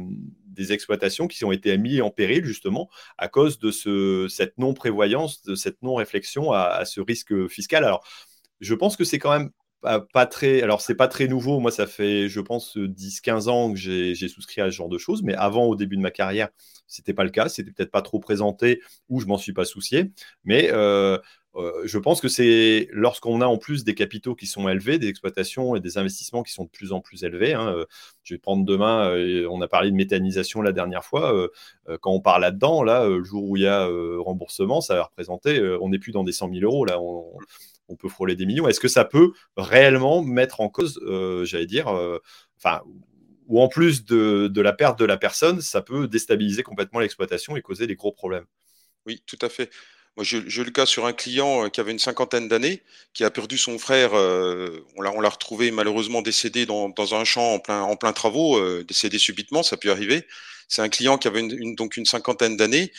des 0.56 0.72
exploitations 0.72 1.28
qui 1.28 1.44
ont 1.44 1.52
été 1.52 1.76
mises 1.78 2.00
en 2.02 2.10
péril 2.10 2.44
justement 2.44 2.88
à 3.18 3.28
cause 3.28 3.58
de 3.58 3.70
ce, 3.70 4.26
cette 4.28 4.58
non-prévoyance, 4.58 5.42
de 5.42 5.54
cette 5.54 5.82
non-réflexion 5.82 6.52
à, 6.52 6.84
ce 6.84 7.00
risque 7.00 7.48
fiscal. 7.48 7.84
Alors, 7.84 8.04
je 8.60 8.74
pense 8.74 8.96
que 8.96 9.04
c'est 9.04 9.18
quand 9.18 9.36
même 9.38 9.50
pas, 10.12 10.26
très. 10.26 10.62
Alors, 10.62 10.80
c'est 10.80 10.94
pas 10.94 11.08
très 11.08 11.28
nouveau. 11.28 11.60
Moi, 11.60 11.70
ça 11.70 11.86
fait, 11.86 12.28
je 12.28 12.40
pense, 12.40 12.76
10-15 12.76 13.48
ans 13.48 13.72
que 13.72 13.78
j'ai 13.78 14.28
souscrit 14.28 14.60
à 14.60 14.70
ce 14.70 14.76
genre 14.76 14.88
de 14.88 14.98
choses. 14.98 15.22
Mais 15.22 15.34
avant, 15.34 15.66
au 15.66 15.76
début 15.76 15.96
de 15.96 16.02
ma 16.02 16.10
carrière, 16.10 16.48
c'était 16.86 17.14
pas 17.14 17.24
le 17.24 17.30
cas. 17.30 17.48
C'était 17.48 17.70
peut-être 17.70 17.90
pas 17.90 18.02
trop 18.02 18.18
présenté 18.18 18.80
ou 19.08 19.20
je 19.20 19.26
m'en 19.26 19.38
suis 19.38 19.52
pas 19.52 19.64
soucié. 19.64 20.12
Mais 20.44 20.70
euh, 20.72 21.18
euh, 21.56 21.82
je 21.84 21.98
pense 21.98 22.20
que 22.20 22.28
c'est 22.28 22.88
lorsqu'on 22.92 23.40
a 23.40 23.46
en 23.46 23.56
plus 23.56 23.84
des 23.84 23.94
capitaux 23.94 24.34
qui 24.34 24.46
sont 24.46 24.68
élevés, 24.68 24.98
des 24.98 25.08
exploitations 25.08 25.74
et 25.74 25.80
des 25.80 25.96
investissements 25.96 26.42
qui 26.42 26.52
sont 26.52 26.64
de 26.64 26.70
plus 26.70 26.92
en 26.92 27.00
plus 27.00 27.24
élevés. 27.24 27.54
Hein, 27.54 27.74
euh, 27.74 27.84
je 28.22 28.34
vais 28.34 28.38
prendre 28.38 28.64
demain, 28.64 29.08
euh, 29.10 29.48
on 29.50 29.60
a 29.62 29.68
parlé 29.68 29.90
de 29.90 29.96
méthanisation 29.96 30.60
la 30.60 30.72
dernière 30.72 31.04
fois. 31.04 31.32
quand 32.00 32.12
on 32.12 32.20
parle 32.20 32.42
là-dedans, 32.42 32.82
là, 32.82 33.06
le 33.06 33.22
jour 33.24 33.44
où 33.44 33.56
il 33.56 33.62
y 33.62 33.66
a 33.66 33.86
remboursement, 34.18 34.80
ça 34.80 34.96
va 34.96 35.04
représenter, 35.04 35.60
on 35.80 35.88
n'est 35.88 35.98
plus 35.98 36.12
dans 36.12 36.24
des 36.24 36.32
100 36.32 36.50
000 36.52 36.64
euros, 36.64 36.84
là, 36.84 37.00
on, 37.00 37.96
peut 37.96 38.08
frôler 38.08 38.34
des 38.36 38.46
millions. 38.46 38.68
Est-ce 38.68 38.80
que 38.80 38.88
ça 38.88 39.04
peut 39.04 39.32
réellement 39.56 40.22
mettre 40.22 40.60
en 40.60 40.68
cause, 40.68 41.00
j'allais 41.44 41.66
dire, 41.66 41.88
ou 43.46 43.60
en 43.60 43.68
plus 43.68 44.04
de 44.04 44.60
la 44.60 44.72
perte 44.72 44.98
de 44.98 45.04
la 45.04 45.16
personne, 45.16 45.60
ça 45.60 45.82
peut 45.82 46.08
déstabiliser 46.08 46.62
complètement 46.62 47.00
l'exploitation 47.00 47.56
et 47.56 47.62
causer 47.62 47.86
des 47.86 47.96
gros 47.96 48.12
problèmes? 48.12 48.46
Oui, 49.06 49.22
tout 49.24 49.38
à 49.40 49.48
fait. 49.48 49.70
Moi, 50.16 50.24
j'ai 50.24 50.38
eu 50.38 50.64
le 50.64 50.70
cas 50.70 50.86
sur 50.86 51.04
un 51.04 51.12
client 51.12 51.66
euh, 51.66 51.68
qui 51.68 51.80
avait 51.80 51.92
une 51.92 51.98
cinquantaine 51.98 52.48
d'années, 52.48 52.82
qui 53.12 53.22
a 53.22 53.30
perdu 53.30 53.58
son 53.58 53.78
frère. 53.78 54.14
Euh, 54.14 54.84
on 54.96 55.02
l'a, 55.02 55.28
retrouvé 55.28 55.70
malheureusement 55.70 56.22
décédé 56.22 56.64
dans, 56.64 57.14
un 57.14 57.24
champ 57.24 57.60
en 57.68 57.96
plein, 57.96 58.12
travaux, 58.14 58.56
euh, 58.56 58.82
décédé 58.82 59.18
subitement, 59.18 59.62
ça 59.62 59.76
peut 59.76 59.90
arriver. 59.90 60.26
C'est 60.68 60.80
un 60.80 60.88
client 60.88 61.18
qui 61.18 61.28
avait 61.28 61.40
une, 61.40 61.74
donc 61.74 61.98
une 61.98 62.06
cinquantaine 62.06 62.56
d'années. 62.56 62.92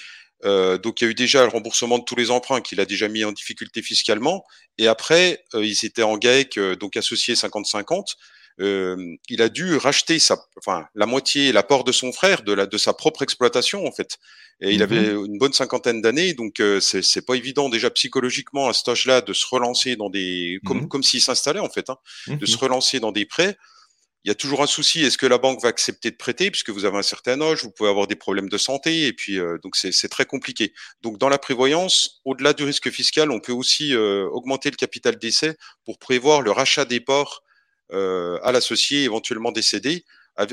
Euh, 0.45 0.77
donc 0.77 1.01
il 1.01 1.05
y 1.05 1.07
a 1.07 1.11
eu 1.11 1.15
déjà 1.15 1.41
le 1.41 1.49
remboursement 1.49 1.97
de 1.97 2.03
tous 2.03 2.15
les 2.15 2.29
emprunts 2.29 2.61
qu'il 2.61 2.79
a 2.79 2.85
déjà 2.85 3.07
mis 3.07 3.23
en 3.23 3.31
difficulté 3.31 3.81
fiscalement. 3.81 4.45
Et 4.77 4.87
après, 4.87 5.43
ils 5.55 5.85
étaient 5.85 6.03
en 6.03 6.17
GAEC, 6.17 6.59
donc 6.79 6.97
associés 6.97 7.33
50-50 7.33 8.15
euh, 8.59 9.15
il 9.29 9.41
a 9.41 9.49
dû 9.49 9.75
racheter 9.77 10.19
sa, 10.19 10.37
enfin, 10.57 10.87
la 10.95 11.05
moitié, 11.05 11.51
l'apport 11.51 11.83
de 11.83 11.91
son 11.91 12.11
frère, 12.11 12.41
de, 12.41 12.53
la, 12.53 12.65
de 12.65 12.77
sa 12.77 12.93
propre 12.93 13.21
exploitation 13.21 13.85
en 13.85 13.91
fait. 13.91 14.17
Et 14.59 14.73
il 14.73 14.81
avait 14.81 15.13
mmh 15.13 15.25
une 15.25 15.37
bonne 15.37 15.53
cinquantaine 15.53 16.01
d'années, 16.01 16.33
donc 16.33 16.59
euh, 16.59 16.79
c'est 16.79 17.25
pas 17.25 17.35
évident 17.35 17.69
déjà 17.69 17.91
psychologiquement 17.91 18.67
à 18.67 18.73
cet 18.73 18.87
âge-là 18.87 19.21
de 19.21 19.33
se 19.33 19.45
relancer 19.45 19.95
dans 19.95 20.09
des, 20.09 20.59
comme, 20.65 20.81
mmh 20.81 20.87
comme 20.87 21.03
s'il 21.03 21.21
s'installait 21.21 21.59
en 21.59 21.69
fait, 21.69 21.89
hein, 21.89 21.97
de 22.27 22.45
se 22.45 22.55
mmh 22.55 22.59
relancer 22.59 22.99
dans 22.99 23.11
des 23.11 23.25
prêts. 23.25 23.55
Il 24.23 24.29
y 24.29 24.31
a 24.31 24.35
toujours 24.35 24.61
un 24.61 24.67
souci. 24.67 25.05
Est-ce 25.05 25.17
que 25.17 25.25
la 25.25 25.37
banque 25.37 25.61
va 25.61 25.69
accepter 25.69 26.11
de 26.11 26.17
prêter 26.17 26.51
puisque 26.51 26.71
vous 26.71 26.83
avez 26.83 26.97
un 26.97 27.03
certain 27.03 27.39
âge, 27.39 27.63
vous 27.63 27.71
pouvez 27.71 27.89
avoir 27.89 28.07
des 28.07 28.15
problèmes 28.15 28.49
de 28.49 28.57
santé 28.57 29.05
et 29.05 29.13
puis 29.13 29.39
euh, 29.39 29.57
donc 29.63 29.75
c'est 29.77 30.09
très 30.09 30.25
compliqué. 30.25 30.73
Donc 31.01 31.17
dans 31.17 31.29
la 31.29 31.37
prévoyance, 31.37 32.19
au-delà 32.25 32.53
du 32.53 32.63
risque 32.63 32.89
fiscal, 32.89 33.31
on 33.31 33.39
peut 33.39 33.53
aussi 33.53 33.93
euh, 33.93 34.27
augmenter 34.31 34.71
le 34.71 34.75
capital 34.75 35.17
d'essai 35.17 35.55
pour 35.85 35.99
prévoir 35.99 36.41
le 36.41 36.51
rachat 36.51 36.83
des 36.83 36.99
ports 36.99 37.43
à 37.91 38.51
l'associé 38.51 39.03
éventuellement 39.03 39.51
décédé, 39.51 40.03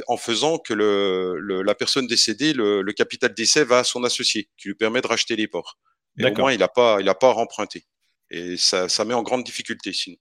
en 0.06 0.16
faisant 0.16 0.58
que 0.58 0.72
le, 0.72 1.62
la 1.62 1.74
personne 1.74 2.06
décédée, 2.06 2.52
le, 2.52 2.92
capital 2.92 3.34
d'essai 3.34 3.64
va 3.64 3.80
à 3.80 3.84
son 3.84 4.04
associé, 4.04 4.48
qui 4.56 4.68
lui 4.68 4.74
permet 4.74 5.00
de 5.00 5.06
racheter 5.06 5.36
les 5.36 5.48
ports. 5.48 5.78
Et 6.18 6.24
au 6.24 6.34
moins, 6.34 6.52
il 6.52 6.58
n'a 6.58 6.68
pas, 6.68 6.98
il 7.00 7.08
a 7.08 7.14
pas 7.14 7.28
à 7.28 7.32
remprunter. 7.32 7.84
Et 8.30 8.56
ça, 8.56 8.88
ça 8.88 9.04
met 9.04 9.14
en 9.14 9.22
grande 9.22 9.44
difficulté 9.44 9.92
sinon. 9.92 10.16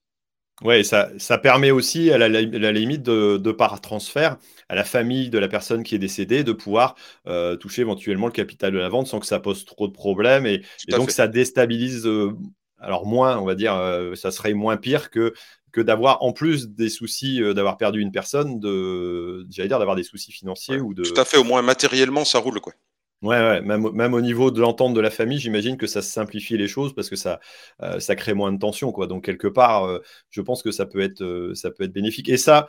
Oui, 0.61 0.85
ça, 0.85 1.09
ça 1.17 1.37
permet 1.37 1.71
aussi, 1.71 2.11
à 2.11 2.17
la, 2.17 2.29
limite, 2.29 3.01
de, 3.01 3.37
de, 3.37 3.51
par 3.51 3.81
transfert 3.81 4.37
à 4.69 4.75
la 4.75 4.83
famille 4.83 5.29
de 5.29 5.39
la 5.39 5.47
personne 5.47 5.83
qui 5.83 5.95
est 5.95 5.99
décédée 5.99 6.43
de 6.43 6.51
pouvoir 6.51 6.95
euh, 7.27 7.55
toucher 7.55 7.81
éventuellement 7.81 8.27
le 8.27 8.31
capital 8.31 8.71
de 8.71 8.77
la 8.77 8.87
vente 8.87 9.07
sans 9.07 9.19
que 9.19 9.25
ça 9.25 9.39
pose 9.39 9.65
trop 9.65 9.87
de 9.87 9.93
problèmes. 9.93 10.45
Et, 10.45 10.61
donc, 10.89 11.11
ça 11.11 11.27
déstabilise, 11.27 12.05
euh, 12.05 12.33
alors 12.79 13.05
moins, 13.05 13.37
on 13.39 13.45
va 13.45 13.55
dire, 13.55 13.73
ça 14.15 14.31
serait 14.31 14.53
moins 14.53 14.77
pire 14.77 15.09
que 15.09 15.33
que 15.73 15.81
d'avoir 15.81 16.21
en 16.21 16.31
plus 16.31 16.69
des 16.69 16.87
soucis 16.87 17.41
euh, 17.41 17.53
d'avoir 17.53 17.77
perdu 17.77 17.99
une 17.99 18.11
personne, 18.11 18.59
de, 18.59 19.45
j'allais 19.49 19.67
dire 19.67 19.79
d'avoir 19.79 19.97
des 19.97 20.03
soucis 20.03 20.31
financiers 20.31 20.79
ou 20.79 20.93
de. 20.93 21.03
Tout 21.03 21.19
à 21.19 21.25
fait, 21.25 21.37
au 21.37 21.43
moins 21.43 21.61
matériellement, 21.61 22.23
ça 22.23 22.39
roule 22.39 22.61
quoi. 22.61 22.73
Ouais, 23.23 23.37
ouais 23.37 23.61
même, 23.61 23.89
même, 23.93 24.13
au 24.13 24.21
niveau 24.21 24.51
de 24.51 24.59
l'entente 24.59 24.93
de 24.93 24.99
la 24.99 25.09
famille, 25.09 25.39
j'imagine 25.39 25.77
que 25.77 25.87
ça 25.87 26.01
simplifie 26.01 26.57
les 26.57 26.67
choses 26.67 26.93
parce 26.93 27.09
que 27.09 27.15
ça, 27.15 27.39
euh, 27.81 27.99
ça 27.99 28.15
crée 28.15 28.33
moins 28.33 28.51
de 28.51 28.59
tension. 28.59 28.91
Quoi. 28.91 29.07
Donc, 29.07 29.23
quelque 29.23 29.47
part, 29.47 29.85
euh, 29.85 29.99
je 30.29 30.41
pense 30.41 30.61
que 30.61 30.71
ça 30.71 30.85
peut 30.85 30.99
être, 30.99 31.51
ça 31.55 31.71
peut 31.71 31.85
être 31.85 31.93
bénéfique. 31.93 32.27
Et 32.27 32.35
ça, 32.35 32.67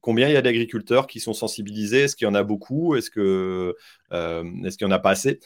combien 0.00 0.28
il 0.28 0.34
y 0.34 0.36
a 0.36 0.42
d'agriculteurs 0.42 1.08
qui 1.08 1.18
sont 1.18 1.32
sensibilisés? 1.34 2.02
Est-ce 2.02 2.14
qu'il 2.14 2.26
y 2.26 2.30
en 2.30 2.34
a 2.36 2.44
beaucoup? 2.44 2.94
Est-ce 2.94 3.10
que 3.10 3.74
est-ce 4.12 4.78
qu'il 4.78 4.86
n'y 4.86 4.92
en 4.92 4.96
a 4.96 5.00
pas 5.00 5.10
assez? 5.10 5.40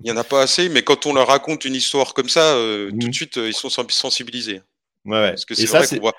Il 0.00 0.04
n'y 0.04 0.12
en 0.12 0.18
a 0.18 0.24
pas 0.24 0.42
assez, 0.42 0.68
mais 0.68 0.82
quand 0.82 1.06
on 1.06 1.14
leur 1.14 1.28
raconte 1.28 1.64
une 1.64 1.74
histoire 1.74 2.12
comme 2.12 2.28
ça, 2.28 2.52
tout 2.52 2.94
de 2.94 3.06
mmh. 3.06 3.12
suite, 3.14 3.36
ils 3.36 3.54
sont 3.54 3.70
sensibilisés. 3.70 4.60
Ouais, 5.04 5.30
Parce 5.30 5.44
que 5.44 5.54
c'est 5.54 5.66
vrai 5.66 5.86
qu'on 5.86 5.96
voit. 6.00 6.14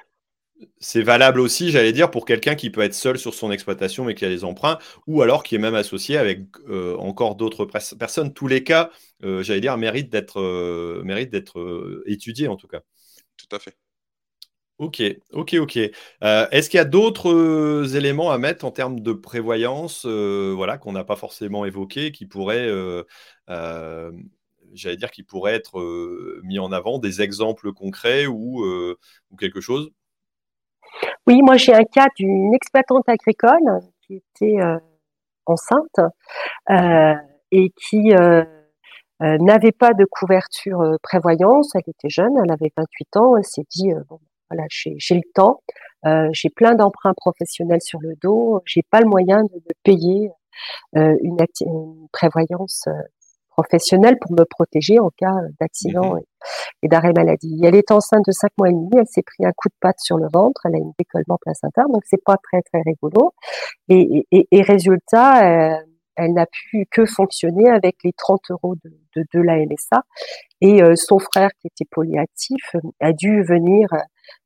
c'est 0.80 1.02
valable 1.02 1.40
aussi, 1.40 1.72
j'allais 1.72 1.92
dire, 1.92 2.12
pour 2.12 2.26
quelqu'un 2.26 2.56
qui 2.56 2.70
peut 2.70 2.82
être 2.82 2.94
seul 2.94 3.18
sur 3.18 3.34
son 3.34 3.52
exploitation 3.52 4.06
mais 4.06 4.16
qui 4.16 4.26
a 4.26 4.30
des 4.30 4.44
emprunts, 4.44 4.78
ou 5.08 5.22
alors 5.22 5.44
qui 5.44 5.56
est 5.56 5.60
même 5.60 5.76
associé 5.76 6.18
avec 6.18 6.42
euh, 6.70 6.96
encore 6.98 7.36
d'autres 7.36 7.66
personnes. 7.66 8.34
Tous 8.34 8.48
les 8.48 8.64
cas, 8.64 8.90
euh, 9.24 9.44
j'allais 9.44 9.62
dire, 9.62 9.78
méritent 9.78 10.12
d'être 10.12 10.40
euh, 10.40 11.26
d'être 11.26 12.04
étudiés 12.06 12.48
en 12.48 12.56
tout 12.56 12.68
cas. 12.68 12.82
Tout 13.38 13.56
à 13.56 13.60
fait. 13.60 13.76
Ok, 14.78 15.02
ok, 15.32 15.56
ok. 15.62 15.78
Est-ce 16.22 16.70
qu'il 16.70 16.78
y 16.78 16.82
a 16.82 16.86
d'autres 16.86 17.96
éléments 17.96 18.32
à 18.32 18.38
mettre 18.38 18.66
en 18.66 18.72
termes 18.72 19.00
de 19.00 19.14
prévoyance, 19.14 20.06
voilà, 20.06 20.78
qu'on 20.78 20.92
n'a 20.92 21.06
pas 21.06 21.16
forcément 21.16 21.64
évoqué, 21.66 22.12
qui 22.12 22.26
pourraient, 22.26 22.70
j'allais 24.76 24.98
dire, 24.98 25.12
qui 25.12 25.24
pourraient 25.24 25.56
être 25.56 25.80
mis 26.44 26.60
en 26.60 26.72
avant, 26.72 27.00
des 27.00 27.22
exemples 27.22 27.74
concrets 27.74 28.28
ou, 28.28 28.64
ou 29.32 29.36
quelque 29.38 29.62
chose? 29.62 29.92
Oui, 31.28 31.42
moi 31.42 31.58
j'ai 31.58 31.74
un 31.74 31.84
cas 31.84 32.08
d'une 32.18 32.54
exploitante 32.54 33.08
agricole 33.10 33.82
qui 34.02 34.16
était 34.16 34.60
euh, 34.62 34.78
enceinte 35.46 36.00
euh, 36.70 37.16
et 37.52 37.72
qui 37.72 38.14
euh, 38.14 38.44
n'avait 39.22 39.72
pas 39.72 39.94
de 39.94 40.06
couverture 40.06 40.98
prévoyance. 41.02 41.74
Elle 41.76 41.82
était 41.88 42.10
jeune, 42.10 42.34
elle 42.44 42.52
avait 42.52 42.72
28 42.78 43.18
ans. 43.18 43.38
Elle 43.38 43.46
s'est 43.46 43.66
dit 43.70 43.92
bon, 44.10 44.20
voilà, 44.50 44.66
j'ai 44.70 45.16
le 45.16 45.34
temps, 45.34 45.62
j'ai 46.32 46.50
plein 46.50 46.76
d'emprunts 46.76 47.14
professionnels 47.16 47.82
sur 47.82 48.00
le 48.02 48.16
dos, 48.22 48.62
j'ai 48.66 48.84
pas 48.84 49.02
le 49.02 49.08
moyen 49.08 49.44
de, 49.44 49.62
payer 49.84 50.30
une, 50.94 51.38
prévoyance 52.12 52.86
professionnelle 53.56 54.18
pour 54.20 54.32
me 54.34 54.44
protéger 54.44 55.00
en 55.00 55.10
cas 55.18 55.34
d'accident 55.60 56.18
et, 56.82 56.88
d'arrêt 56.88 57.14
maladie. 57.16 57.60
Elle 57.64 57.76
est 57.76 57.92
enceinte 57.92 58.24
de 58.28 58.32
cinq 58.32 58.52
mois 58.58 58.70
et 58.70 58.74
demi, 58.74 58.92
elle 58.98 59.08
s'est 59.08 59.24
pris 59.24 59.46
un 59.46 59.52
coup 59.56 59.70
de 59.70 59.76
patte 59.80 60.00
sur 60.00 60.18
le 60.18 60.28
ventre, 60.32 60.62
elle 60.66 60.76
a 60.76 60.78
une 60.78 60.94
décollement 61.00 61.38
placentaire, 61.42 61.88
donc 61.88 62.04
c'est 62.06 62.24
pas 62.24 62.38
très 62.38 62.62
très 62.62 62.82
rigolo. 62.86 63.34
Et, 63.90 64.28
et, 64.32 64.62
résultat, 64.62 65.74
euh, 65.74 65.78
elle 66.16 66.34
n'a 66.34 66.46
pu 66.46 66.86
que 66.92 67.06
fonctionner 67.06 67.70
avec 67.70 67.98
les 68.04 68.14
30 68.14 68.40
euros 68.52 68.76
de, 68.84 68.92
de, 69.16 69.26
de 69.34 69.42
la 69.42 69.58
MSA. 69.58 70.04
Et 70.62 70.82
euh, 70.82 70.96
son 70.96 71.20
frère, 71.20 71.50
qui 71.60 71.68
était 71.68 71.88
polyactif, 71.90 72.76
a 73.02 73.12
dû 73.12 73.44
venir 73.44 73.88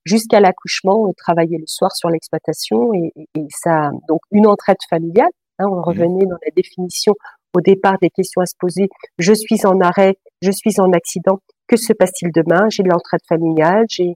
jusqu'à 0.06 0.40
l'accouchement 0.40 1.12
travailler 1.16 1.58
le 1.58 1.68
soir 1.68 1.92
sur 1.96 2.10
l'exploitation. 2.10 2.94
Et, 2.94 3.12
et, 3.36 3.48
ça, 3.50 3.92
donc 4.08 4.22
une 4.32 4.48
entraide 4.48 4.78
familiale. 4.90 5.30
Hein, 5.60 5.66
on 5.70 5.78
mmh. 5.78 5.84
revenait 5.84 6.26
dans 6.26 6.38
la 6.44 6.52
définition 6.56 7.14
au 7.56 7.62
départ 7.62 7.98
des 8.02 8.10
questions 8.10 8.42
à 8.42 8.46
se 8.46 8.56
poser. 8.60 8.90
Je 9.18 9.34
suis 9.34 9.66
en 9.66 9.80
arrêt, 9.82 10.16
je 10.42 10.52
suis 10.52 10.80
en 10.80 10.92
accident. 10.92 11.40
Que 11.68 11.78
se 11.78 11.94
passe-t-il 11.94 12.32
demain? 12.32 12.68
J'ai 12.70 12.84
de 12.84 12.90
l'entraide 12.90 13.22
familiale, 13.28 13.86
j'ai 13.90 14.16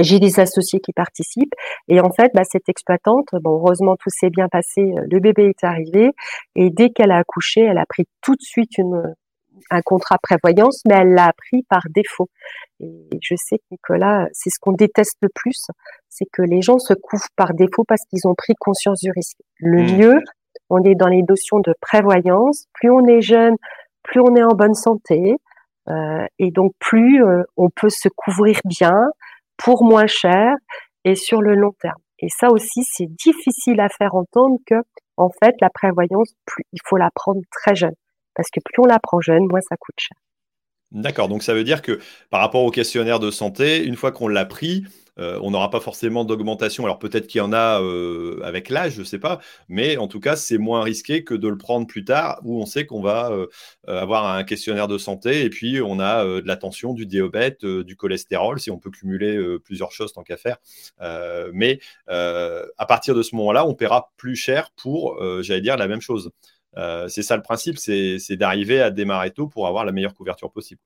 j'ai 0.00 0.20
des 0.20 0.38
associés 0.38 0.78
qui 0.78 0.92
participent 0.92 1.54
et 1.88 2.00
en 2.00 2.12
fait, 2.12 2.30
bah, 2.32 2.44
cette 2.44 2.68
exploitante, 2.68 3.26
bon, 3.32 3.56
heureusement 3.56 3.96
tout 3.96 4.10
s'est 4.10 4.30
bien 4.30 4.48
passé, 4.48 4.92
le 5.10 5.18
bébé 5.18 5.46
est 5.46 5.64
arrivé 5.64 6.10
et 6.54 6.70
dès 6.70 6.90
qu'elle 6.90 7.10
a 7.10 7.18
accouché, 7.18 7.62
elle 7.62 7.78
a 7.78 7.86
pris 7.86 8.04
tout 8.22 8.36
de 8.36 8.42
suite 8.42 8.78
une, 8.78 9.02
un 9.70 9.82
contrat 9.82 10.18
prévoyance, 10.22 10.82
mais 10.86 10.94
elle 10.94 11.14
l'a 11.14 11.32
pris 11.36 11.64
par 11.68 11.82
défaut. 11.90 12.28
Et 12.80 13.08
je 13.20 13.34
sais 13.36 13.58
que 13.58 13.64
Nicolas, 13.72 14.28
c'est 14.32 14.50
ce 14.50 14.58
qu'on 14.60 14.72
déteste 14.72 15.16
le 15.20 15.28
plus, 15.34 15.66
c'est 16.08 16.26
que 16.32 16.42
les 16.42 16.62
gens 16.62 16.78
se 16.78 16.94
couvrent 16.94 17.30
par 17.36 17.54
défaut 17.54 17.84
parce 17.86 18.02
qu'ils 18.08 18.26
ont 18.26 18.34
pris 18.34 18.54
conscience 18.58 19.00
du 19.00 19.10
risque. 19.10 19.38
Le 19.58 19.82
mmh. 19.82 19.96
mieux, 19.96 20.20
on 20.70 20.82
est 20.82 20.94
dans 20.94 21.08
les 21.08 21.22
notions 21.22 21.60
de 21.60 21.74
prévoyance. 21.80 22.66
Plus 22.74 22.90
on 22.90 23.06
est 23.06 23.22
jeune, 23.22 23.56
plus 24.02 24.20
on 24.20 24.34
est 24.36 24.42
en 24.42 24.54
bonne 24.54 24.74
santé, 24.74 25.36
euh, 25.88 26.26
et 26.38 26.50
donc 26.50 26.72
plus 26.78 27.24
euh, 27.24 27.42
on 27.56 27.70
peut 27.70 27.90
se 27.90 28.08
couvrir 28.08 28.60
bien 28.64 29.00
pour 29.56 29.84
moins 29.84 30.06
cher 30.06 30.54
et 31.04 31.14
sur 31.14 31.40
le 31.42 31.54
long 31.54 31.72
terme. 31.80 32.00
Et 32.20 32.28
ça 32.28 32.48
aussi, 32.50 32.82
c'est 32.84 33.06
difficile 33.06 33.80
à 33.80 33.88
faire 33.88 34.14
entendre 34.14 34.58
que, 34.66 34.74
en 35.16 35.30
fait, 35.30 35.54
la 35.60 35.70
prévoyance, 35.70 36.32
il 36.72 36.80
faut 36.84 36.96
la 36.96 37.10
prendre 37.14 37.40
très 37.52 37.74
jeune, 37.74 37.94
parce 38.34 38.48
que 38.50 38.60
plus 38.64 38.82
on 38.82 38.86
la 38.86 38.98
prend 38.98 39.20
jeune, 39.20 39.46
moins 39.46 39.60
ça 39.60 39.76
coûte 39.76 39.94
cher. 39.98 40.16
D'accord, 40.90 41.28
donc 41.28 41.42
ça 41.42 41.52
veut 41.52 41.64
dire 41.64 41.82
que 41.82 41.98
par 42.30 42.40
rapport 42.40 42.62
au 42.62 42.70
questionnaire 42.70 43.20
de 43.20 43.30
santé, 43.30 43.84
une 43.84 43.94
fois 43.96 44.10
qu'on 44.10 44.26
l'a 44.26 44.46
pris, 44.46 44.84
euh, 45.18 45.38
on 45.42 45.50
n'aura 45.50 45.70
pas 45.70 45.80
forcément 45.80 46.24
d'augmentation. 46.24 46.84
Alors 46.84 46.98
peut-être 46.98 47.26
qu'il 47.26 47.40
y 47.40 47.42
en 47.42 47.52
a 47.52 47.82
euh, 47.82 48.40
avec 48.42 48.70
l'âge, 48.70 48.94
je 48.94 49.00
ne 49.00 49.04
sais 49.04 49.18
pas, 49.18 49.40
mais 49.68 49.96
en 49.96 50.08
tout 50.08 50.20
cas, 50.20 50.36
c'est 50.36 50.58
moins 50.58 50.82
risqué 50.82 51.24
que 51.24 51.34
de 51.34 51.48
le 51.48 51.58
prendre 51.58 51.86
plus 51.86 52.04
tard, 52.04 52.40
où 52.44 52.60
on 52.60 52.66
sait 52.66 52.86
qu'on 52.86 53.02
va 53.02 53.30
euh, 53.32 53.46
avoir 53.86 54.26
un 54.26 54.44
questionnaire 54.44 54.88
de 54.88 54.96
santé 54.98 55.42
et 55.44 55.50
puis 55.50 55.80
on 55.82 56.00
a 56.00 56.24
de 56.24 56.46
la 56.46 56.56
tension, 56.56 56.94
du 56.94 57.06
diabète, 57.06 57.64
du 57.66 57.96
cholestérol, 57.96 58.60
si 58.60 58.70
on 58.70 58.78
peut 58.78 58.90
cumuler 58.90 59.38
plusieurs 59.64 59.92
choses 59.92 60.12
tant 60.12 60.22
qu'à 60.22 60.36
faire. 60.36 60.56
mais 61.52 61.80
à 62.06 62.86
partir 62.86 63.14
de 63.14 63.22
ce 63.22 63.34
moment-là, 63.36 63.66
on 63.66 63.74
paiera 63.74 64.12
plus 64.16 64.36
cher 64.36 64.70
pour, 64.76 65.22
j'allais 65.42 65.60
dire, 65.60 65.76
la 65.76 65.88
même 65.88 66.00
chose. 66.00 66.30
C'est 67.08 67.22
ça 67.22 67.36
le 67.36 67.42
principe, 67.42 67.78
c'est 67.78 68.36
d'arriver 68.36 68.80
à 68.80 68.90
démarrer 68.90 69.30
tôt 69.32 69.48
pour 69.48 69.66
avoir 69.66 69.84
la 69.84 69.92
meilleure 69.92 70.14
couverture 70.14 70.50
possible 70.50 70.80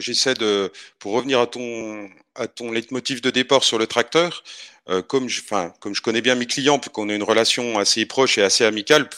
j'essaie 0.00 0.34
de, 0.34 0.72
pour 0.98 1.12
revenir 1.12 1.40
à 1.40 1.46
ton, 1.46 2.08
à 2.34 2.46
ton 2.48 2.70
leitmotiv 2.70 3.20
de 3.20 3.30
départ 3.30 3.64
sur 3.64 3.78
le 3.78 3.86
tracteur, 3.86 4.42
euh, 4.88 5.02
comme, 5.02 5.28
je, 5.28 5.42
comme 5.80 5.94
je 5.94 6.02
connais 6.02 6.20
bien 6.20 6.34
mes 6.34 6.46
clients, 6.46 6.78
qu'on 6.78 7.08
a 7.08 7.14
une 7.14 7.22
relation 7.22 7.78
assez 7.78 8.06
proche 8.06 8.38
et 8.38 8.42
assez 8.42 8.64
amicale, 8.64 9.08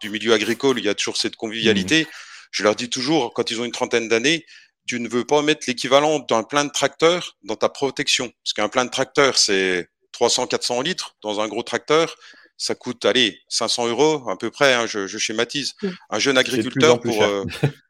du 0.00 0.10
milieu 0.10 0.32
agricole, 0.32 0.78
il 0.78 0.84
y 0.84 0.88
a 0.88 0.94
toujours 0.94 1.16
cette 1.16 1.36
convivialité. 1.36 2.04
Mmh. 2.04 2.08
Je 2.50 2.62
leur 2.62 2.76
dis 2.76 2.90
toujours, 2.90 3.32
quand 3.32 3.50
ils 3.50 3.60
ont 3.60 3.64
une 3.64 3.72
trentaine 3.72 4.08
d'années, 4.08 4.44
tu 4.86 5.00
ne 5.00 5.08
veux 5.08 5.24
pas 5.24 5.42
mettre 5.42 5.64
l'équivalent 5.66 6.20
d'un 6.20 6.42
plein 6.42 6.64
de 6.64 6.70
tracteur 6.70 7.36
dans 7.42 7.56
ta 7.56 7.68
protection. 7.68 8.30
Parce 8.44 8.52
qu'un 8.52 8.68
plein 8.68 8.84
de 8.84 8.90
tracteur, 8.90 9.36
c'est 9.36 9.88
300, 10.12 10.46
400 10.46 10.80
litres. 10.82 11.16
Dans 11.22 11.40
un 11.40 11.48
gros 11.48 11.64
tracteur, 11.64 12.14
ça 12.58 12.74
coûte, 12.74 13.04
allez, 13.04 13.40
500 13.48 13.88
euros 13.88 14.28
à 14.28 14.36
peu 14.36 14.50
près, 14.50 14.74
hein, 14.74 14.86
je, 14.86 15.06
je, 15.06 15.18
schématise. 15.18 15.74
Un 16.10 16.18
jeune 16.18 16.38
agriculteur 16.38 17.00
pour, 17.00 17.22
euh, 17.22 17.44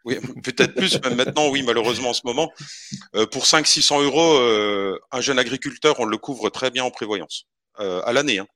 oui, 0.04 0.16
peut-être 0.42 0.74
plus, 0.74 1.00
même 1.02 1.14
maintenant, 1.14 1.48
oui, 1.48 1.62
malheureusement 1.62 2.10
en 2.10 2.14
ce 2.14 2.22
moment, 2.24 2.52
euh, 3.14 3.26
pour 3.26 3.44
500-600 3.44 4.02
euros, 4.02 4.38
euh, 4.38 4.98
un 5.12 5.20
jeune 5.20 5.38
agriculteur, 5.38 6.00
on 6.00 6.04
le 6.04 6.18
couvre 6.18 6.50
très 6.50 6.70
bien 6.70 6.84
en 6.84 6.90
prévoyance, 6.90 7.46
à 7.78 8.12
l'année. 8.12 8.38
Hein. 8.38 8.46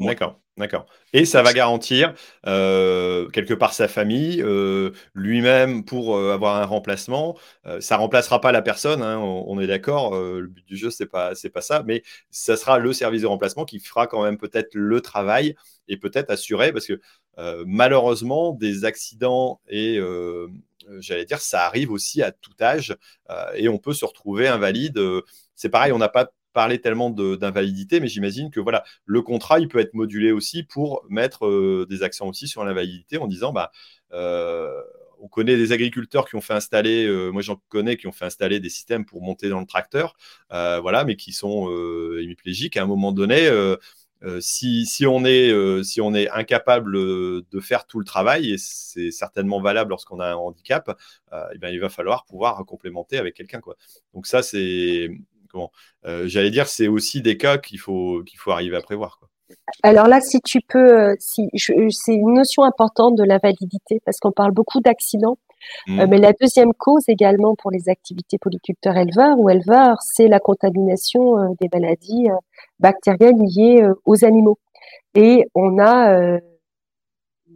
D'accord, 0.00 0.40
d'accord. 0.58 0.86
Et 1.14 1.24
ça 1.24 1.42
va 1.42 1.52
garantir 1.54 2.14
euh, 2.46 3.28
quelque 3.30 3.54
part 3.54 3.72
sa 3.72 3.88
famille, 3.88 4.42
euh, 4.42 4.90
lui-même 5.14 5.84
pour 5.84 6.16
euh, 6.16 6.34
avoir 6.34 6.56
un 6.56 6.66
remplacement. 6.66 7.38
ça 7.80 7.96
remplacera 7.96 8.40
pas 8.40 8.52
la 8.52 8.60
personne, 8.62 9.02
hein, 9.02 9.18
on, 9.18 9.58
est 9.58 9.66
d'accord. 9.66 10.14
le 10.14 10.46
but 10.46 10.66
du 10.66 10.76
jeu 10.76 10.90
c'est 10.90 11.06
pas 11.06 11.34
c'est 11.34 11.50
pas 11.50 11.62
ça, 11.62 11.82
mais 11.86 12.02
ça 12.30 12.56
sera 12.56 12.78
le 12.78 12.92
service 12.92 13.22
de 13.22 13.26
remplacement 13.26 13.64
qui 13.64 13.78
fera 13.78 14.06
quand 14.06 14.22
même 14.22 14.36
peut-être 14.36 14.74
le 14.74 15.00
travail 15.00 15.54
et 15.88 15.96
peut-être 15.96 16.30
assurer 16.30 16.72
parce 16.72 16.86
que 16.86 17.00
malheureusement 17.66 18.52
des 18.52 18.84
accidents 18.84 19.60
et 19.68 19.98
j'allais 20.98 21.24
dire 21.24 21.40
ça 21.40 21.64
arrive 21.64 21.90
aussi 21.90 22.22
à 22.22 22.32
tout 22.32 22.52
âge 22.60 22.96
et 23.54 23.68
on 23.68 23.78
peut 23.78 23.94
se 23.94 24.04
retrouver 24.04 24.46
invalide. 24.48 25.00
c'est 25.54 25.70
pareil, 25.70 25.92
on 25.92 25.98
n'a 25.98 26.08
pas 26.08 26.30
parler 26.52 26.80
tellement 26.80 27.10
d'invalidité, 27.10 28.00
mais 28.00 28.08
j'imagine 28.08 28.50
que 28.50 28.60
voilà, 28.60 28.84
le 29.04 29.22
contrat, 29.22 29.60
il 29.60 29.68
peut 29.68 29.78
être 29.78 29.94
modulé 29.94 30.32
aussi 30.32 30.62
pour 30.62 31.04
mettre 31.08 31.46
euh, 31.46 31.86
des 31.88 32.02
accents 32.02 32.28
aussi 32.28 32.48
sur 32.48 32.64
l'invalidité 32.64 33.18
en 33.18 33.26
disant, 33.26 33.52
bah, 33.52 33.70
euh, 34.12 34.70
on 35.20 35.28
connaît 35.28 35.56
des 35.56 35.72
agriculteurs 35.72 36.28
qui 36.28 36.36
ont 36.36 36.40
fait 36.40 36.54
installer, 36.54 37.06
euh, 37.06 37.30
moi 37.30 37.42
j'en 37.42 37.60
connais 37.68 37.96
qui 37.96 38.06
ont 38.06 38.12
fait 38.12 38.24
installer 38.24 38.58
des 38.58 38.70
systèmes 38.70 39.04
pour 39.04 39.22
monter 39.22 39.48
dans 39.48 39.60
le 39.60 39.66
tracteur, 39.66 40.16
voilà, 40.50 41.04
mais 41.04 41.16
qui 41.16 41.32
sont 41.32 41.68
hémiplégiques. 42.18 42.76
À 42.76 42.82
un 42.82 42.86
moment 42.86 43.12
donné, 43.12 43.50
si, 44.40 44.86
si, 44.86 45.06
on 45.06 45.24
est, 45.26 45.82
si 45.84 46.00
on 46.00 46.14
est 46.14 46.30
incapable 46.30 46.92
de 46.94 47.60
faire 47.60 47.86
tout 47.86 47.98
le 47.98 48.06
travail, 48.06 48.52
et 48.52 48.56
c'est 48.58 49.10
certainement 49.10 49.60
valable 49.60 49.90
lorsqu'on 49.90 50.20
a 50.20 50.26
un 50.26 50.36
handicap, 50.36 50.98
eh 51.32 51.58
bien, 51.58 51.68
il 51.68 51.80
va 51.80 51.90
falloir 51.90 52.24
pouvoir 52.24 52.64
complémenter 52.64 53.18
avec 53.18 53.34
quelqu'un. 53.34 53.60
Donc 54.14 54.26
ça, 54.26 54.42
c'est 54.42 55.10
euh, 56.06 56.24
j'allais 56.26 56.50
dire, 56.50 56.66
c'est 56.66 56.88
aussi 56.88 57.22
des 57.22 57.36
cas 57.36 57.58
qu'il 57.58 57.78
faut, 57.78 58.22
qu'il 58.24 58.38
faut 58.38 58.50
arriver 58.50 58.76
à 58.76 58.80
prévoir. 58.80 59.20
Alors 59.82 60.06
là, 60.06 60.20
si 60.20 60.40
tu 60.40 60.60
peux, 60.60 61.00
euh, 61.00 61.14
si, 61.18 61.48
c'est 61.54 62.14
une 62.14 62.34
notion 62.34 62.62
importante 62.62 63.16
de 63.16 63.24
la 63.24 63.38
validité 63.38 64.00
parce 64.04 64.18
qu'on 64.18 64.32
parle 64.32 64.52
beaucoup 64.52 64.80
d'accidents. 64.80 65.38
Mmh. 65.86 66.00
Euh, 66.00 66.06
mais 66.08 66.18
la 66.18 66.32
deuxième 66.32 66.72
cause 66.72 67.02
également 67.08 67.54
pour 67.54 67.70
les 67.70 67.88
activités 67.88 68.38
polyculteurs-éleveurs 68.38 69.38
ou 69.38 69.50
éleveurs, 69.50 69.96
c'est 70.00 70.28
la 70.28 70.40
contamination 70.40 71.54
des 71.60 71.68
maladies 71.72 72.28
bactériennes 72.78 73.44
liées 73.44 73.86
aux 74.06 74.24
animaux. 74.24 74.58
Et 75.14 75.44
on 75.54 75.78
a 75.78 76.38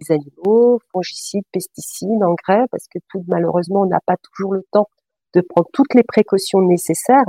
des 0.01 0.12
animaux, 0.12 0.80
fongicides, 0.92 1.45
pesticides, 1.53 2.22
engrais, 2.22 2.64
parce 2.70 2.88
que 2.88 2.99
tout 3.09 3.24
malheureusement, 3.28 3.82
on 3.82 3.86
n'a 3.86 4.01
pas 4.05 4.16
toujours 4.16 4.53
le 4.53 4.64
temps 4.70 4.88
de 5.35 5.41
prendre 5.41 5.68
toutes 5.72 5.95
les 5.95 6.03
précautions 6.03 6.61
nécessaires. 6.61 7.28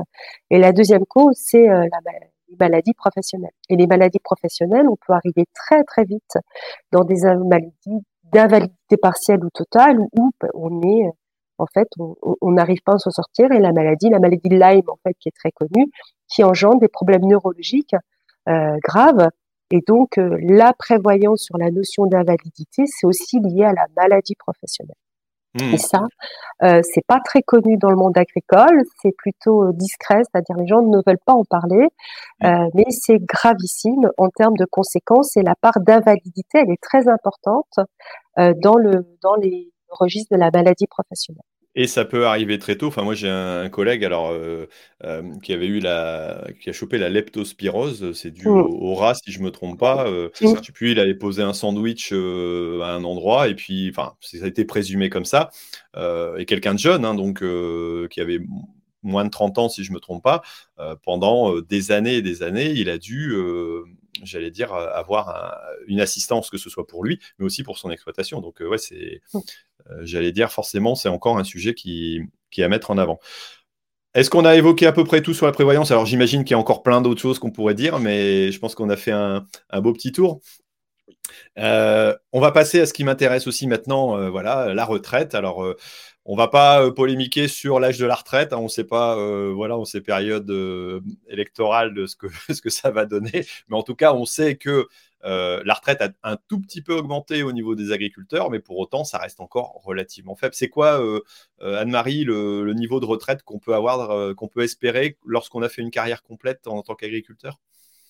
Et 0.49 0.57
la 0.57 0.71
deuxième 0.71 1.05
cause, 1.05 1.35
c'est 1.37 1.69
euh, 1.69 1.85
les 2.49 2.55
maladies 2.59 2.93
professionnelles. 2.93 3.53
Et 3.69 3.75
les 3.75 3.87
maladies 3.87 4.19
professionnelles, 4.19 4.87
on 4.89 4.95
peut 4.95 5.13
arriver 5.13 5.45
très 5.53 5.83
très 5.83 6.03
vite 6.03 6.37
dans 6.91 7.03
des 7.03 7.21
maladies 7.23 8.05
d'invalidité 8.31 8.97
partielle 8.97 9.43
ou 9.43 9.49
totale 9.53 9.99
où 9.99 10.31
on 10.53 10.81
est 10.81 11.09
en 11.57 11.65
fait, 11.73 11.87
on 11.97 12.51
n'arrive 12.51 12.81
pas 12.83 12.95
à 12.95 12.97
s'en 12.97 13.11
sortir 13.11 13.51
et 13.51 13.59
la 13.59 13.71
maladie, 13.71 14.09
la 14.09 14.19
maladie 14.19 14.49
de 14.49 14.57
Lyme, 14.57 14.89
en 14.89 14.97
fait, 15.03 15.15
qui 15.19 15.29
est 15.29 15.35
très 15.35 15.51
connue, 15.51 15.89
qui 16.27 16.43
engendre 16.43 16.79
des 16.79 16.87
problèmes 16.87 17.25
neurologiques 17.25 17.95
euh, 18.49 18.77
graves. 18.83 19.29
Et 19.71 19.79
donc, 19.87 20.17
euh, 20.17 20.37
la 20.41 20.73
prévoyance 20.73 21.43
sur 21.43 21.57
la 21.57 21.71
notion 21.71 22.05
d'invalidité, 22.07 22.83
c'est 22.85 23.07
aussi 23.07 23.39
lié 23.39 23.63
à 23.63 23.73
la 23.73 23.85
maladie 23.95 24.35
professionnelle. 24.35 24.95
Mmh. 25.55 25.73
Et 25.73 25.77
ça, 25.77 26.01
euh, 26.63 26.81
c'est 26.83 27.05
pas 27.07 27.19
très 27.23 27.41
connu 27.41 27.77
dans 27.77 27.89
le 27.89 27.95
monde 27.95 28.17
agricole, 28.17 28.83
c'est 29.01 29.13
plutôt 29.17 29.63
euh, 29.63 29.71
discret, 29.73 30.21
c'est-à-dire 30.23 30.57
les 30.57 30.67
gens 30.67 30.81
ne 30.81 30.97
veulent 31.05 31.23
pas 31.25 31.33
en 31.33 31.45
parler, 31.45 31.87
mmh. 32.41 32.45
euh, 32.45 32.69
mais 32.73 32.85
c'est 32.89 33.19
gravissime 33.19 34.09
en 34.17 34.27
termes 34.29 34.57
de 34.57 34.65
conséquences 34.69 35.37
et 35.37 35.43
la 35.43 35.55
part 35.55 35.79
d'invalidité, 35.79 36.59
elle 36.59 36.71
est 36.71 36.81
très 36.81 37.07
importante 37.07 37.79
euh, 38.37 38.53
dans 38.61 38.75
le 38.75 39.07
dans 39.21 39.35
les 39.35 39.71
registres 39.89 40.35
de 40.35 40.39
la 40.39 40.49
maladie 40.53 40.87
professionnelle. 40.87 41.41
Et 41.77 41.87
ça 41.87 42.05
peut 42.05 42.25
arriver 42.25 42.57
très 42.57 42.77
tôt. 42.77 42.87
Enfin, 42.87 43.03
moi, 43.03 43.15
j'ai 43.15 43.27
un, 43.27 43.67
collègue 43.69 44.05
alors 44.05 44.29
euh, 44.31 44.65
euh, 45.03 45.21
qui 45.43 45.51
avait 45.51 45.67
eu 45.67 45.79
la, 45.79 46.47
qui 46.61 46.69
a 46.69 46.73
chopé 46.73 46.97
la 46.97 47.09
leptospirose. 47.09 48.13
C'est 48.13 48.31
dû 48.31 48.47
mmh. 48.47 48.51
au, 48.51 48.95
rat, 48.95 49.13
si 49.15 49.33
je 49.33 49.41
me 49.41 49.51
trompe 49.51 49.77
pas. 49.77 50.07
Euh, 50.07 50.29
mmh. 50.39 50.53
Puis 50.73 50.91
il 50.91 50.99
avait 50.99 51.15
posé 51.15 51.41
un 51.41 51.51
sandwich 51.51 52.11
euh, 52.13 52.79
à 52.81 52.91
un 52.93 53.03
endroit 53.03 53.49
et 53.49 53.55
puis, 53.55 53.89
enfin, 53.89 54.13
ça 54.21 54.45
a 54.45 54.47
été 54.47 54.63
présumé 54.63 55.09
comme 55.09 55.25
ça. 55.25 55.49
Et 56.37 56.45
quelqu'un 56.45 56.73
de 56.73 56.79
jeune, 56.79 57.05
hein, 57.05 57.13
donc 57.13 57.39
qui 58.09 58.21
avait 58.21 58.39
moins 59.03 59.25
de 59.25 59.29
30 59.29 59.57
ans, 59.59 59.69
si 59.69 59.83
je 59.83 59.93
me 59.93 59.99
trompe 59.99 60.23
pas, 60.23 60.41
pendant 61.03 61.61
des 61.61 61.91
années 61.91 62.15
et 62.15 62.21
des 62.21 62.43
années, 62.43 62.71
il 62.71 62.89
a 62.89 62.97
dû 62.97 63.33
j'allais 64.23 64.51
dire, 64.51 64.73
avoir 64.73 65.57
une 65.87 66.01
assistance, 66.01 66.49
que 66.49 66.57
ce 66.57 66.69
soit 66.69 66.87
pour 66.87 67.03
lui, 67.03 67.19
mais 67.39 67.45
aussi 67.45 67.63
pour 67.63 67.77
son 67.77 67.91
exploitation. 67.91 68.41
Donc, 68.41 68.59
ouais, 68.59 68.77
c'est, 68.77 69.21
mmh. 69.33 69.39
j'allais 70.01 70.31
dire, 70.31 70.51
forcément, 70.51 70.95
c'est 70.95 71.09
encore 71.09 71.37
un 71.37 71.43
sujet 71.43 71.73
qui, 71.73 72.21
qui 72.51 72.61
est 72.61 72.63
à 72.63 72.69
mettre 72.69 72.91
en 72.91 72.97
avant. 72.97 73.19
Est-ce 74.13 74.29
qu'on 74.29 74.45
a 74.45 74.55
évoqué 74.55 74.87
à 74.87 74.93
peu 74.93 75.03
près 75.03 75.21
tout 75.21 75.33
sur 75.33 75.45
la 75.45 75.51
prévoyance? 75.51 75.91
Alors, 75.91 76.05
j'imagine 76.05 76.45
qu'il 76.45 76.51
y 76.51 76.53
a 76.55 76.59
encore 76.59 76.83
plein 76.83 77.01
d'autres 77.01 77.21
choses 77.21 77.37
qu'on 77.37 77.51
pourrait 77.51 77.73
dire, 77.73 77.99
mais 77.99 78.49
je 78.49 78.59
pense 78.59 78.73
qu'on 78.73 78.89
a 78.89 78.95
fait 78.95 79.11
un, 79.11 79.45
un 79.69 79.81
beau 79.81 79.91
petit 79.91 80.13
tour. 80.13 80.39
Euh, 81.57 82.15
on 82.31 82.39
va 82.39 82.51
passer 82.51 82.79
à 82.79 82.85
ce 82.85 82.93
qui 82.93 83.03
m'intéresse 83.03 83.45
aussi 83.47 83.67
maintenant, 83.67 84.17
euh, 84.17 84.29
voilà, 84.29 84.73
la 84.73 84.85
retraite. 84.85 85.35
Alors, 85.35 85.63
euh, 85.65 85.75
on 86.25 86.35
va 86.35 86.47
pas 86.47 86.83
euh, 86.83 86.91
polémiquer 86.91 87.47
sur 87.47 87.79
l'âge 87.79 87.99
de 87.99 88.05
la 88.05 88.15
retraite. 88.15 88.51
Hein. 88.51 88.57
on 88.57 88.63
ne 88.63 88.67
sait 88.67 88.83
pas, 88.83 89.17
euh, 89.17 89.53
voilà, 89.55 89.77
on 89.77 89.85
sait 89.85 90.01
période 90.01 90.49
euh, 90.49 91.01
électorale 91.29 91.93
de 91.93 92.07
ce 92.07 92.15
que, 92.15 92.27
ce 92.53 92.61
que 92.61 92.69
ça 92.69 92.91
va 92.91 93.05
donner. 93.05 93.45
Mais 93.69 93.77
en 93.77 93.83
tout 93.83 93.95
cas, 93.95 94.13
on 94.13 94.25
sait 94.25 94.57
que 94.57 94.87
la 95.27 95.73
retraite 95.73 96.01
a 96.01 96.11
un 96.23 96.37
tout 96.47 96.59
petit 96.59 96.83
peu 96.83 96.93
augmenté 96.93 97.41
au 97.41 97.51
niveau 97.51 97.73
des 97.73 97.91
agriculteurs, 97.91 98.51
mais 98.51 98.59
pour 98.59 98.77
autant, 98.77 99.03
ça 99.03 99.17
reste 99.17 99.39
encore 99.39 99.81
relativement 99.83 100.35
faible. 100.35 100.53
C'est 100.53 100.69
quoi, 100.69 101.01
Anne-Marie, 101.61 102.25
le, 102.25 102.71
niveau 102.73 102.99
de 102.99 103.05
retraite 103.07 103.41
qu'on 103.41 103.57
peut 103.57 103.73
avoir, 103.73 104.35
qu'on 104.35 104.47
peut 104.47 104.61
espérer 104.61 105.17
lorsqu'on 105.25 105.63
a 105.63 105.69
fait 105.69 105.81
une 105.81 105.89
carrière 105.89 106.21
complète 106.21 106.67
en 106.67 106.83
tant 106.83 106.93
qu'agriculteur? 106.93 107.59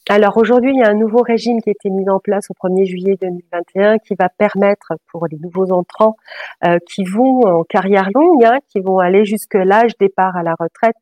Alors 0.08 0.38
aujourd'hui, 0.38 0.72
il 0.72 0.80
y 0.80 0.84
a 0.84 0.90
un 0.90 0.94
nouveau 0.94 1.24
régime 1.24 1.60
qui 1.62 1.70
a 1.70 1.72
été 1.72 1.90
mis 1.90 2.08
en 2.12 2.20
place 2.20 2.46
au 2.52 2.54
1er 2.54 2.86
juillet 2.86 3.18
2021 3.20 3.98
qui 3.98 4.14
va 4.14 4.30
permettre 4.30 4.94
pour 5.12 5.26
les 5.26 5.38
nouveaux 5.40 5.72
entrants 5.72 6.16
euh, 6.64 6.78
qui 6.88 7.04
vont 7.06 7.42
en 7.42 7.64
carrière 7.64 8.10
longue, 8.14 8.46
hein, 8.46 8.60
qui 8.70 8.82
vont 8.82 9.00
aller 9.00 9.26
jusque 9.26 9.56
l'âge 9.56 9.98
départ 10.00 10.36
à 10.36 10.44
la 10.44 10.54
retraite, 10.60 10.96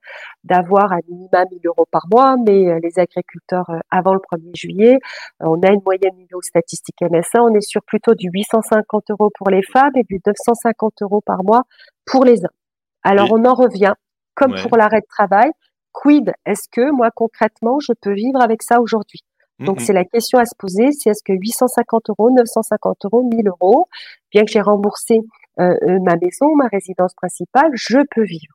d'avoir 0.46 0.94
un 0.94 1.00
minimum 1.10 1.46
1000 1.52 1.60
euros 1.66 1.86
par 1.92 2.04
mois. 2.10 2.38
Mais 2.46 2.70
euh, 2.70 2.80
les 2.82 2.98
agriculteurs 2.98 3.70
euh, 3.72 3.80
avant 3.92 4.14
le 4.14 4.22
1er 4.22 4.56
juillet, 4.56 5.00
on 5.42 5.62
a 5.64 5.72
une 5.72 5.82
moyenne 5.84 6.16
niveau 6.16 6.42
statistique 6.42 7.02
MSA, 7.02 7.44
on 7.44 7.54
est 7.56 7.62
sur 7.62 7.84
plutôt 7.84 8.16
du 8.16 8.30
850 8.32 9.12
euros 9.12 9.32
pour 9.38 9.50
les 9.50 9.64
femmes 9.64 9.92
et 9.98 10.04
du 10.04 10.22
950 10.26 11.02
euros 11.02 11.20
par 11.20 11.44
mois 11.44 11.64
pour 12.06 12.24
les 12.24 12.40
hommes. 12.40 12.58
Alors 13.04 13.34
on 13.34 13.44
en 13.44 13.54
revient, 13.54 13.96
comme 14.34 14.56
pour 14.56 14.78
l'arrêt 14.78 15.02
de 15.02 15.08
travail, 15.10 15.52
quid 15.94 16.34
Est-ce 16.46 16.68
que 16.70 16.92
moi 16.92 17.10
concrètement, 17.12 17.80
je 17.80 17.94
peux 17.94 18.14
vivre 18.14 18.42
avec 18.42 18.64
ça 18.64 18.82
aujourd'hui? 18.82 19.24
Donc, 19.60 19.82
c'est 19.82 19.94
la 19.94 20.04
question 20.04 20.40
à 20.40 20.46
se 20.46 20.56
poser, 20.58 20.92
c'est 20.92 21.12
est-ce 21.12 21.24
que 21.24 21.34
850 21.34 22.10
euros, 22.10 22.32
950 22.32 23.06
euros, 23.06 23.24
1000 23.24 23.48
euros, 23.48 23.88
bien 24.32 24.46
que 24.46 24.52
j'ai 24.52 24.62
remboursé 24.62 25.20
euh, 25.60 25.76
euh, 25.84 26.00
ma 26.04 26.16
maison, 26.16 26.56
ma 26.56 26.68
résidence 26.68 27.14
principale, 27.14 27.72
je 27.74 28.00
peux 28.12 28.24
vivre. 28.24 28.54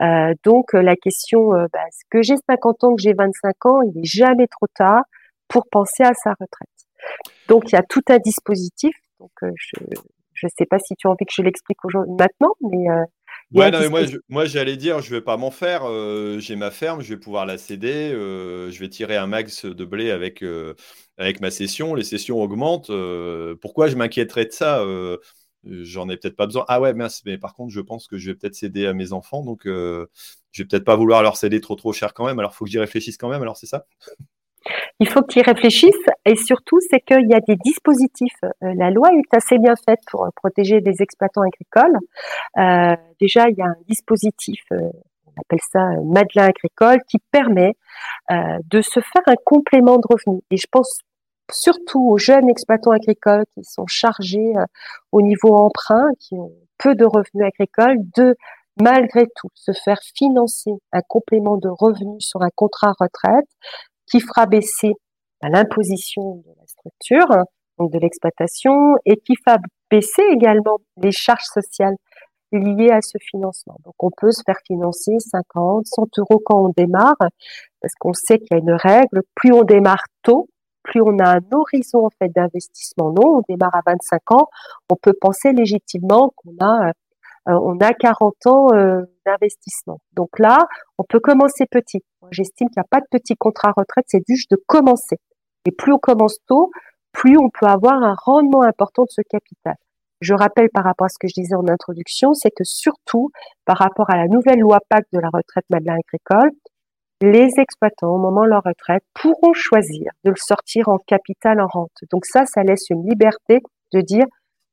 Euh, 0.00 0.34
donc, 0.44 0.72
la 0.72 0.96
question, 0.96 1.50
bah, 1.50 1.80
est-ce 1.86 2.02
que 2.10 2.22
j'ai 2.22 2.36
50 2.48 2.84
ans, 2.84 2.94
que 2.94 3.02
j'ai 3.02 3.14
25 3.14 3.66
ans, 3.66 3.82
il 3.82 3.92
n'est 3.94 4.04
jamais 4.04 4.46
trop 4.48 4.66
tard 4.74 5.02
pour 5.48 5.68
penser 5.70 6.02
à 6.02 6.14
sa 6.14 6.30
retraite. 6.30 6.68
Donc, 7.48 7.70
il 7.70 7.74
y 7.74 7.78
a 7.78 7.82
tout 7.82 8.02
un 8.08 8.18
dispositif. 8.18 8.94
Donc, 9.20 9.30
je 9.40 10.46
ne 10.46 10.50
sais 10.58 10.66
pas 10.66 10.78
si 10.80 10.96
tu 10.96 11.06
as 11.06 11.10
envie 11.10 11.24
que 11.24 11.32
je 11.32 11.42
l'explique 11.42 11.84
aujourd'hui 11.84 12.14
maintenant, 12.18 12.54
mais 12.60 12.86
Ouais, 13.54 13.70
non, 13.70 13.80
mais 13.80 13.88
moi, 13.88 14.00
moi 14.28 14.44
j'allais 14.46 14.76
dire, 14.76 15.00
je 15.00 15.10
vais 15.10 15.20
pas 15.20 15.36
m'en 15.36 15.50
faire. 15.50 15.82
Euh, 15.84 16.38
j'ai 16.38 16.56
ma 16.56 16.70
ferme, 16.70 17.02
je 17.02 17.10
vais 17.14 17.20
pouvoir 17.20 17.44
la 17.44 17.58
céder. 17.58 18.12
Euh, 18.14 18.70
je 18.70 18.78
vais 18.80 18.88
tirer 18.88 19.16
un 19.16 19.26
max 19.26 19.66
de 19.66 19.84
blé 19.84 20.10
avec, 20.10 20.42
euh, 20.42 20.74
avec 21.18 21.40
ma 21.40 21.50
session. 21.50 21.94
Les 21.94 22.04
sessions 22.04 22.40
augmentent. 22.40 22.90
pourquoi 23.60 23.88
je 23.88 23.96
m'inquiéterais 23.96 24.46
de 24.46 24.52
ça 24.52 24.84
J'en 25.64 26.08
ai 26.08 26.16
peut-être 26.16 26.34
pas 26.36 26.46
besoin. 26.46 26.64
Ah 26.68 26.80
ouais, 26.80 26.92
mais 27.24 27.38
par 27.38 27.54
contre, 27.54 27.72
je 27.72 27.80
pense 27.80 28.08
que 28.08 28.18
je 28.18 28.30
vais 28.30 28.34
peut-être 28.34 28.54
céder 28.54 28.86
à 28.86 28.94
mes 28.94 29.12
enfants. 29.12 29.44
Donc, 29.44 29.62
je 29.66 30.06
vais 30.58 30.64
peut-être 30.64 30.84
pas 30.84 30.96
vouloir 30.96 31.22
leur 31.22 31.36
céder 31.36 31.60
trop 31.60 31.76
trop 31.76 31.92
cher 31.92 32.14
quand 32.14 32.26
même. 32.26 32.38
Alors, 32.38 32.52
il 32.54 32.56
faut 32.56 32.64
que 32.64 32.70
j'y 32.70 32.78
réfléchisse 32.78 33.16
quand 33.16 33.28
même. 33.28 33.42
Alors, 33.42 33.56
c'est 33.56 33.66
ça? 33.66 33.86
Il 35.00 35.08
faut 35.08 35.22
qu'ils 35.22 35.42
réfléchissent 35.42 36.06
et 36.24 36.36
surtout, 36.36 36.78
c'est 36.90 37.00
qu'il 37.00 37.28
y 37.28 37.34
a 37.34 37.40
des 37.40 37.56
dispositifs. 37.56 38.36
Euh, 38.44 38.72
la 38.76 38.90
loi 38.90 39.10
est 39.12 39.36
assez 39.36 39.58
bien 39.58 39.74
faite 39.86 40.00
pour 40.10 40.28
protéger 40.36 40.80
les 40.80 41.02
exploitants 41.02 41.42
agricoles. 41.42 41.98
Euh, 42.58 42.96
déjà, 43.20 43.48
il 43.48 43.56
y 43.56 43.62
a 43.62 43.66
un 43.66 43.76
dispositif, 43.88 44.60
euh, 44.72 44.90
on 45.26 45.40
appelle 45.40 45.60
ça 45.70 45.80
Madelin 46.04 46.48
agricole, 46.48 46.98
qui 47.08 47.18
permet 47.30 47.74
de 48.30 48.80
se 48.80 49.00
faire 49.00 49.22
un 49.26 49.36
complément 49.44 49.96
de 49.96 50.06
revenus. 50.08 50.42
Et 50.50 50.56
je 50.56 50.66
pense 50.70 51.00
surtout 51.50 52.10
aux 52.10 52.18
jeunes 52.18 52.48
exploitants 52.48 52.90
agricoles 52.90 53.44
qui 53.54 53.64
sont 53.64 53.86
chargés 53.86 54.52
au 55.12 55.22
niveau 55.22 55.54
emprunt, 55.54 56.10
qui 56.18 56.34
ont 56.34 56.52
peu 56.78 56.94
de 56.94 57.04
revenus 57.04 57.46
agricoles, 57.46 57.96
de 58.16 58.34
malgré 58.80 59.26
tout 59.36 59.48
se 59.54 59.72
faire 59.84 59.98
financer 60.16 60.72
un 60.92 61.02
complément 61.06 61.56
de 61.56 61.68
revenus 61.68 62.24
sur 62.24 62.42
un 62.42 62.50
contrat 62.54 62.92
retraite 62.98 63.48
qui 64.12 64.20
fera 64.20 64.44
baisser 64.46 64.92
bah, 65.40 65.48
l'imposition 65.48 66.42
de 66.46 66.50
la 66.58 66.66
structure, 66.66 67.28
donc 67.78 67.90
de 67.90 67.98
l'exploitation, 67.98 68.94
et 69.06 69.16
qui 69.16 69.34
fera 69.36 69.56
baisser 69.90 70.22
également 70.30 70.78
les 70.98 71.12
charges 71.12 71.46
sociales 71.46 71.96
liées 72.52 72.90
à 72.90 73.00
ce 73.00 73.16
financement. 73.18 73.78
Donc 73.84 73.94
on 73.98 74.10
peut 74.14 74.30
se 74.30 74.42
faire 74.44 74.58
financer 74.66 75.18
50, 75.18 75.86
100 75.86 76.18
euros 76.18 76.42
quand 76.44 76.66
on 76.66 76.72
démarre, 76.76 77.16
parce 77.80 77.94
qu'on 77.98 78.12
sait 78.12 78.38
qu'il 78.38 78.48
y 78.50 78.54
a 78.54 78.58
une 78.58 78.74
règle, 78.74 79.22
plus 79.34 79.54
on 79.54 79.62
démarre 79.62 80.04
tôt, 80.22 80.50
plus 80.82 81.00
on 81.00 81.18
a 81.18 81.38
un 81.38 81.40
horizon 81.50 82.04
en 82.04 82.10
fait 82.18 82.28
d'investissement 82.28 83.08
long, 83.08 83.38
on 83.38 83.42
démarre 83.48 83.74
à 83.74 83.80
25 83.86 84.32
ans, 84.32 84.48
on 84.90 84.96
peut 84.96 85.14
penser 85.18 85.52
légitimement 85.52 86.32
qu'on 86.36 86.54
a 86.60 86.90
euh, 87.48 87.58
on 87.60 87.78
a 87.80 87.92
40 87.92 88.46
ans 88.46 88.68
euh, 88.72 89.02
d'investissement. 89.26 90.00
Donc 90.12 90.38
là, 90.38 90.68
on 90.98 91.02
peut 91.02 91.18
commencer 91.18 91.66
petit. 91.68 92.04
J'estime 92.30 92.68
qu'il 92.68 92.80
n'y 92.80 92.84
a 92.84 92.88
pas 92.90 93.00
de 93.00 93.06
petit 93.10 93.34
contrat 93.36 93.72
retraite, 93.76 94.04
c'est 94.08 94.22
juste 94.28 94.50
de 94.50 94.60
commencer. 94.66 95.18
Et 95.66 95.70
plus 95.72 95.92
on 95.92 95.98
commence 95.98 96.38
tôt, 96.46 96.70
plus 97.12 97.36
on 97.38 97.50
peut 97.50 97.66
avoir 97.66 98.02
un 98.02 98.14
rendement 98.16 98.62
important 98.62 99.02
de 99.02 99.10
ce 99.10 99.22
capital. 99.22 99.74
Je 100.20 100.34
rappelle 100.34 100.70
par 100.70 100.84
rapport 100.84 101.06
à 101.06 101.08
ce 101.08 101.18
que 101.18 101.28
je 101.28 101.34
disais 101.34 101.54
en 101.54 101.66
introduction, 101.68 102.32
c'est 102.32 102.50
que 102.50 102.64
surtout 102.64 103.30
par 103.64 103.78
rapport 103.78 104.08
à 104.08 104.16
la 104.16 104.28
nouvelle 104.28 104.60
loi 104.60 104.78
PAC 104.88 105.04
de 105.12 105.18
la 105.18 105.28
retraite 105.32 105.64
Madeleine 105.68 105.98
agricole, 105.98 106.50
les 107.20 107.50
exploitants, 107.58 108.14
au 108.14 108.18
moment 108.18 108.44
de 108.44 108.50
leur 108.50 108.62
retraite, 108.64 109.04
pourront 109.14 109.52
choisir 109.52 110.10
de 110.24 110.30
le 110.30 110.36
sortir 110.36 110.88
en 110.88 110.98
capital 110.98 111.60
en 111.60 111.66
rente. 111.66 112.04
Donc 112.10 112.24
ça, 112.24 112.46
ça 112.46 112.62
laisse 112.62 112.90
une 112.90 113.08
liberté 113.08 113.60
de 113.92 114.00
dire, 114.00 114.24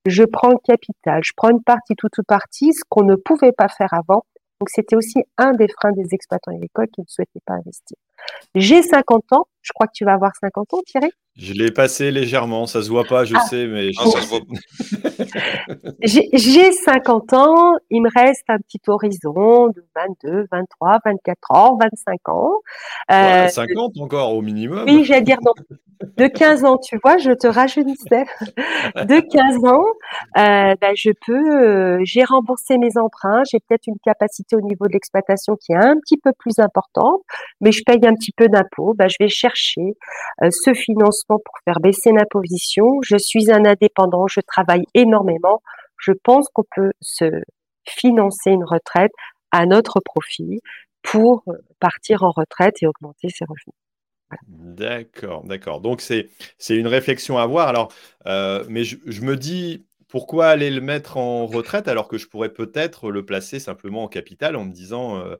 je 0.05 0.23
prends 0.23 0.49
le 0.49 0.57
capital, 0.63 1.21
je 1.23 1.31
prends 1.35 1.49
une 1.49 1.63
partie, 1.63 1.95
toute 1.95 2.17
ou 2.17 2.23
partie, 2.27 2.73
ce 2.73 2.81
qu'on 2.89 3.03
ne 3.03 3.15
pouvait 3.15 3.51
pas 3.51 3.67
faire 3.67 3.93
avant. 3.93 4.23
Donc 4.59 4.69
c'était 4.69 4.95
aussi 4.95 5.23
un 5.37 5.53
des 5.53 5.67
freins 5.69 5.93
des 5.93 6.07
exploitants 6.11 6.51
agricoles 6.51 6.89
qui 6.89 7.01
ne 7.01 7.05
souhaitaient 7.07 7.39
pas 7.45 7.53
investir. 7.53 7.97
J'ai 8.55 8.81
50 8.81 9.33
ans, 9.33 9.47
je 9.61 9.71
crois 9.73 9.87
que 9.87 9.93
tu 9.93 10.05
vas 10.05 10.13
avoir 10.13 10.31
50 10.41 10.73
ans 10.73 10.81
Thierry 10.85 11.11
Je 11.35 11.53
l'ai 11.53 11.71
passé 11.71 12.11
légèrement, 12.11 12.65
ça 12.65 12.81
se 12.81 12.89
voit 12.89 13.03
pas, 13.03 13.25
je 13.25 13.35
ah. 13.35 13.41
sais, 13.41 13.67
mais 13.67 13.91
ah, 13.97 14.05
ça 14.05 14.21
se 14.21 14.29
voit. 14.29 14.39
J'ai 16.01 16.71
50 16.71 17.33
ans, 17.33 17.75
il 17.89 18.01
me 18.01 18.09
reste 18.13 18.43
un 18.47 18.57
petit 18.57 18.81
horizon 18.87 19.67
de 19.67 19.85
22, 20.23 20.47
23, 20.51 20.99
24 21.05 21.37
ans, 21.51 21.77
25 21.79 22.29
ans. 22.29 22.53
Euh, 23.11 23.47
50 23.47 23.97
encore 23.99 24.33
au 24.33 24.41
minimum. 24.41 24.85
Oui, 24.87 25.03
j'allais 25.03 25.21
dire 25.21 25.39
non. 25.45 25.53
De 26.15 26.27
15 26.27 26.63
ans, 26.63 26.77
tu 26.77 26.97
vois, 27.03 27.17
je 27.17 27.31
te 27.31 27.45
rajeunissais. 27.45 28.23
De 28.95 29.19
15 29.19 29.65
ans, 29.65 29.83
euh, 30.37 30.73
ben, 30.79 30.95
je 30.95 31.11
peux, 31.25 31.61
euh, 31.61 31.99
j'ai 32.03 32.23
remboursé 32.23 32.77
mes 32.77 32.97
emprunts, 32.97 33.43
j'ai 33.51 33.59
peut-être 33.59 33.87
une 33.87 33.99
capacité 34.03 34.55
au 34.55 34.61
niveau 34.61 34.87
de 34.87 34.93
l'exploitation 34.93 35.57
qui 35.57 35.73
est 35.73 35.77
un 35.77 35.97
petit 35.97 36.17
peu 36.17 36.31
plus 36.39 36.59
importante, 36.59 37.21
mais 37.59 37.73
je 37.73 37.83
paye 37.83 37.99
un 38.09 38.15
petit 38.15 38.31
peu 38.31 38.47
d'impôts. 38.47 38.93
Ben, 38.95 39.07
je 39.07 39.15
vais 39.19 39.29
chercher 39.29 39.95
euh, 40.43 40.49
ce 40.51 40.73
financement 40.73 41.37
pour 41.43 41.55
faire 41.65 41.79
baisser 41.79 42.11
l'imposition. 42.11 42.85
Je 43.03 43.17
suis 43.17 43.51
un 43.51 43.65
indépendant, 43.65 44.27
je 44.27 44.41
travaille 44.41 44.85
énormément. 44.93 45.61
Je 45.97 46.11
pense 46.23 46.47
qu'on 46.53 46.65
peut 46.75 46.91
se 47.01 47.25
financer 47.87 48.51
une 48.51 48.63
retraite 48.63 49.11
à 49.51 49.65
notre 49.65 49.99
profit 49.99 50.59
pour 51.01 51.43
partir 51.79 52.23
en 52.23 52.31
retraite 52.31 52.75
et 52.81 52.87
augmenter 52.87 53.29
ses 53.29 53.45
revenus. 53.45 53.75
D'accord, 54.47 55.43
d'accord. 55.43 55.81
Donc 55.81 56.01
c'est 56.01 56.29
une 56.69 56.87
réflexion 56.87 57.37
à 57.37 57.43
avoir. 57.43 57.67
Alors, 57.67 57.91
euh, 58.27 58.63
mais 58.69 58.83
je, 58.83 59.21
me 59.21 59.35
dis 59.35 59.85
pourquoi 60.09 60.47
aller 60.47 60.71
le 60.71 60.81
mettre 60.81 61.17
en 61.17 61.45
retraite 61.45 61.87
alors 61.87 62.07
que 62.07 62.17
je 62.17 62.27
pourrais 62.27 62.51
peut-être 62.51 63.11
le 63.11 63.23
placer 63.25 63.59
simplement 63.59 64.03
en 64.03 64.07
capital 64.07 64.55
en 64.55 64.65
me 64.65 64.73
disant 64.73 65.19
euh, 65.19 65.35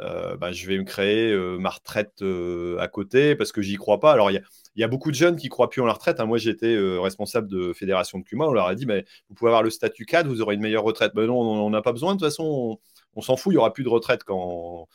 euh, 0.00 0.36
bah, 0.36 0.52
je 0.52 0.66
vais 0.66 0.78
me 0.78 0.84
créer 0.84 1.36
ma 1.58 1.70
retraite 1.70 2.22
à 2.78 2.88
côté 2.88 3.36
parce 3.36 3.52
que 3.52 3.60
j'y 3.62 3.76
crois 3.76 4.00
pas. 4.00 4.12
Alors 4.12 4.30
il 4.30 4.42
y 4.76 4.84
a, 4.84 4.88
beaucoup 4.88 5.10
de 5.10 5.16
jeunes 5.16 5.36
qui 5.36 5.48
croient 5.48 5.68
plus 5.68 5.82
en 5.82 5.86
la 5.86 5.92
retraite. 5.92 6.20
Hein. 6.20 6.26
Moi 6.26 6.38
j'étais 6.38 6.76
responsable 6.98 7.48
de 7.48 7.72
fédération 7.72 8.18
de 8.18 8.24
CUMA. 8.24 8.46
On 8.46 8.52
leur 8.52 8.66
a 8.66 8.74
dit 8.74 8.86
mais 8.86 9.04
vous 9.28 9.34
pouvez 9.34 9.50
avoir 9.50 9.62
le 9.62 9.70
statut 9.70 10.06
cadre, 10.06 10.30
vous 10.30 10.40
aurez 10.40 10.54
une 10.54 10.62
meilleure 10.62 10.84
retraite. 10.84 11.12
Mais 11.14 11.26
non, 11.26 11.38
on 11.38 11.70
n'a 11.70 11.82
pas 11.82 11.92
besoin. 11.92 12.14
De 12.14 12.20
toute 12.20 12.28
façon, 12.28 12.78
on, 13.14 13.20
s'en 13.20 13.36
fout. 13.36 13.52
Il 13.52 13.56
y 13.56 13.58
aura 13.58 13.72
plus 13.72 13.84
de 13.84 13.88
retraite 13.88 14.22
quand 14.22 14.88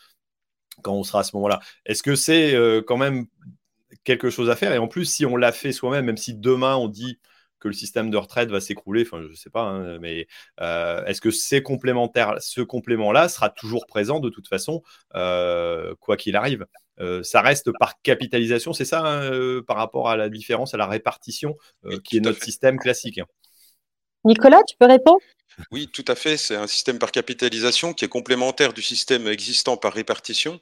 on 0.86 1.04
sera 1.04 1.20
à 1.20 1.24
ce 1.24 1.36
moment-là. 1.36 1.60
Est-ce 1.86 2.04
que 2.04 2.16
c'est 2.16 2.56
euh, 2.56 2.82
quand 2.82 2.98
même 2.98 3.26
quelque 4.04 4.30
chose 4.30 4.50
à 4.50 4.56
faire? 4.56 4.74
Et 4.74 4.78
en 4.78 4.88
plus, 4.88 5.06
si 5.06 5.26
on 5.26 5.36
l'a 5.36 5.52
fait 5.52 5.72
soi-même, 5.72 6.06
même 6.06 6.18
si 6.18 6.34
demain 6.34 6.76
on 6.76 6.88
dit 6.88 7.20
que 7.60 7.68
le 7.68 7.74
système 7.74 8.10
de 8.10 8.18
retraite 8.18 8.50
va 8.50 8.60
s'écrouler, 8.62 9.04
enfin 9.04 9.22
je 9.24 9.30
ne 9.30 9.36
sais 9.36 9.50
pas, 9.50 9.64
hein, 9.64 9.98
mais 10.00 10.28
euh, 10.62 11.04
est-ce 11.06 11.22
que 11.22 11.32
ces 11.32 11.64
complémentaires, 11.64 12.36
ce 12.40 12.62
complément-là 12.62 13.30
sera 13.30 13.50
toujours 13.50 13.86
présent 13.88 14.20
de 14.20 14.30
toute 14.30 14.48
façon, 14.48 14.84
euh, 15.16 15.96
quoi 16.00 16.18
qu'il 16.18 16.36
arrive? 16.36 16.66
Ça 17.22 17.42
reste 17.42 17.72
par 17.78 18.02
capitalisation, 18.02 18.74
c'est 18.74 18.84
ça 18.84 19.06
hein, 19.06 19.62
par 19.68 19.78
rapport 19.78 20.10
à 20.10 20.18
la 20.18 20.30
différence, 20.30 20.74
à 20.74 20.78
la 20.78 20.88
répartition 20.88 21.56
qui 22.04 22.18
est 22.18 22.22
notre 22.22 22.44
système 22.44 22.80
classique? 22.80 23.20
Hein. 23.20 23.28
Nicolas, 24.26 24.62
tu 24.68 24.76
peux 24.80 24.88
répondre? 24.88 25.20
Oui, 25.72 25.88
tout 25.92 26.06
à 26.08 26.16
fait. 26.16 26.38
C'est 26.38 26.56
un 26.56 26.68
système 26.68 27.00
par 27.00 27.12
capitalisation 27.12 27.94
qui 27.94 28.06
est 28.06 28.10
complémentaire 28.10 28.74
du 28.74 28.82
système 28.82 29.28
existant 29.28 29.78
par 29.78 29.94
répartition. 29.94 30.60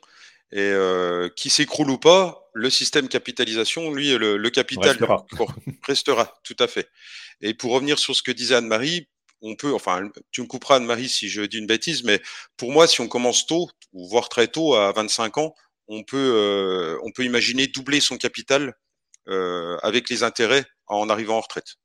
Et 0.51 0.59
euh, 0.59 1.29
qui 1.35 1.49
s'écroule 1.49 1.89
ou 1.89 1.97
pas, 1.97 2.49
le 2.53 2.69
système 2.69 3.07
capitalisation, 3.07 3.91
lui, 3.91 4.15
le, 4.17 4.49
capital 4.49 4.91
restera. 4.91 5.25
restera. 5.83 6.39
tout 6.43 6.55
à 6.59 6.67
fait. 6.67 6.89
Et 7.41 7.53
pour 7.53 7.71
revenir 7.71 7.99
sur 7.99 8.15
ce 8.15 8.23
que 8.23 8.31
disait 8.31 8.55
Anne-Marie, 8.55 9.07
on 9.41 9.55
peut, 9.55 9.73
enfin, 9.73 10.09
tu 10.31 10.41
me 10.41 10.47
couperas 10.47 10.77
Anne-Marie 10.77 11.09
si 11.09 11.29
je 11.29 11.41
dis 11.41 11.57
une 11.57 11.67
bêtise, 11.67 12.03
mais 12.03 12.21
pour 12.57 12.71
moi, 12.71 12.87
si 12.87 13.01
on 13.01 13.07
commence 13.07 13.45
tôt, 13.45 13.69
ou 13.93 14.07
voire 14.07 14.29
très 14.29 14.47
tôt, 14.47 14.75
à 14.75 14.91
25 14.93 15.37
ans, 15.37 15.53
on 15.87 16.03
peut, 16.03 16.33
euh, 16.35 16.97
on 17.03 17.11
peut 17.11 17.23
imaginer 17.23 17.67
doubler 17.67 17.99
son 17.99 18.17
capital 18.17 18.73
euh, 19.27 19.77
avec 19.81 20.09
les 20.09 20.23
intérêts 20.23 20.65
en 20.87 21.09
arrivant 21.09 21.37
en 21.37 21.41
retraite. 21.41 21.75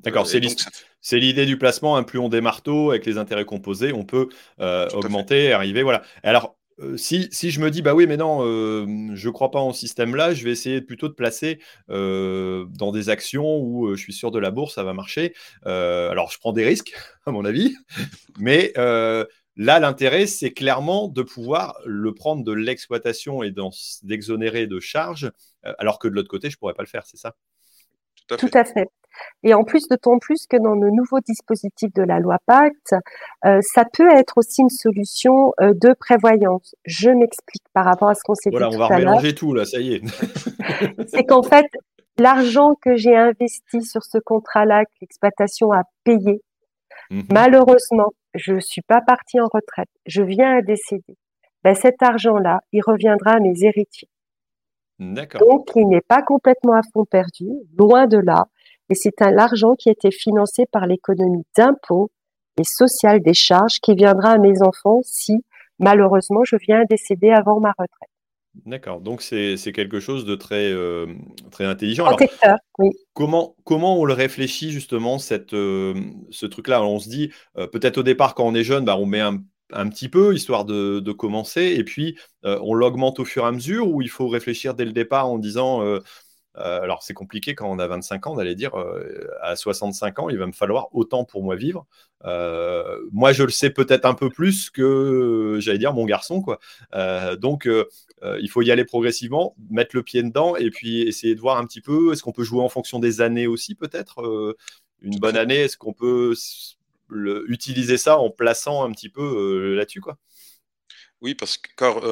D'accord, 0.00 0.26
c'est 0.26 1.18
l'idée 1.18 1.46
du 1.46 1.56
placement. 1.56 1.96
Hein, 1.96 2.02
plus 2.02 2.18
on 2.18 2.28
démarre 2.28 2.62
tôt 2.62 2.90
avec 2.90 3.06
les 3.06 3.16
intérêts 3.16 3.46
composés, 3.46 3.92
on 3.92 4.04
peut 4.04 4.28
euh, 4.60 4.88
augmenter, 4.90 5.52
arriver. 5.52 5.82
Voilà. 5.82 6.02
Alors, 6.22 6.58
euh, 6.80 6.96
si, 6.96 7.28
je 7.32 7.60
me 7.60 7.70
dis, 7.70 7.82
bah 7.82 7.94
oui, 7.94 8.06
mais 8.06 8.16
non, 8.16 8.40
euh, 8.42 8.86
je 9.14 9.28
ne 9.28 9.32
crois 9.32 9.50
pas 9.50 9.60
en 9.60 9.72
ce 9.72 9.80
système-là, 9.80 10.34
je 10.34 10.44
vais 10.44 10.50
essayer 10.50 10.80
plutôt 10.82 11.08
de 11.08 11.14
placer 11.14 11.58
dans 11.88 12.92
des 12.92 13.08
actions 13.08 13.58
où 13.58 13.94
je 13.94 14.00
suis 14.00 14.12
sûr 14.12 14.30
de 14.30 14.38
la 14.38 14.50
bourse, 14.50 14.74
ça 14.74 14.84
va 14.84 14.92
marcher. 14.92 15.34
alors, 15.64 16.30
je 16.30 16.38
prends 16.38 16.52
des 16.52 16.64
risques, 16.64 16.94
à 17.26 17.30
mon 17.30 17.44
avis, 17.44 17.74
mais 18.38 18.72
là, 18.76 19.80
l'intérêt, 19.80 20.26
c'est 20.26 20.52
clairement 20.52 21.08
de 21.08 21.22
pouvoir 21.22 21.78
le 21.84 22.14
prendre 22.14 22.44
de 22.44 22.52
l'exploitation 22.52 23.42
et 23.42 23.52
d'exonérer 24.02 24.66
de 24.66 24.80
charges, 24.80 25.30
alors 25.78 25.98
que 25.98 26.08
de 26.08 26.14
l'autre 26.14 26.28
côté, 26.28 26.50
je 26.50 26.56
ne 26.56 26.58
pourrais 26.58 26.74
pas 26.74 26.82
le 26.82 26.88
faire, 26.88 27.06
c'est 27.06 27.16
ça? 27.16 27.34
Tout 28.28 28.50
à 28.54 28.64
fait. 28.64 28.88
Et 29.42 29.54
en 29.54 29.64
plus, 29.64 29.88
d'autant 29.88 30.18
plus 30.18 30.46
que 30.48 30.56
dans 30.56 30.74
le 30.74 30.90
nouveau 30.90 31.20
dispositif 31.20 31.92
de 31.94 32.02
la 32.02 32.18
loi 32.18 32.38
Pacte, 32.46 32.94
euh, 33.44 33.60
ça 33.62 33.84
peut 33.90 34.10
être 34.10 34.34
aussi 34.36 34.62
une 34.62 34.70
solution 34.70 35.52
euh, 35.60 35.72
de 35.74 35.94
prévoyance. 35.98 36.74
Je 36.84 37.10
m'explique 37.10 37.64
par 37.72 37.84
rapport 37.84 38.08
à 38.08 38.14
ce 38.14 38.22
qu'on 38.24 38.34
s'est 38.34 38.50
dit. 38.50 38.56
Voilà, 38.56 38.70
on 38.70 38.76
va 38.76 38.98
mélanger 38.98 39.34
tout 39.34 39.54
là, 39.54 39.64
ça 39.64 39.80
y 39.80 39.94
est. 39.94 40.02
C'est 41.08 41.24
qu'en 41.24 41.42
fait, 41.42 41.66
l'argent 42.18 42.74
que 42.80 42.96
j'ai 42.96 43.16
investi 43.16 43.82
sur 43.82 44.02
ce 44.02 44.18
contrat-là, 44.18 44.84
que 44.84 44.92
l'exploitation 45.00 45.72
a 45.72 45.82
payé, 46.04 46.42
mhm. 47.10 47.24
malheureusement, 47.30 48.12
je 48.34 48.54
ne 48.54 48.60
suis 48.60 48.82
pas 48.82 49.00
partie 49.00 49.40
en 49.40 49.46
retraite, 49.52 49.88
je 50.06 50.22
viens 50.22 50.58
à 50.58 50.62
décéder. 50.62 51.16
Ben, 51.64 51.74
cet 51.74 52.02
argent-là, 52.02 52.60
il 52.72 52.80
reviendra 52.80 53.32
à 53.32 53.40
mes 53.40 53.64
héritiers. 53.64 54.08
Donc, 54.98 55.70
il 55.74 55.88
n'est 55.88 56.00
pas 56.00 56.22
complètement 56.22 56.74
à 56.74 56.80
fond 56.92 57.04
perdu, 57.04 57.48
loin 57.76 58.06
de 58.06 58.18
là 58.18 58.46
et 58.88 58.94
c'est 58.94 59.20
un 59.22 59.30
l'argent 59.30 59.74
qui 59.74 59.88
a 59.88 59.92
été 59.92 60.10
financé 60.10 60.64
par 60.70 60.86
l'économie 60.86 61.44
d'impôts 61.56 62.10
et 62.58 62.64
sociale 62.64 63.20
des 63.20 63.34
charges 63.34 63.80
qui 63.82 63.94
viendra 63.94 64.32
à 64.32 64.38
mes 64.38 64.62
enfants 64.62 65.00
si 65.02 65.44
malheureusement 65.78 66.44
je 66.44 66.56
viens 66.56 66.84
décéder 66.88 67.30
avant 67.30 67.60
ma 67.60 67.70
retraite. 67.70 68.10
D'accord, 68.64 69.00
donc 69.00 69.20
c'est 69.20 69.56
quelque 69.74 70.00
chose 70.00 70.24
de 70.24 70.34
très, 70.34 70.72
euh, 70.72 71.06
très 71.50 71.66
intelligent. 71.66 72.06
Oui. 72.78 72.90
Comment, 73.12 73.54
comment 73.64 74.00
on 74.00 74.06
le 74.06 74.14
réfléchit 74.14 74.70
justement, 74.70 75.18
cette, 75.18 75.52
euh, 75.52 75.94
ce 76.30 76.46
truc-là? 76.46 76.82
On 76.82 76.98
se 76.98 77.10
dit, 77.10 77.30
euh, 77.58 77.66
peut-être 77.66 77.98
au 77.98 78.02
départ 78.02 78.34
quand 78.34 78.46
on 78.46 78.54
est 78.54 78.64
jeune, 78.64 78.86
bah, 78.86 78.96
on 78.96 79.04
met 79.04 79.20
un, 79.20 79.42
un 79.72 79.88
petit 79.88 80.08
peu, 80.08 80.34
histoire 80.34 80.64
de, 80.64 81.12
commencer, 81.12 81.74
et 81.76 81.84
puis 81.84 82.18
on 82.44 82.74
l'augmente 82.74 83.18
au 83.18 83.24
fur 83.24 83.44
et 83.44 83.48
à 83.48 83.52
mesure, 83.52 83.88
ou 83.88 84.02
il 84.02 84.10
faut 84.10 84.28
réfléchir 84.28 84.74
dès 84.74 84.84
le 84.84 84.92
départ 84.92 85.28
en 85.28 85.38
disant, 85.38 85.82
euh, 86.58 86.80
alors 86.80 87.02
c'est 87.02 87.12
compliqué 87.14 87.54
quand 87.54 87.70
on 87.70 87.78
a 87.78 87.86
25 87.86 88.28
ans 88.28 88.36
d'aller 88.36 88.54
dire 88.54 88.78
euh, 88.78 89.28
à 89.42 89.56
65 89.56 90.18
ans, 90.20 90.28
il 90.30 90.38
va 90.38 90.46
me 90.46 90.52
falloir 90.52 90.88
autant 90.92 91.24
pour 91.24 91.42
moi 91.42 91.54
vivre. 91.56 91.86
Euh, 92.24 92.98
moi, 93.12 93.32
je 93.32 93.42
le 93.42 93.50
sais 93.50 93.70
peut-être 93.70 94.06
un 94.06 94.14
peu 94.14 94.30
plus 94.30 94.70
que, 94.70 95.58
j'allais 95.60 95.78
dire, 95.78 95.92
mon 95.92 96.06
garçon. 96.06 96.40
Quoi. 96.40 96.58
donc, 97.36 97.68
il 98.40 98.48
faut 98.50 98.62
y 98.62 98.70
aller 98.70 98.84
progressivement, 98.84 99.54
mettre 99.70 99.94
le 99.94 100.02
pied 100.02 100.22
dedans 100.22 100.56
et 100.56 100.70
puis 100.70 101.02
essayer 101.02 101.34
de 101.34 101.40
voir 101.40 101.58
un 101.58 101.66
petit 101.66 101.80
peu, 101.80 102.12
est-ce 102.12 102.22
qu'on 102.22 102.32
peut 102.32 102.44
jouer 102.44 102.62
en 102.62 102.68
fonction 102.68 102.98
des 102.98 103.20
années 103.20 103.46
aussi 103.46 103.74
peut-être 103.74 104.56
Une 105.02 105.18
bonne 105.18 105.36
année, 105.36 105.56
est-ce 105.56 105.76
qu'on 105.76 105.92
peut 105.92 106.34
utiliser 107.48 107.98
ça 107.98 108.18
en 108.18 108.30
plaçant 108.30 108.84
un 108.84 108.92
petit 108.92 109.08
peu 109.08 109.74
là-dessus 109.74 110.00
quoi. 110.00 110.18
Oui, 111.20 111.34
parce 111.34 111.56
que 111.56 111.68
car, 111.76 112.02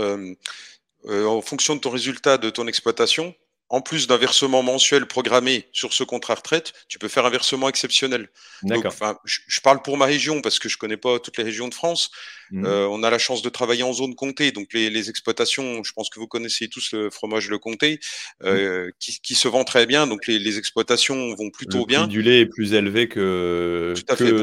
en 1.07 1.41
fonction 1.43 1.77
de 1.77 1.81
ton 1.81 1.91
résultat 1.91 2.39
de 2.39 2.51
ton 2.51 2.67
exploitation, 2.67 3.35
en 3.71 3.81
plus 3.81 4.07
d'un 4.07 4.19
versement 4.19 4.63
mensuel 4.63 5.07
programmé 5.07 5.69
sur 5.73 5.93
ce 5.93 6.05
contrat 6.05 6.35
retraite, 6.35 6.73
tu 6.89 6.99
peux 6.99 7.09
faire 7.09 7.25
un 7.25 7.31
versement 7.31 7.69
exceptionnel. 7.69 8.29
Donc, 8.63 8.87
je, 9.25 9.61
parle 9.61 9.83
pour 9.83 9.97
ma 9.97 10.05
région 10.05 10.43
parce 10.43 10.59
que 10.59 10.69
je 10.69 10.77
connais 10.77 10.97
pas 10.97 11.19
toutes 11.19 11.39
les 11.39 11.45
régions 11.45 11.69
de 11.69 11.75
France. 11.75 12.11
Mmh. 12.51 12.67
Euh, 12.67 12.87
on 12.89 13.03
a 13.03 13.11
la 13.11 13.19
chance 13.19 13.43
de 13.43 13.49
travailler 13.49 13.83
en 13.83 13.93
zone 13.93 14.15
comté, 14.15 14.53
donc 14.53 14.69
les, 14.75 15.09
exploitations, 15.09 15.83
je 15.83 15.93
pense 15.93 16.11
que 16.11 16.21
vous 16.21 16.27
connaissez 16.27 16.69
tous 16.69 16.93
le 16.93 17.11
fromage 17.11 17.49
Le 17.49 17.59
Comté, 17.59 18.01
euh, 18.43 18.89
mmh. 18.89 18.91
qui, 19.01 19.35
se 19.35 19.49
vend 19.49 19.65
très 19.65 19.87
bien. 19.87 20.07
Donc 20.07 20.27
les, 20.27 20.59
exploitations 20.59 21.35
vont 21.35 21.51
plutôt 21.51 21.87
bien. 21.87 22.03
Le 22.03 22.09
du 22.09 22.23
lait 22.23 22.41
est 22.41 22.47
plus 22.47 22.75
élevé 22.75 23.09
que, 23.09 23.95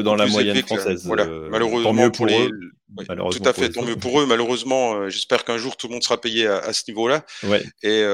dans 0.02 0.16
la 0.16 0.26
moyenne 0.26 0.62
française. 0.62 1.06
voilà. 1.06 1.24
Euh, 1.24 1.48
malheureusement 1.50 1.92
mieux 1.92 2.10
pour, 2.10 2.26
eux. 2.26 2.50
tout 3.06 3.42
à 3.44 3.52
fait, 3.52 3.70
tant 3.70 3.82
mieux 3.82 3.96
pour 3.96 4.20
eux. 4.20 4.26
Malheureusement, 4.26 5.08
j'espère 5.08 5.44
qu'un 5.44 5.58
jour 5.58 5.76
tout 5.76 5.86
le 5.86 5.94
monde 5.94 6.02
sera 6.02 6.20
payé 6.20 6.46
à, 6.46 6.72
ce 6.72 6.82
niveau-là. 6.88 7.24
Ouais. 7.44 7.62
Et 7.82 8.04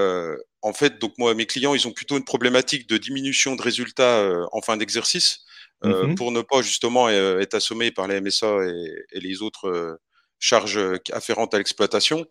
en 0.68 0.74
fait, 0.74 0.98
donc 0.98 1.16
moi, 1.16 1.34
mes 1.34 1.46
clients, 1.46 1.74
ils 1.74 1.88
ont 1.88 1.92
plutôt 1.92 2.18
une 2.18 2.24
problématique 2.24 2.86
de 2.86 2.98
diminution 2.98 3.56
de 3.56 3.62
résultats 3.62 4.18
euh, 4.18 4.44
en 4.52 4.60
fin 4.60 4.76
d'exercice 4.76 5.40
euh, 5.84 6.08
mmh 6.08 6.14
pour 6.16 6.32
ne 6.32 6.42
pas 6.42 6.60
justement 6.60 7.08
euh, 7.08 7.38
être 7.38 7.54
assommés 7.54 7.90
par 7.90 8.06
les 8.06 8.20
MSA 8.20 8.66
et, 9.12 9.20
les 9.20 9.42
autres 9.42 9.98
charges 10.38 10.78
afférentes 11.12 11.54
à 11.54 11.58
l'exploitation. 11.58 12.26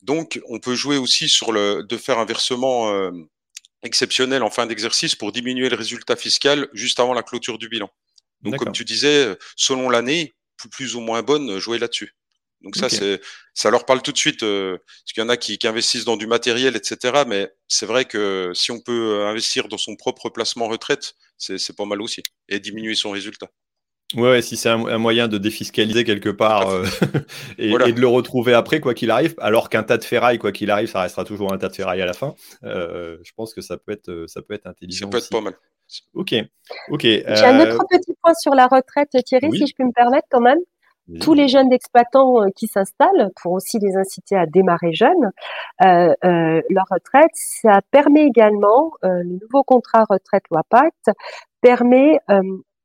Donc, 0.00 0.40
on 0.48 0.58
peut 0.58 0.74
jouer 0.74 0.96
aussi 0.96 1.28
sur 1.28 1.52
le 1.52 1.82
de 1.82 1.96
faire 1.96 2.18
un 2.18 2.24
versement 2.24 2.90
exceptionnel 3.82 4.42
en 4.42 4.50
fin 4.50 4.66
d'exercice 4.66 5.14
pour 5.14 5.32
diminuer 5.32 5.68
le 5.68 5.76
résultat 5.76 6.16
fiscal 6.16 6.68
juste 6.72 6.98
avant 6.98 7.12
la 7.12 7.22
clôture 7.22 7.58
du 7.58 7.68
bilan. 7.68 7.90
Donc, 8.40 8.56
comme 8.56 8.72
tu 8.72 8.84
disais, 8.84 9.36
selon 9.56 9.90
l'année, 9.90 10.34
plus 10.70 10.96
ou 10.96 11.00
moins 11.00 11.22
bonne, 11.22 11.58
jouer 11.58 11.78
là-dessus. 11.78 12.14
Donc 12.62 12.76
ça, 12.76 12.88
c'est, 12.88 13.20
ça 13.54 13.70
leur 13.70 13.84
parle 13.84 14.02
tout 14.02 14.12
de 14.12 14.18
suite, 14.18 14.42
euh, 14.42 14.76
parce 14.78 15.12
qu'il 15.12 15.22
y 15.22 15.26
en 15.26 15.28
a 15.28 15.36
qui, 15.36 15.58
investissent 15.64 16.04
dans 16.04 16.16
du 16.16 16.26
matériel, 16.26 16.76
etc. 16.76 17.24
Mais 17.26 17.50
c'est 17.68 17.86
vrai 17.86 18.04
que 18.04 18.52
si 18.54 18.70
on 18.70 18.80
peut 18.80 19.14
euh, 19.14 19.26
investir 19.26 19.68
dans 19.68 19.78
son 19.78 19.96
propre 19.96 20.30
placement 20.30 20.68
retraite, 20.68 21.14
c'est 21.38 21.76
pas 21.76 21.84
mal 21.84 22.00
aussi, 22.00 22.22
et 22.48 22.60
diminuer 22.60 22.94
son 22.94 23.10
résultat. 23.10 23.48
Ouais, 24.14 24.42
si 24.42 24.56
c'est 24.56 24.68
un, 24.68 24.98
moyen 24.98 25.26
de 25.26 25.38
défiscaliser 25.38 26.04
quelque 26.04 26.28
part 26.28 26.68
euh, 26.68 26.84
et, 27.58 27.72
de 27.72 28.00
le 28.00 28.06
retrouver 28.06 28.52
après, 28.52 28.78
quoi 28.78 28.94
qu'il 28.94 29.10
arrive, 29.10 29.34
alors 29.38 29.70
qu'un 29.70 29.82
tas 29.82 29.96
de 29.96 30.04
ferraille, 30.04 30.38
quoi 30.38 30.52
qu'il 30.52 30.70
arrive, 30.70 30.88
ça 30.88 31.00
restera 31.00 31.24
toujours 31.24 31.52
un 31.52 31.58
tas 31.58 31.68
de 31.68 31.74
ferraille 31.74 32.02
à 32.02 32.06
la 32.06 32.12
fin. 32.12 32.34
je 32.62 33.30
pense 33.34 33.54
que 33.54 33.60
ça 33.60 33.76
peut 33.76 33.92
être, 33.92 34.26
ça 34.28 34.42
peut 34.42 34.54
être 34.54 34.66
intelligent. 34.66 35.06
Ça 35.06 35.10
peut 35.10 35.18
être 35.18 35.30
pas 35.30 35.40
mal. 35.40 35.54
Ok, 36.14 36.34
ok. 36.90 37.02
J'ai 37.02 37.24
un 37.26 37.60
autre 37.60 37.84
petit 37.90 38.14
point 38.22 38.34
sur 38.34 38.54
la 38.54 38.66
retraite, 38.66 39.10
Thierry, 39.24 39.50
si 39.52 39.66
je 39.66 39.74
peux 39.76 39.84
me 39.84 39.92
permettre 39.92 40.28
quand 40.30 40.40
même 40.40 40.58
tous 41.20 41.34
les 41.34 41.48
jeunes 41.48 41.72
exploitants 41.72 42.42
euh, 42.42 42.48
qui 42.54 42.66
s'installent, 42.66 43.30
pour 43.40 43.52
aussi 43.52 43.78
les 43.78 43.96
inciter 43.96 44.36
à 44.36 44.46
démarrer 44.46 44.92
jeunes, 44.92 45.30
euh, 45.82 46.14
euh, 46.24 46.62
leur 46.70 46.86
retraite, 46.90 47.30
ça 47.34 47.80
permet 47.90 48.24
également, 48.24 48.92
le 49.02 49.38
nouveau 49.40 49.62
contrat 49.64 50.04
retraite 50.08 50.44
loi 50.50 50.62
Pacte, 50.68 51.10
permet 51.60 52.18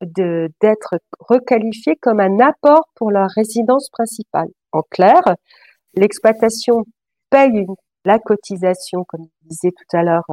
d'être 0.00 0.94
requalifiés 1.18 1.96
comme 1.96 2.20
un 2.20 2.38
apport 2.40 2.88
pour 2.94 3.10
leur 3.10 3.28
résidence 3.34 3.88
principale. 3.90 4.48
En 4.72 4.82
clair, 4.82 5.20
l'exploitation 5.94 6.84
paye 7.30 7.66
la 8.04 8.18
cotisation, 8.18 9.04
comme 9.04 9.26
disait 9.42 9.72
tout 9.72 9.96
à 9.96 10.02
l'heure 10.02 10.26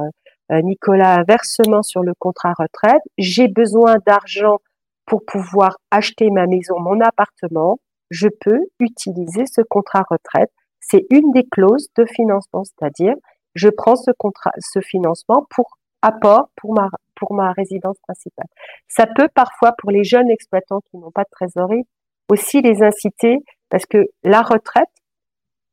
Nicolas, 0.50 1.24
versement 1.26 1.82
sur 1.82 2.02
le 2.02 2.12
contrat 2.18 2.54
retraite. 2.56 3.02
J'ai 3.18 3.48
besoin 3.48 3.96
d'argent 4.06 4.58
pour 5.06 5.24
pouvoir 5.24 5.78
acheter 5.90 6.30
ma 6.30 6.46
maison, 6.46 6.78
mon 6.80 7.00
appartement. 7.00 7.78
Je 8.10 8.28
peux 8.28 8.60
utiliser 8.78 9.46
ce 9.46 9.62
contrat 9.62 10.04
retraite. 10.10 10.50
C'est 10.80 11.06
une 11.10 11.32
des 11.32 11.44
clauses 11.50 11.88
de 11.96 12.04
financement, 12.04 12.62
c'est-à-dire 12.64 13.14
je 13.54 13.68
prends 13.68 13.96
ce 13.96 14.10
contrat, 14.18 14.52
ce 14.58 14.80
financement 14.80 15.46
pour 15.50 15.78
apport 16.02 16.50
pour 16.56 16.74
ma, 16.74 16.88
pour 17.14 17.32
ma 17.32 17.52
résidence 17.52 17.96
principale. 18.00 18.46
Ça 18.88 19.06
peut 19.06 19.28
parfois, 19.34 19.72
pour 19.78 19.90
les 19.90 20.04
jeunes 20.04 20.30
exploitants 20.30 20.80
qui 20.90 20.98
n'ont 20.98 21.10
pas 21.10 21.24
de 21.24 21.30
trésorerie, 21.30 21.84
aussi 22.28 22.60
les 22.60 22.82
inciter, 22.82 23.38
parce 23.70 23.86
que 23.86 24.06
la 24.22 24.42
retraite, 24.42 24.84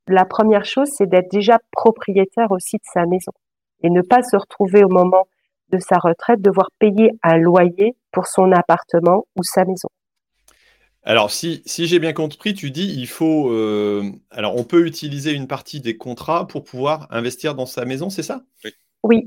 la 0.08 0.26
première 0.26 0.66
chose, 0.66 0.90
c'est 0.96 1.08
d'être 1.08 1.32
déjà 1.32 1.60
propriétaire 1.72 2.52
aussi 2.52 2.78
de 2.78 2.86
sa 2.92 3.06
maison 3.06 3.32
et 3.84 3.90
ne 3.90 4.02
pas 4.02 4.24
se 4.24 4.36
retrouver 4.36 4.84
au 4.84 4.90
moment 4.90 5.28
de 5.70 5.80
sa 5.80 5.98
retraite 5.98 6.42
devoir 6.42 6.70
payer 6.80 7.12
un 7.24 7.38
loyer 7.38 7.96
pour 8.12 8.28
son 8.28 8.52
appartement 8.52 9.26
ou 9.36 9.44
sa 9.44 9.66
maison. 9.66 9.90
Alors, 11.06 11.32
si, 11.32 11.62
si 11.66 11.86
j'ai 11.86 12.00
bien 12.00 12.14
compris, 12.14 12.54
tu 12.54 12.72
dis 12.72 12.94
il 12.98 13.08
faut. 13.08 13.52
Euh, 13.52 14.10
alors, 14.32 14.56
on 14.56 14.64
peut 14.64 14.88
utiliser 14.88 15.34
une 15.34 15.48
partie 15.48 15.82
des 15.82 15.98
contrats 15.98 16.48
pour 16.48 16.64
pouvoir 16.64 17.08
investir 17.10 17.56
dans 17.56 17.66
sa 17.66 17.84
maison, 17.84 18.10
c'est 18.10 18.24
ça? 18.24 18.44
Oui. 18.64 18.72
Oui. 19.04 19.26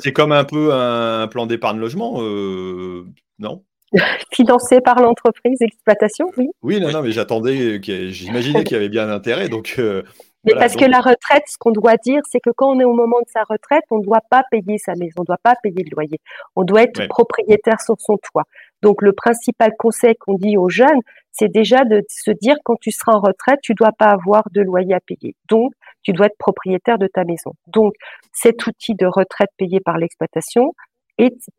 C'est 0.00 0.12
comme 0.12 0.32
un 0.32 0.44
peu 0.44 0.74
un 0.74 1.26
plan 1.28 1.46
d'épargne 1.46 1.78
logement, 1.78 2.16
euh, 2.20 3.06
non? 3.38 3.64
Financé 4.32 4.82
par 4.82 5.00
l'entreprise 5.00 5.56
exploitation, 5.62 6.30
oui. 6.36 6.48
Oui, 6.62 6.78
non, 6.78 6.90
non, 6.90 7.00
mais 7.00 7.12
j'attendais, 7.12 7.80
j'imaginais 8.12 8.64
qu'il 8.64 8.74
y 8.74 8.78
avait 8.78 8.90
bien 8.90 9.08
intérêt, 9.08 9.48
donc. 9.48 9.76
Euh, 9.78 10.02
mais 10.46 10.54
parce 10.54 10.76
que 10.76 10.84
la 10.84 11.00
retraite, 11.00 11.42
ce 11.46 11.58
qu'on 11.58 11.72
doit 11.72 11.96
dire, 11.96 12.22
c'est 12.30 12.40
que 12.40 12.50
quand 12.50 12.68
on 12.68 12.80
est 12.80 12.84
au 12.84 12.94
moment 12.94 13.20
de 13.20 13.28
sa 13.28 13.42
retraite, 13.42 13.82
on 13.90 13.98
ne 13.98 14.04
doit 14.04 14.22
pas 14.30 14.44
payer 14.50 14.78
sa 14.78 14.94
maison, 14.94 15.14
on 15.18 15.22
ne 15.22 15.26
doit 15.26 15.40
pas 15.42 15.54
payer 15.62 15.82
le 15.82 15.90
loyer. 15.92 16.20
On 16.54 16.62
doit 16.62 16.82
être 16.82 17.06
propriétaire 17.08 17.80
sur 17.80 17.96
son 17.98 18.16
toit. 18.18 18.44
Donc 18.82 19.02
le 19.02 19.12
principal 19.12 19.72
conseil 19.76 20.14
qu'on 20.16 20.34
dit 20.34 20.56
aux 20.56 20.68
jeunes, 20.68 21.00
c'est 21.32 21.48
déjà 21.48 21.84
de 21.84 22.02
se 22.08 22.30
dire 22.30 22.56
quand 22.64 22.76
tu 22.80 22.90
seras 22.90 23.12
en 23.12 23.20
retraite, 23.20 23.58
tu 23.62 23.74
dois 23.74 23.92
pas 23.92 24.06
avoir 24.06 24.44
de 24.52 24.62
loyer 24.62 24.94
à 24.94 25.00
payer. 25.00 25.34
Donc 25.48 25.72
tu 26.02 26.12
dois 26.12 26.26
être 26.26 26.38
propriétaire 26.38 26.98
de 26.98 27.08
ta 27.08 27.24
maison. 27.24 27.52
Donc 27.66 27.94
cet 28.32 28.66
outil 28.66 28.94
de 28.94 29.06
retraite 29.06 29.50
payé 29.56 29.80
par 29.80 29.98
l'exploitation 29.98 30.72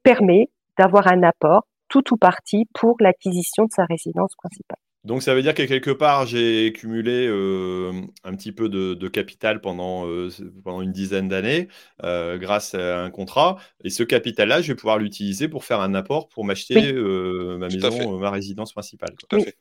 permet 0.03 0.49
d'avoir 0.77 1.07
un 1.07 1.23
apport 1.23 1.63
tout 1.89 2.13
ou 2.13 2.17
partie 2.17 2.65
pour 2.73 2.95
l'acquisition 2.99 3.65
de 3.65 3.71
sa 3.71 3.85
résidence 3.85 4.35
principale. 4.35 4.77
Donc 5.03 5.23
ça 5.23 5.33
veut 5.33 5.41
dire 5.41 5.53
que 5.53 5.63
quelque 5.63 5.91
part, 5.91 6.25
j'ai 6.25 6.73
cumulé 6.73 7.27
euh, 7.27 7.93
un 8.23 8.35
petit 8.35 8.51
peu 8.51 8.67
de, 8.67 9.07
capital 9.07 9.61
pendant, 9.61 10.05
euh, 10.05 10.29
pendant 10.63 10.81
une 10.81 10.91
dizaine 10.91 11.29
d'années 11.29 11.69
euh, 12.03 12.37
grâce 12.37 12.75
à 12.75 13.03
un 13.03 13.09
contrat. 13.09 13.57
Et 13.83 13.89
ce 13.89 14.03
capital-là, 14.03 14.61
je 14.61 14.67
vais 14.67 14.75
pouvoir 14.75 14.97
l'utiliser 14.97 15.47
pour 15.47 15.63
faire 15.63 15.79
un 15.79 15.93
apport 15.93 16.27
pour 16.27 16.43
m'acheter 16.43 16.93
ma 16.93 17.67
maison, 17.67 18.19
ma 18.19 18.31
résidence 18.31 18.73
principale. 18.73 19.15
Tout 19.17 19.35
à 19.37 19.39
fait. 19.39 19.57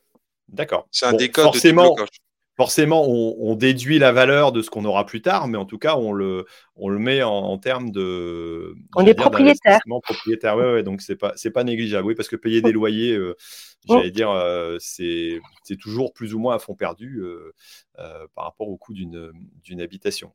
D'accord. 0.49 0.87
C'est 0.91 1.05
un 1.05 1.13
des 1.13 1.31
forcément, 1.33 1.95
forcément, 2.57 3.07
on, 3.07 3.55
déduit 3.55 3.99
la 3.99 4.11
valeur 4.11 4.51
de 4.51 4.61
ce 4.63 4.69
qu'on 4.69 4.83
aura 4.83 5.05
plus 5.05 5.21
tard, 5.21 5.47
mais 5.47 5.57
en 5.57 5.65
tout 5.65 5.77
cas, 5.77 5.95
on 5.95 6.11
le, 6.11 6.45
on 6.75 6.89
le 6.89 6.97
met 6.97 7.21
en, 7.21 7.57
termes 7.59 7.91
de. 7.91 8.75
On 8.95 9.05
est 9.05 9.13
propriétaire. 9.13 9.79
Propriétaire, 10.03 10.57
ouais, 10.57 10.73
ouais, 10.73 10.83
donc 10.83 11.01
c'est 11.01 11.15
pas, 11.15 11.33
c'est 11.35 11.51
pas 11.51 11.63
négligeable. 11.63 12.07
Oui, 12.07 12.15
parce 12.15 12.27
que 12.27 12.35
payer 12.35 12.61
des 12.61 12.71
loyers, 12.71 13.13
euh, 13.13 13.35
j'allais 13.87 14.11
dire, 14.11 14.31
euh, 14.31 14.77
c'est, 14.79 15.39
toujours 15.79 16.13
plus 16.13 16.33
ou 16.33 16.39
moins 16.39 16.55
à 16.55 16.59
fond 16.59 16.73
perdu 16.73 17.21
euh, 17.21 17.53
par 18.35 18.45
rapport 18.45 18.67
au 18.67 18.77
coût 18.77 18.93
d'une, 18.93 19.31
d'une 19.63 19.79
habitation. 19.79 20.33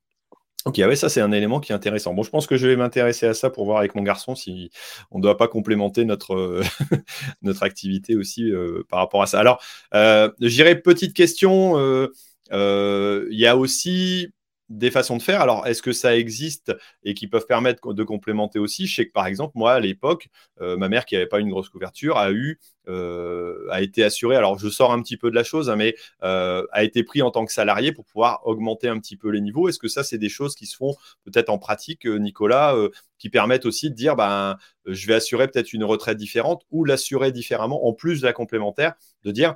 Ok, 0.65 0.77
ouais, 0.79 0.95
ça 0.95 1.09
c'est 1.09 1.21
un 1.21 1.33
élément 1.33 1.59
qui 1.59 1.73
est 1.73 1.75
intéressant. 1.75 2.15
Bon, 2.15 2.23
je 2.23 2.31
pense 2.31 2.47
que 2.47 2.57
je 2.57 2.69
vais 2.69 2.77
m'intéresser 2.77 3.27
à 3.27 3.35
ça 3.35 3.51
pour 3.51 3.65
voir 3.65 3.79
avec 3.79 3.97
mon 3.97 4.03
garçon 4.03 4.37
si 4.37 4.71
on 5.11 5.19
ne 5.19 5.23
doit 5.23 5.37
pas 5.37 5.49
complémenter 5.49 6.05
notre, 6.05 6.63
notre 7.43 7.65
activité 7.65 8.15
aussi 8.15 8.49
euh, 8.53 8.85
par 8.89 9.01
rapport 9.01 9.23
à 9.23 9.27
ça. 9.27 9.41
Alors, 9.41 9.61
euh, 9.95 10.31
j'irai 10.41 10.81
petite 10.81 11.15
question. 11.15 11.79
Euh, 11.79 12.13
euh, 12.53 13.27
il 13.31 13.41
y 13.41 13.47
a 13.47 13.57
aussi 13.57 14.29
des 14.69 14.91
façons 14.91 15.17
de 15.17 15.23
faire. 15.23 15.41
Alors, 15.41 15.67
est-ce 15.67 15.83
que 15.83 15.93
ça 15.93 16.17
existe 16.17 16.73
et 17.03 17.15
qui 17.15 17.27
peuvent 17.27 17.47
permettre 17.47 17.93
de 17.93 18.05
complémenter 18.05 18.59
aussi? 18.61 18.87
Je 18.87 18.95
sais 18.95 19.07
que 19.07 19.13
par 19.13 19.27
exemple, 19.27 19.53
moi, 19.57 19.73
à 19.75 19.81
l'époque, 19.81 20.29
euh, 20.61 20.77
ma 20.77 20.89
mère 20.89 21.05
qui 21.07 21.15
n'avait 21.15 21.27
pas 21.27 21.41
une 21.41 21.51
grosse 21.51 21.69
couverture 21.69 22.17
a 22.19 22.31
eu, 22.31 22.61
euh, 22.89 23.67
a 23.71 23.83
été 23.83 24.03
assurée. 24.03 24.37
Alors, 24.37 24.59
je 24.59 24.69
sors 24.69 24.93
un 24.93 25.03
petit 25.03 25.17
peu 25.17 25.31
de 25.31 25.35
la 25.35 25.45
chose, 25.45 25.71
hein, 25.71 25.77
mais 25.77 25.95
euh, 26.23 26.67
a 26.73 26.85
été 26.85 27.05
pris 27.05 27.23
en 27.23 27.31
tant 27.31 27.45
que 27.45 27.53
salarié 27.53 27.93
pour 27.93 28.05
pouvoir 28.05 28.47
augmenter 28.47 28.89
un 28.89 28.99
petit 28.99 29.17
peu 29.17 29.29
les 29.29 29.41
niveaux. 29.41 29.69
Est-ce 29.69 29.79
que 29.79 29.89
ça, 29.89 30.05
c'est 30.05 30.19
des 30.19 30.29
choses 30.29 30.55
qui 30.55 30.67
se 30.67 30.77
font 30.77 30.95
peut-être 31.25 31.49
en 31.49 31.59
pratique, 31.59 32.07
Nicolas, 32.07 32.77
qui 33.19 33.31
permettent 33.31 33.67
aussi 33.67 33.91
de 33.91 33.95
dire, 33.95 34.17
ben, 34.17 34.57
je 34.87 35.07
vais 35.07 35.15
assurer 35.15 35.49
peut-être 35.49 35.73
une 35.73 35.85
retraite 35.85 36.17
différente 36.17 36.63
ou 36.71 36.85
l'assurer 36.85 37.31
différemment 37.33 37.87
en 37.87 37.93
plus 37.93 38.21
de 38.21 38.27
la 38.27 38.33
complémentaire, 38.33 38.95
de 39.25 39.31
dire, 39.31 39.55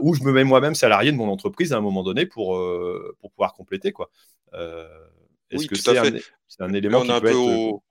ou 0.00 0.14
je 0.14 0.22
me 0.22 0.32
mets 0.32 0.44
moi-même 0.44 0.74
salarié 0.74 1.12
de 1.12 1.16
mon 1.16 1.28
entreprise 1.28 1.72
à 1.72 1.76
un 1.76 1.80
moment 1.80 2.02
donné 2.02 2.26
pour, 2.26 2.58
pour 3.20 3.30
pouvoir 3.30 3.52
compléter, 3.52 3.92
quoi. 3.92 4.10
Euh, 4.54 4.86
est-ce 5.50 5.66
que 5.66 5.74
c'est 5.76 5.98
un, 6.60 6.72
élément 6.72 7.00
on 7.00 7.02
qui 7.02 7.20
peut 7.20 7.28
être... 7.28 7.36
Au, 7.36 7.82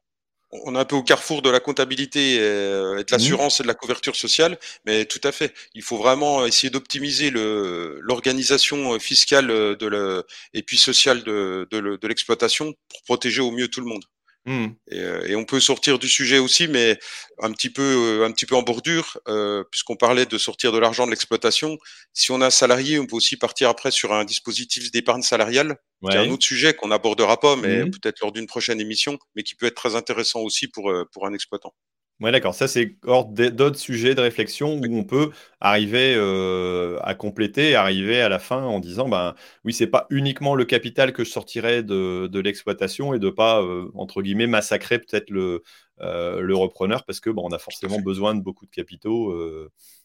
on 0.51 0.75
est 0.75 0.79
un 0.79 0.85
peu 0.85 0.95
au 0.95 1.03
carrefour 1.03 1.41
de 1.41 1.49
la 1.49 1.59
comptabilité 1.59 2.35
et, 2.35 2.39
euh, 2.39 2.95
de 2.95 3.01
mmh 3.01 3.05
l'assurance 3.11 3.59
et 3.59 3.63
de 3.63 3.67
la 3.67 3.73
couverture 3.73 4.15
sociale, 4.15 4.57
mais 4.85 5.05
tout 5.05 5.21
à 5.23 5.31
fait. 5.31 5.53
Il 5.73 5.81
faut 5.81 5.97
vraiment 5.97 6.45
essayer 6.45 6.69
d'optimiser 6.69 7.31
l'organisation 7.31 8.99
fiscale 8.99 9.47
de 9.47 9.85
le, 9.87 10.25
et 10.53 10.63
puis 10.63 10.77
sociale 10.77 11.23
de, 11.23 11.67
de 11.71 12.07
l'exploitation 12.07 12.73
pour 12.89 13.01
protéger 13.03 13.41
au 13.41 13.51
mieux 13.51 13.67
tout 13.67 13.81
le 13.81 13.87
monde. 13.87 14.03
Mmh. 14.45 14.67
Euh, 14.93 15.25
et, 15.27 15.35
on 15.35 15.45
peut 15.45 15.59
sortir 15.59 15.99
du 15.99 16.09
sujet 16.09 16.39
aussi, 16.39 16.67
mais 16.67 16.97
un 17.39 17.51
petit 17.51 17.69
peu, 17.69 17.81
euh, 18.21 18.25
un 18.25 18.31
petit 18.31 18.47
peu 18.47 18.55
en 18.55 18.63
bordure, 18.63 19.19
euh, 19.27 19.63
puisqu'on 19.69 19.95
parlait 19.95 20.25
de 20.25 20.37
sortir 20.39 20.71
de 20.71 20.79
l'argent 20.79 21.05
de 21.05 21.11
l'exploitation. 21.11 21.77
Si 22.13 22.31
on 22.31 22.41
a 22.41 22.47
un 22.47 22.51
salarié, 22.51 22.97
on 22.97 23.05
peut 23.05 23.15
aussi 23.15 23.37
partir 23.37 23.69
après 23.69 23.91
sur 23.91 24.13
un 24.13 24.25
dispositif 24.25 24.91
d'épargne 24.91 25.21
salariale, 25.21 25.77
qui 26.01 26.15
est 26.15 26.19
un 26.19 26.29
autre 26.31 26.45
sujet 26.45 26.73
qu'on 26.73 26.87
n'abordera 26.87 27.39
pas, 27.39 27.55
mais 27.55 27.83
mmh. 27.83 27.91
peut-être 27.91 28.21
lors 28.21 28.31
d'une 28.31 28.47
prochaine 28.47 28.81
émission, 28.81 29.19
mais 29.35 29.43
qui 29.43 29.53
peut 29.53 29.67
être 29.67 29.75
très 29.75 29.95
intéressant 29.95 30.39
aussi 30.39 30.67
pour, 30.67 30.91
pour 31.11 31.27
un 31.27 31.33
exploitant. 31.33 31.75
Oui, 32.22 32.32
d'accord. 32.32 32.53
Ça, 32.53 32.67
c'est 32.67 32.97
hors 33.03 33.26
d'autres 33.26 33.80
sujets 33.80 34.13
de 34.13 34.22
réflexion 34.22 34.76
où 34.80 34.86
on 34.95 35.03
peut 35.03 35.32
arriver 35.59 36.13
euh, 36.15 36.99
à 37.01 37.15
compléter, 37.15 37.74
arriver 37.74 38.22
à 38.22 38.30
la 38.30 38.38
fin 38.38 38.61
en 38.63 38.80
disant, 38.80 39.09
ben 39.09 39.34
oui, 39.65 39.74
c'est 39.74 39.88
pas 39.88 40.05
uniquement 40.11 40.53
le 40.53 40.65
capital 40.65 41.13
que 41.13 41.24
je 41.24 41.32
sortirais 41.32 41.82
de, 41.82 42.28
de 42.32 42.39
l'exploitation 42.39 43.15
et 43.15 43.19
de 43.19 43.32
pas, 43.32 43.63
euh, 43.63 43.89
entre 43.95 44.22
guillemets, 44.22 44.45
massacrer 44.45 44.99
peut-être 44.99 45.32
le, 45.32 45.63
euh, 46.01 46.41
le 46.41 46.55
repreneur 46.55 47.05
parce 47.05 47.19
que 47.19 47.32
bon, 47.32 47.43
on 47.49 47.51
a 47.53 47.59
forcément 47.59 47.99
besoin 47.99 48.36
de 48.36 48.41
beaucoup 48.41 48.67
de 48.67 48.72
capitaux 48.72 49.34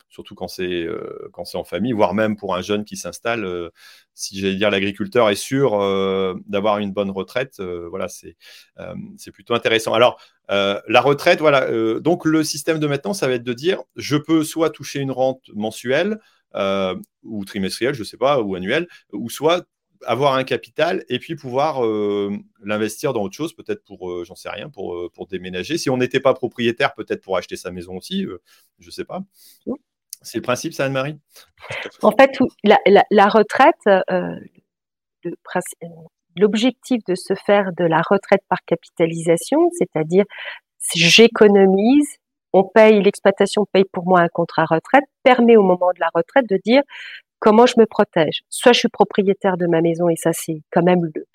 surtout 0.09 0.35
quand 0.35 0.49
c'est 0.49 0.85
euh, 0.85 1.29
quand 1.33 1.45
c'est 1.45 1.59
en 1.59 1.65
famille, 1.65 1.93
voire 1.93 2.15
même 2.15 2.37
pour 2.37 2.55
un 2.55 2.63
jeune 2.63 2.85
qui 2.85 2.97
s'installe. 2.97 3.45
Euh, 3.45 3.71
si 4.15 4.39
j'allais 4.39 4.55
dire 4.55 4.71
l'agriculteur 4.71 5.29
est 5.31 5.35
sûr 5.35 5.75
euh, 5.75 6.35
d'avoir 6.47 6.79
une 6.79 6.93
bonne 6.93 7.11
retraite, 7.11 7.61
voilà, 7.61 8.09
c'est 8.09 8.37
plutôt 9.33 9.55
intéressant. 9.55 9.93
Alors 9.93 10.19
la 10.49 11.01
retraite, 11.01 11.41
voilà, 11.41 12.01
donc 12.01 12.25
le 12.25 12.43
système 12.45 12.79
de 12.79 12.87
maintenant, 12.87 13.13
ça 13.13 13.29
va 13.29 13.35
être 13.35 13.43
de 13.43 13.53
dire, 13.53 13.83
je 13.97 14.17
peux 14.17 14.43
soit 14.45 14.71
toucher 14.71 15.01
une 15.01 15.11
rente 15.11 15.51
mensuelle 15.55 16.19
ou 17.23 17.45
trimestrielle, 17.45 17.95
je 17.95 18.05
sais 18.05 18.17
pas, 18.17 18.41
ou 18.41 18.55
annuelle, 18.55 18.89
ou 19.13 19.29
soit 19.29 19.67
avoir 20.07 20.35
un 20.35 20.45
capital 20.45 21.05
et 21.09 21.19
puis 21.19 21.37
pouvoir 21.37 21.83
l'investir 22.63 23.13
dans 23.13 23.23
autre 23.23 23.37
chose, 23.37 23.53
peut-être 23.53 23.85
pour, 23.85 24.25
j'en 24.25 24.35
sais 24.35 24.49
rien, 24.49 24.71
pour, 24.71 25.11
pour 25.13 25.27
déménager. 25.27 25.77
Si 25.77 25.91
on 25.91 25.99
n'était 25.99 26.21
pas 26.21 26.33
propriétaire, 26.33 26.95
peut-être 26.95 27.23
pour 27.23 27.37
acheter 27.37 27.57
sa 27.57 27.71
maison 27.71 27.97
aussi, 27.97 28.25
je 28.79 28.87
ne 28.87 28.91
sais 28.91 29.05
pas. 29.05 29.21
C'est 30.23 30.39
le 30.39 30.43
principe, 30.43 30.73
ça, 30.73 30.85
Anne-Marie? 30.85 31.19
En 32.03 32.13
fait, 32.13 32.39
la, 32.65 33.29
retraite, 33.29 33.75
euh, 34.11 34.37
l'objectif 36.37 37.03
de 37.07 37.15
se 37.15 37.35
faire 37.35 37.73
de 37.77 37.85
la 37.85 38.03
retraite 38.09 38.43
par 38.49 38.59
capitalisation, 38.67 39.71
c'est-à-dire 39.79 40.25
j'économise, 40.95 42.17
on 42.53 42.65
paye, 42.65 43.03
l'exploitation 43.03 43.67
paye 43.73 43.85
pour 43.93 44.07
moi 44.07 44.21
un 44.21 44.29
contrat 44.29 44.65
retraite, 44.65 45.05
permet 45.23 45.57
au 45.57 45.63
moment 45.63 45.91
de 45.95 46.01
la 46.01 46.11
retraite 46.15 46.49
de 46.49 46.59
dire 46.65 46.83
comment 47.39 47.67
je 47.67 47.75
me 47.79 47.87
protège. 47.87 48.43
Soit 48.49 48.73
je 48.73 48.81
suis 48.81 48.89
propriétaire 48.89 49.57
de 49.57 49.67
ma 49.67 49.81
maison 49.81 50.09
et 50.09 50.17
ça 50.17 50.33
c'est 50.33 50.63
quand 50.71 50.83
même 50.83 51.05
le, 51.05 51.27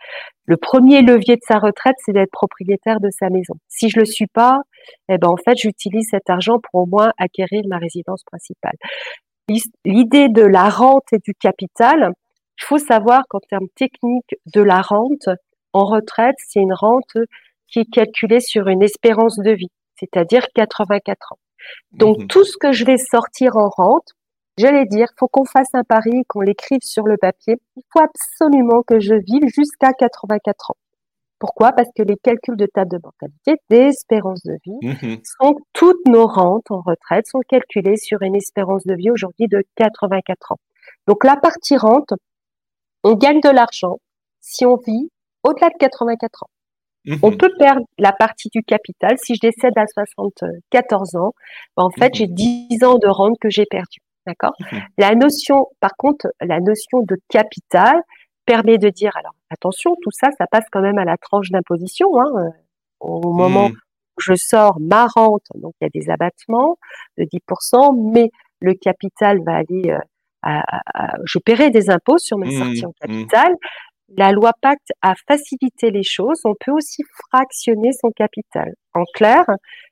le, 0.45 0.57
premier 0.57 1.01
levier 1.01 1.35
de 1.35 1.41
sa 1.47 1.59
retraite, 1.59 1.95
c'est 2.05 2.13
d'être 2.13 2.31
propriétaire 2.31 2.99
de 2.99 3.09
sa 3.11 3.29
maison. 3.29 3.53
Si 3.67 3.89
je 3.89 3.99
le 3.99 4.05
suis 4.05 4.27
pas, 4.27 4.61
eh 5.09 5.17
ben 5.17 5.29
en 5.29 5.37
fait 5.37 5.57
j'utilise 5.57 6.07
cet 6.09 6.29
argent 6.29 6.59
pour 6.59 6.83
au 6.83 6.85
moins 6.85 7.11
acquérir 7.17 7.63
ma 7.67 7.77
résidence 7.77 8.23
principale. 8.23 8.75
L'idée 9.85 10.29
de 10.29 10.43
la 10.43 10.69
rente 10.69 11.11
et 11.11 11.19
du 11.19 11.33
capital, 11.33 12.13
il 12.61 12.65
faut 12.65 12.77
savoir 12.77 13.23
qu'en 13.29 13.39
termes 13.39 13.67
techniques 13.75 14.35
de 14.53 14.61
la 14.61 14.81
rente 14.81 15.29
en 15.73 15.85
retraite, 15.85 16.35
c'est 16.37 16.59
une 16.59 16.73
rente 16.73 17.17
qui 17.67 17.79
est 17.79 17.91
calculée 17.91 18.39
sur 18.39 18.67
une 18.67 18.83
espérance 18.83 19.37
de 19.37 19.51
vie, 19.51 19.71
c'est-à-dire 19.95 20.45
84 20.53 21.33
ans. 21.33 21.39
Donc 21.91 22.19
mhm. 22.19 22.27
tout 22.27 22.43
ce 22.43 22.57
que 22.57 22.71
je 22.71 22.85
vais 22.85 22.97
sortir 22.97 23.57
en 23.57 23.69
rente, 23.69 24.09
j'allais 24.57 24.85
dire, 24.85 25.07
faut 25.17 25.27
qu'on 25.27 25.45
fasse 25.45 25.73
un 25.73 25.83
pari, 25.83 26.23
qu'on 26.27 26.41
l'écrive 26.41 26.81
sur 26.81 27.07
le 27.07 27.17
papier. 27.17 27.55
Il 27.75 27.83
faut 27.91 28.01
absolument 28.01 28.83
que 28.83 28.99
je 28.99 29.15
vive 29.15 29.47
jusqu'à 29.47 29.93
84 29.93 30.71
ans. 30.71 30.77
Pourquoi? 31.39 31.71
Parce 31.71 31.89
que 31.95 32.03
les 32.03 32.17
calculs 32.17 32.55
de 32.55 32.67
table 32.67 32.91
de 32.91 32.99
mortalité, 33.03 33.55
d'espérance 33.69 34.43
de 34.43 34.57
vie, 34.63 34.87
mhm. 34.87 35.17
sont 35.23 35.55
toutes 35.73 36.05
nos 36.05 36.27
rentes 36.27 36.69
en 36.69 36.81
retraite 36.81 37.25
sont 37.25 37.39
calculées 37.47 37.97
sur 37.97 38.21
une 38.21 38.35
espérance 38.35 38.85
de 38.85 38.93
vie 38.93 39.09
aujourd'hui 39.09 39.47
de 39.47 39.63
84 39.75 40.51
ans. 40.51 40.59
Donc 41.07 41.23
la 41.23 41.35
partie 41.37 41.77
rente, 41.77 42.13
on 43.03 43.15
gagne 43.15 43.41
de 43.41 43.49
l'argent 43.49 43.97
si 44.39 44.67
on 44.67 44.75
vit 44.75 45.09
au-delà 45.43 45.69
de 45.69 45.77
84 45.79 46.43
ans. 46.43 46.49
Mhm. 47.05 47.19
On 47.23 47.31
peut 47.31 47.51
perdre 47.57 47.85
la 47.97 48.11
partie 48.11 48.49
du 48.53 48.61
capital. 48.61 49.17
Si 49.17 49.33
je 49.33 49.39
décède 49.39 49.73
à 49.75 49.87
74 49.87 51.15
ans, 51.15 51.33
ben, 51.75 51.85
en 51.85 51.89
fait, 51.89 52.13
j'ai 52.13 52.27
10 52.27 52.83
ans 52.83 52.99
de 52.99 53.07
rente 53.07 53.37
que 53.39 53.49
j'ai 53.49 53.65
perdu. 53.65 53.99
D'accord? 54.27 54.53
Mhm. 54.59 54.81
La 54.97 55.15
notion, 55.15 55.67
par 55.79 55.95
contre, 55.97 56.27
la 56.41 56.59
notion 56.59 57.01
de 57.01 57.17
capital 57.29 58.01
permet 58.45 58.77
de 58.77 58.89
dire, 58.89 59.15
alors 59.15 59.35
attention, 59.49 59.95
tout 60.01 60.11
ça, 60.11 60.29
ça 60.37 60.45
passe 60.47 60.65
quand 60.71 60.81
même 60.81 60.97
à 60.97 61.05
la 61.05 61.17
tranche 61.17 61.49
d'imposition. 61.49 62.19
Hein, 62.19 62.31
euh, 62.37 62.49
au 62.99 63.33
moment 63.33 63.69
mhm. 63.69 63.75
où 63.75 64.21
je 64.21 64.33
sors 64.35 64.79
ma 64.79 65.07
rente, 65.07 65.45
donc 65.55 65.73
il 65.81 65.85
y 65.85 65.87
a 65.87 65.89
des 65.89 66.09
abattements 66.09 66.77
de 67.17 67.23
10%, 67.23 68.11
mais 68.13 68.29
le 68.59 68.73
capital 68.73 69.39
va 69.43 69.55
aller, 69.57 69.89
euh, 69.89 69.97
à, 70.43 71.15
je 71.25 71.39
paierai 71.39 71.71
des 71.71 71.89
impôts 71.89 72.19
sur 72.19 72.37
mes 72.37 72.55
sorties 72.55 72.85
en 72.85 72.93
capital. 72.93 73.55
La 74.17 74.31
loi 74.31 74.51
Pacte 74.61 74.91
a 75.01 75.13
facilité 75.27 75.89
les 75.89 76.03
choses. 76.03 76.41
On 76.43 76.53
peut 76.59 76.71
aussi 76.71 77.03
fractionner 77.29 77.91
son 77.93 78.11
capital. 78.11 78.73
En 78.93 79.03
clair, 79.13 79.45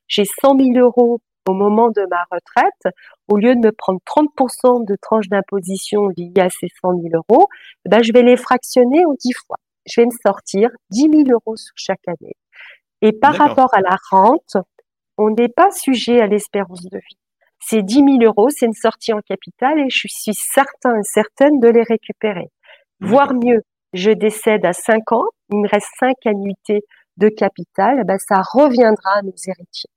j'ai 0.07 0.25
100 0.25 0.57
000 0.59 0.77
euros 0.77 1.19
au 1.49 1.53
moment 1.53 1.89
de 1.89 2.05
ma 2.09 2.23
retraite. 2.31 2.95
Au 3.27 3.37
lieu 3.37 3.55
de 3.55 3.67
me 3.67 3.71
prendre 3.71 3.99
30% 4.05 4.85
de 4.85 4.95
tranche 5.01 5.27
d'imposition 5.29 6.07
liée 6.17 6.31
à 6.37 6.49
ces 6.49 6.67
100 6.81 6.93
000 7.01 7.07
euros, 7.13 7.47
ben, 7.85 8.01
je 8.03 8.13
vais 8.13 8.23
les 8.23 8.37
fractionner 8.37 9.05
en 9.05 9.13
10 9.13 9.33
fois. 9.45 9.57
Je 9.85 10.01
vais 10.01 10.05
me 10.05 10.15
sortir 10.25 10.69
10 10.91 11.01
000 11.01 11.13
euros 11.31 11.55
sur 11.55 11.73
chaque 11.75 12.07
année. 12.07 12.35
Et 13.01 13.13
par 13.13 13.35
rapport 13.35 13.73
à 13.73 13.81
la 13.81 13.97
rente, 14.11 14.57
on 15.17 15.29
n'est 15.31 15.49
pas 15.49 15.71
sujet 15.71 16.21
à 16.21 16.27
l'espérance 16.27 16.83
de 16.83 16.97
vie. 16.97 17.17
Ces 17.61 17.83
10 17.83 17.93
000 17.93 18.07
euros, 18.23 18.49
c'est 18.49 18.65
une 18.65 18.73
sortie 18.73 19.13
en 19.13 19.19
capital 19.19 19.79
et 19.79 19.89
je 19.89 20.07
suis 20.07 20.33
certain 20.33 20.97
et 20.97 21.03
certaine 21.03 21.59
de 21.59 21.67
les 21.67 21.83
récupérer. 21.83 22.49
Voire 23.01 23.33
mieux, 23.33 23.61
je 23.93 24.11
décède 24.11 24.65
à 24.65 24.73
5 24.73 25.11
ans, 25.11 25.25
il 25.49 25.59
me 25.59 25.67
reste 25.67 25.89
5 25.99 26.15
annuités 26.25 26.83
de 27.17 27.29
capital, 27.29 28.03
ben 28.05 28.17
ça 28.17 28.41
reviendra 28.41 29.17
à 29.17 29.21
mes 29.23 29.33
héritiers. 29.45 29.89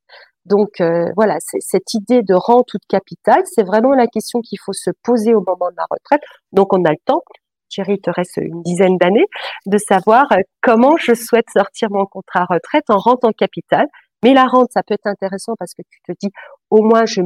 Donc 0.44 0.80
euh, 0.80 1.06
voilà, 1.16 1.38
cette 1.40 1.94
idée 1.94 2.22
de 2.22 2.34
rente 2.34 2.74
ou 2.74 2.78
de 2.78 2.86
capital, 2.88 3.42
c'est 3.44 3.64
vraiment 3.64 3.92
la 3.92 4.06
question 4.06 4.40
qu'il 4.40 4.58
faut 4.64 4.72
se 4.72 4.90
poser 5.02 5.34
au 5.34 5.40
moment 5.40 5.70
de 5.70 5.76
la 5.76 5.86
retraite. 5.90 6.22
Donc 6.52 6.72
on 6.72 6.84
a 6.84 6.90
le 6.90 6.98
temps, 7.04 7.22
Thierry, 7.68 7.94
il 7.94 8.00
te 8.00 8.10
reste 8.10 8.36
une 8.36 8.62
dizaine 8.62 8.98
d'années, 8.98 9.26
de 9.66 9.78
savoir 9.78 10.30
euh, 10.32 10.36
comment 10.60 10.96
je 10.96 11.14
souhaite 11.14 11.46
sortir 11.52 11.90
mon 11.90 12.06
contrat 12.06 12.44
retraite 12.48 12.90
en 12.90 12.98
rente 12.98 13.24
en 13.24 13.32
capital. 13.32 13.86
Mais 14.24 14.34
la 14.34 14.46
rente, 14.46 14.70
ça 14.72 14.82
peut 14.84 14.94
être 14.94 15.06
intéressant 15.06 15.54
parce 15.58 15.74
que 15.74 15.82
tu 15.90 16.00
te 16.06 16.12
dis, 16.20 16.30
au 16.70 16.82
moins, 16.82 17.06
je 17.06 17.22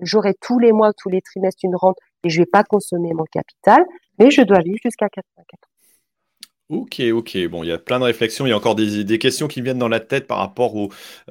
j'aurai 0.00 0.34
tous 0.40 0.58
les 0.60 0.72
mois, 0.72 0.92
tous 0.96 1.08
les 1.08 1.20
trimestres 1.20 1.64
une 1.64 1.74
rente 1.74 1.96
et 2.22 2.28
je 2.28 2.40
vais 2.40 2.46
pas 2.46 2.62
consommer 2.62 3.12
mon 3.14 3.24
capital, 3.24 3.84
mais 4.18 4.30
je 4.30 4.42
dois 4.42 4.60
vivre 4.60 4.78
jusqu'à 4.82 5.08
84 5.08 5.54
ans. 5.54 5.75
Ok, 6.68 7.00
ok. 7.12 7.46
Bon, 7.46 7.62
il 7.62 7.68
y 7.68 7.72
a 7.72 7.78
plein 7.78 8.00
de 8.00 8.04
réflexions. 8.04 8.44
Il 8.44 8.50
y 8.50 8.52
a 8.52 8.56
encore 8.56 8.74
des, 8.74 9.18
questions 9.18 9.46
qui 9.46 9.62
viennent 9.62 9.78
dans 9.78 9.86
la 9.86 10.00
tête 10.00 10.26
par 10.26 10.38
rapport 10.38 10.74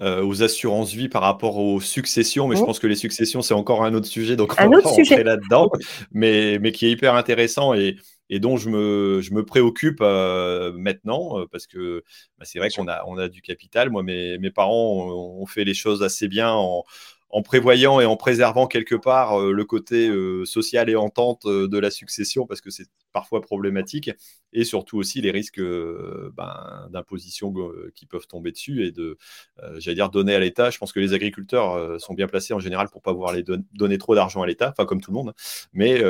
euh, 0.02 0.24
aux, 0.24 0.44
assurances 0.44 0.94
vie, 0.94 1.10
par 1.10 1.24
rapport 1.24 1.58
aux 1.58 1.82
successions. 1.82 2.48
Mais 2.48 2.56
je 2.56 2.62
mmh. 2.62 2.66
pense 2.66 2.80
que 2.80 2.88
les 2.88 2.96
successions, 2.96 3.42
c'est 3.42 3.54
encore 3.54 3.84
un 3.84 3.94
autre 3.94 4.08
sujet. 4.08 4.38
Donc, 4.38 4.54
on 4.58 4.70
va 4.70 4.82
pas 4.82 4.90
rentrer 4.90 5.24
là-dedans. 5.24 5.70
Mais, 6.12 6.60
mais 6.60 6.72
qui 6.72 6.86
est 6.86 6.92
hyper 6.92 7.16
intéressant 7.16 7.74
et, 7.74 7.98
dont 8.32 8.58
je 8.58 8.70
me, 8.70 9.22
je 9.22 9.34
me 9.34 9.44
préoccupe 9.44 10.00
euh, 10.02 10.72
maintenant 10.74 11.40
euh, 11.40 11.46
parce 11.52 11.68
que 11.68 12.04
bah, 12.38 12.46
c'est 12.46 12.60
vrai 12.60 12.70
qu'on 12.70 12.88
a, 12.88 13.04
on 13.06 13.18
a 13.18 13.28
du 13.28 13.42
capital. 13.42 13.90
Moi, 13.90 14.04
mes, 14.04 14.38
mes 14.38 14.52
parents 14.52 15.10
ont 15.10 15.46
fait 15.46 15.64
les 15.64 15.74
choses 15.74 16.02
assez 16.04 16.28
bien 16.28 16.52
en, 16.52 16.84
en 17.30 17.42
prévoyant 17.42 18.00
et 18.00 18.06
en 18.06 18.16
préservant 18.16 18.68
quelque 18.68 18.96
part 18.96 19.40
le 19.40 19.66
côté 19.66 20.10
social 20.46 20.90
et 20.90 20.96
entente 20.96 21.46
de 21.46 21.78
la 21.78 21.92
succession 21.92 22.46
parce 22.46 22.62
que 22.62 22.70
c'est 22.70 22.88
parfois 23.16 23.42
problématique 23.42 24.12
et 24.56 24.64
surtout 24.64 24.98
aussi 24.98 25.22
les 25.22 25.32
risques 25.32 25.60
euh, 25.60 26.32
ben, 26.36 26.88
d'imposition 26.92 27.54
euh, 27.58 27.92
qui 27.96 28.06
peuvent 28.06 28.28
tomber 28.28 28.52
dessus 28.52 28.86
et 28.86 28.92
de, 28.92 29.18
euh, 29.62 29.76
j'allais 29.80 29.96
dire, 29.96 30.10
donner 30.10 30.34
à 30.34 30.40
l'État. 30.40 30.70
Je 30.70 30.78
pense 30.78 30.92
que 30.92 31.00
les 31.00 31.14
agriculteurs 31.14 32.00
sont 32.00 32.14
bien 32.14 32.28
placés 32.28 32.54
en 32.54 32.60
général 32.60 32.90
pour 32.90 33.02
pas 33.02 33.12
pouvoir 33.12 33.34
les 33.34 33.44
donner 33.74 33.98
trop 33.98 34.16
d'argent 34.16 34.42
à 34.42 34.48
l'État, 34.48 34.70
enfin 34.70 34.86
comme 34.86 35.02
tout 35.02 35.12
le 35.12 35.16
monde. 35.16 35.34
Mais 35.74 36.02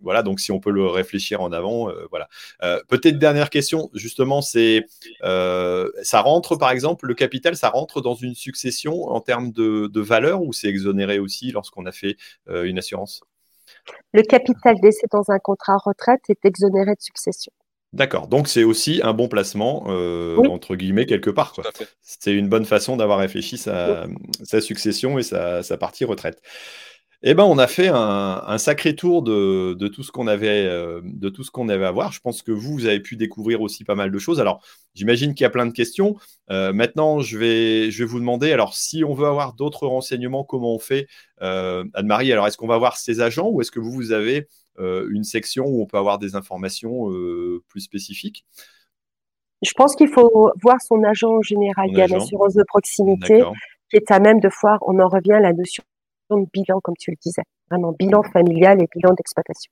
voilà, 0.00 0.22
donc 0.22 0.40
si 0.40 0.52
on 0.52 0.60
peut 0.60 0.70
le 0.70 0.86
réfléchir 0.86 1.40
en 1.42 1.52
avant, 1.52 1.90
voilà. 2.10 2.28
Peut-être 2.88 3.18
dernière 3.18 3.50
question, 3.50 3.90
justement, 3.94 4.42
c'est 4.42 4.86
ça 5.22 6.20
rentre 6.20 6.56
par 6.56 6.70
exemple, 6.70 7.06
le 7.06 7.14
capital, 7.14 7.56
ça 7.56 7.68
rentre 7.68 8.00
dans 8.00 8.14
une 8.14 8.34
succession 8.34 9.04
en 9.08 9.20
termes 9.20 9.52
de, 9.52 10.00
valeur 10.00 10.42
c'est 10.52 10.68
exonéré 10.68 11.18
aussi 11.18 11.50
lorsqu'on 11.52 11.86
a 11.86 11.92
fait 11.92 12.16
une 12.48 12.78
assurance? 12.78 13.22
Le 14.12 14.22
capital 14.22 14.78
décès 14.80 15.06
dans 15.10 15.30
un 15.30 15.38
contrat 15.38 15.76
retraite 15.78 16.20
est 16.28 16.44
exonéré 16.44 16.94
de 16.94 17.00
succession. 17.00 17.52
D'accord, 17.92 18.26
donc 18.26 18.48
c'est 18.48 18.64
aussi 18.64 19.00
un 19.04 19.12
bon 19.12 19.28
placement, 19.28 19.84
euh, 19.88 20.38
entre 20.48 20.76
guillemets, 20.76 21.04
quelque 21.04 21.28
part. 21.28 21.54
C'est 22.00 22.32
une 22.32 22.48
bonne 22.48 22.64
façon 22.64 22.96
d'avoir 22.96 23.18
réfléchi 23.18 23.58
sa, 23.58 24.06
succession 24.60 25.18
et 25.18 25.22
sa, 25.22 25.76
partie 25.78 26.06
retraite. 26.06 26.40
Eh 27.24 27.34
ben, 27.34 27.44
on 27.44 27.56
a 27.58 27.68
fait 27.68 27.88
un, 27.88 28.58
sacré 28.58 28.96
tour 28.96 29.22
de, 29.22 29.88
tout 29.88 30.02
ce 30.02 30.10
qu'on 30.10 30.26
avait, 30.26 30.66
euh, 30.66 31.00
de 31.04 31.28
tout 31.28 31.44
ce 31.44 31.52
qu'on 31.52 31.68
avait 31.68 31.84
à 31.84 31.92
voir. 31.92 32.10
Je 32.10 32.20
pense 32.20 32.42
que 32.42 32.50
vous, 32.50 32.72
vous 32.72 32.86
avez 32.86 32.98
pu 32.98 33.16
découvrir 33.16 33.60
aussi 33.60 33.84
pas 33.84 33.94
mal 33.94 34.10
de 34.10 34.18
choses. 34.18 34.40
Alors, 34.40 34.60
j'imagine 34.94 35.34
qu'il 35.34 35.44
y 35.44 35.46
a 35.46 35.50
plein 35.50 35.66
de 35.66 35.72
questions. 35.72 36.16
Euh, 36.50 36.72
maintenant, 36.72 37.20
je 37.20 37.38
vais, 37.38 37.90
je 37.92 38.02
vais 38.02 38.10
vous 38.10 38.18
demander. 38.18 38.50
Alors, 38.52 38.74
si 38.74 39.04
on 39.04 39.14
veut 39.14 39.26
avoir 39.26 39.54
d'autres 39.54 39.86
renseignements, 39.86 40.42
comment 40.42 40.74
on 40.74 40.80
fait, 40.80 41.06
Anne-Marie 41.38 42.32
Alors, 42.32 42.46
est-ce 42.46 42.56
qu'on 42.56 42.66
va 42.66 42.78
voir 42.78 42.96
ses 42.96 43.20
agents 43.20 43.48
ou 43.48 43.60
est-ce 43.60 43.70
que 43.70 43.80
vous, 43.80 43.92
vous 43.92 44.12
avez 44.12 44.48
euh, 44.78 45.06
une 45.10 45.24
section 45.24 45.66
où 45.66 45.82
on 45.82 45.86
peut 45.86 45.98
avoir 45.98 46.18
des 46.18 46.34
informations 46.34 47.10
euh, 47.10 47.62
plus 47.68 47.80
spécifiques? 47.80 48.46
Je 49.60 49.72
pense 49.76 49.94
qu'il 49.94 50.08
faut 50.08 50.50
voir 50.62 50.80
son 50.80 51.04
agent 51.04 51.40
général. 51.42 51.88
Il 51.90 51.98
y 51.98 52.02
a 52.02 52.06
l'assurance 52.06 52.54
de 52.54 52.64
proximité 52.64 53.42
qui 53.90 53.96
est 53.96 54.10
à 54.10 54.18
même 54.18 54.40
de 54.40 54.48
voir, 54.60 54.78
on 54.86 54.98
en 54.98 55.08
revient 55.08 55.34
à 55.34 55.40
la 55.40 55.52
notion 55.52 55.84
de 56.38 56.46
bilan, 56.52 56.80
comme 56.80 56.96
tu 56.98 57.10
le 57.10 57.16
disais, 57.20 57.42
vraiment 57.70 57.92
bilan 57.98 58.22
familial 58.22 58.82
et 58.82 58.88
bilan 58.94 59.14
d'exploitation. 59.14 59.70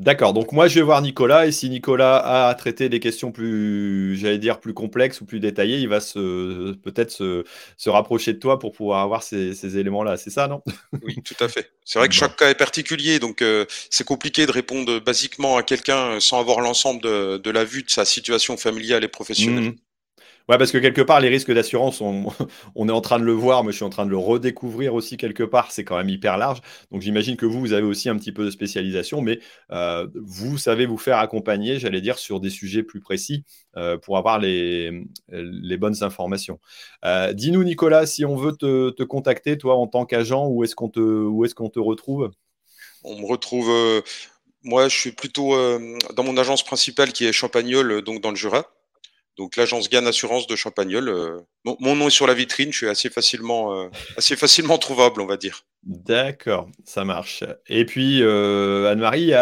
D'accord, 0.00 0.32
donc 0.32 0.52
moi 0.52 0.66
je 0.66 0.76
vais 0.76 0.80
voir 0.80 1.02
Nicolas 1.02 1.46
et 1.46 1.52
si 1.52 1.68
Nicolas 1.68 2.48
a 2.48 2.54
traité 2.54 2.88
des 2.88 3.00
questions 3.00 3.32
plus, 3.32 4.16
j'allais 4.16 4.38
dire, 4.38 4.58
plus 4.58 4.72
complexes 4.72 5.20
ou 5.20 5.26
plus 5.26 5.40
détaillées, 5.40 5.76
il 5.76 5.90
va 5.90 6.00
se 6.00 6.72
peut-être 6.72 7.10
se, 7.10 7.44
rapprocher 7.90 8.32
de 8.32 8.38
toi 8.38 8.58
pour 8.58 8.72
pouvoir 8.72 9.02
avoir 9.02 9.22
ces, 9.22 9.76
éléments-là. 9.76 10.16
C'est 10.16 10.30
ça, 10.30 10.48
non? 10.48 10.62
Oui, 11.02 11.16
tout 11.22 11.34
à 11.44 11.48
fait. 11.48 11.70
C'est 11.84 11.98
vrai 11.98 12.08
que 12.08 12.14
chaque 12.14 12.34
cas 12.36 12.48
est 12.48 12.54
particulier, 12.54 13.18
donc 13.18 13.42
euh, 13.42 13.66
c'est 13.90 14.04
compliqué 14.04 14.46
de 14.46 14.52
répondre 14.52 15.00
basiquement 15.00 15.58
à 15.58 15.62
quelqu'un 15.62 16.18
sans 16.18 16.40
avoir 16.40 16.62
l'ensemble 16.62 17.02
de, 17.02 17.50
la 17.50 17.64
vue 17.64 17.82
de 17.82 17.90
sa 17.90 18.06
situation 18.06 18.56
familiale 18.56 19.04
et 19.04 19.08
professionnelle. 19.08 19.72
Mmh. 19.72 19.76
Ouais, 20.48 20.58
parce 20.58 20.72
que 20.72 20.78
quelque 20.78 21.00
part, 21.02 21.20
les 21.20 21.28
risques 21.28 21.52
d'assurance, 21.52 22.00
on, 22.74 22.88
est 22.88 22.92
en 22.92 23.00
train 23.00 23.18
de 23.18 23.24
le 23.24 23.32
voir, 23.32 23.62
mais 23.62 23.72
je 23.72 23.76
suis 23.76 23.84
en 23.84 23.90
train 23.90 24.04
de 24.04 24.10
le 24.10 24.16
redécouvrir 24.16 24.94
aussi 24.94 25.16
quelque 25.16 25.42
part. 25.42 25.70
C'est 25.70 25.84
quand 25.84 25.96
même 25.96 26.08
hyper 26.08 26.38
large. 26.38 26.60
Donc 26.90 27.02
j'imagine 27.02 27.36
que 27.36 27.46
vous, 27.46 27.60
vous 27.60 27.72
avez 27.72 27.86
aussi 27.86 28.08
un 28.08 28.16
petit 28.16 28.32
peu 28.32 28.44
de 28.44 28.50
spécialisation, 28.50 29.20
mais 29.20 29.38
euh, 29.70 30.08
vous 30.14 30.58
savez 30.58 30.86
vous 30.86 30.98
faire 30.98 31.18
accompagner, 31.18 31.78
j'allais 31.78 32.00
dire, 32.00 32.18
sur 32.18 32.40
des 32.40 32.50
sujets 32.50 32.82
plus 32.82 33.00
précis 33.00 33.44
euh, 33.76 33.98
pour 33.98 34.18
avoir 34.18 34.38
les, 34.38 34.90
bonnes 35.78 36.02
informations. 36.02 36.58
Euh, 37.04 37.32
dis-nous, 37.32 37.64
Nicolas, 37.64 38.06
si 38.06 38.24
on 38.24 38.36
veut 38.36 38.52
te, 38.52 38.90
te 38.90 39.02
contacter, 39.02 39.56
toi, 39.56 39.76
en 39.76 39.86
tant 39.86 40.04
qu'agent, 40.04 40.48
où 40.48 40.64
est-ce 40.64 40.74
qu'on 40.74 40.88
te, 40.88 41.00
où 41.00 41.44
est-ce 41.44 41.54
qu'on 41.54 41.70
te 41.70 41.78
retrouve? 41.78 42.30
On 43.04 43.18
me 43.18 43.26
retrouve. 43.26 44.02
moi, 44.62 44.88
je 44.88 44.96
suis 44.96 45.12
plutôt 45.12 45.54
dans 46.14 46.22
mon 46.24 46.36
agence 46.36 46.64
principale 46.64 47.12
qui 47.12 47.24
est 47.24 47.32
Champagnol, 47.32 48.02
donc 48.02 48.20
dans 48.20 48.30
le 48.30 48.36
Jura. 48.36 48.66
Donc 49.36 49.56
l'agence 49.56 49.88
Gann 49.88 50.06
Assurance 50.06 50.46
de 50.46 50.56
Champagnol. 50.56 51.08
Euh, 51.08 51.40
mon, 51.64 51.94
nom 51.94 52.08
est 52.08 52.10
sur 52.10 52.26
la 52.26 52.34
vitrine, 52.34 52.72
je 52.72 52.78
suis 52.78 52.88
assez 52.88 53.08
facilement, 53.08 53.74
euh, 53.74 53.88
assez 54.16 54.36
facilement 54.36 54.76
trouvable, 54.76 55.20
on 55.20 55.26
va 55.26 55.36
dire. 55.36 55.62
D'accord, 55.82 56.68
ça 56.84 57.04
marche. 57.04 57.42
Et 57.66 57.86
puis 57.86 58.22
euh, 58.22 58.90
Anne-Marie, 58.90 59.32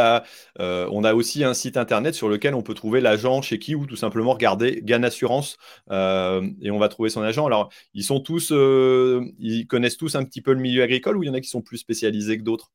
on 0.59 1.05
a 1.05 1.15
aussi 1.15 1.43
un 1.43 1.55
site 1.55 1.77
internet 1.77 2.15
sur 2.15 2.29
lequel 2.29 2.55
on 2.55 2.63
peut 2.63 2.75
trouver 2.75 3.01
l'agent 3.01 3.43
chez 3.43 3.59
qui 3.59 3.75
ou 3.75 3.87
tout 3.87 3.97
simplement 3.97 4.35
regarder 4.35 4.81
Gann 4.85 5.05
Assurance 5.05 5.57
et 5.91 6.71
on 6.71 6.79
va 6.79 6.89
trouver 6.89 7.11
son 7.11 7.23
agent. 7.23 7.45
Alors 7.45 7.71
ils 7.95 8.05
sont 8.05 8.21
tous, 8.21 8.53
ils 8.53 9.67
connaissent 9.67 9.97
tous 9.97 10.15
un 10.15 10.25
petit 10.25 10.43
peu 10.43 10.53
le 10.53 10.61
milieu 10.61 10.83
agricole 10.83 11.17
ou 11.17 11.25
il 11.25 11.27
y 11.27 11.31
en 11.31 11.35
a 11.35 11.41
qui 11.41 11.49
sont 11.49 11.63
plus 11.63 11.79
spécialisés 11.79 12.39
que 12.39 12.45
d'autres? 12.45 12.71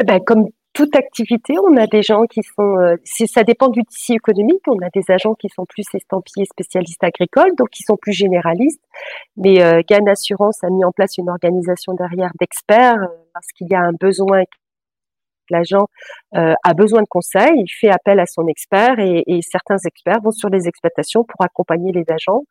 Eh 0.00 0.04
ben, 0.04 0.20
comme 0.20 0.48
toute 0.74 0.96
activité. 0.96 1.54
On 1.58 1.76
a 1.76 1.86
des 1.86 2.02
gens 2.02 2.24
qui 2.24 2.40
sont, 2.42 2.76
euh, 2.78 2.96
ça 3.04 3.44
dépend 3.44 3.68
du 3.68 3.82
tissu 3.84 4.12
économique. 4.12 4.62
On 4.66 4.78
a 4.84 4.90
des 4.90 5.04
agents 5.08 5.34
qui 5.34 5.48
sont 5.48 5.64
plus 5.64 5.84
estampillés 5.94 6.46
spécialistes 6.46 7.02
agricoles, 7.02 7.54
donc 7.56 7.70
qui 7.70 7.84
sont 7.84 7.96
plus 7.96 8.12
généralistes. 8.12 8.82
Mais 9.36 9.62
euh, 9.62 9.80
Assurance 10.06 10.62
a 10.62 10.70
mis 10.70 10.84
en 10.84 10.90
place 10.90 11.16
une 11.16 11.30
organisation 11.30 11.94
derrière 11.94 12.30
d'experts 12.38 13.02
euh, 13.02 13.06
parce 13.32 13.46
qu'il 13.56 13.68
y 13.70 13.74
a 13.74 13.80
un 13.80 13.92
besoin. 13.92 14.42
L'agent 15.50 15.88
euh, 16.36 16.54
a 16.64 16.74
besoin 16.74 17.02
de 17.02 17.06
conseils, 17.06 17.52
il 17.54 17.68
fait 17.68 17.90
appel 17.90 18.18
à 18.18 18.24
son 18.24 18.46
expert 18.48 18.98
et, 18.98 19.24
et, 19.26 19.40
certains 19.42 19.76
experts 19.84 20.20
vont 20.22 20.30
sur 20.30 20.48
les 20.48 20.66
exploitations 20.66 21.22
pour 21.22 21.44
accompagner 21.44 21.92
les 21.92 22.04
agents 22.08 22.44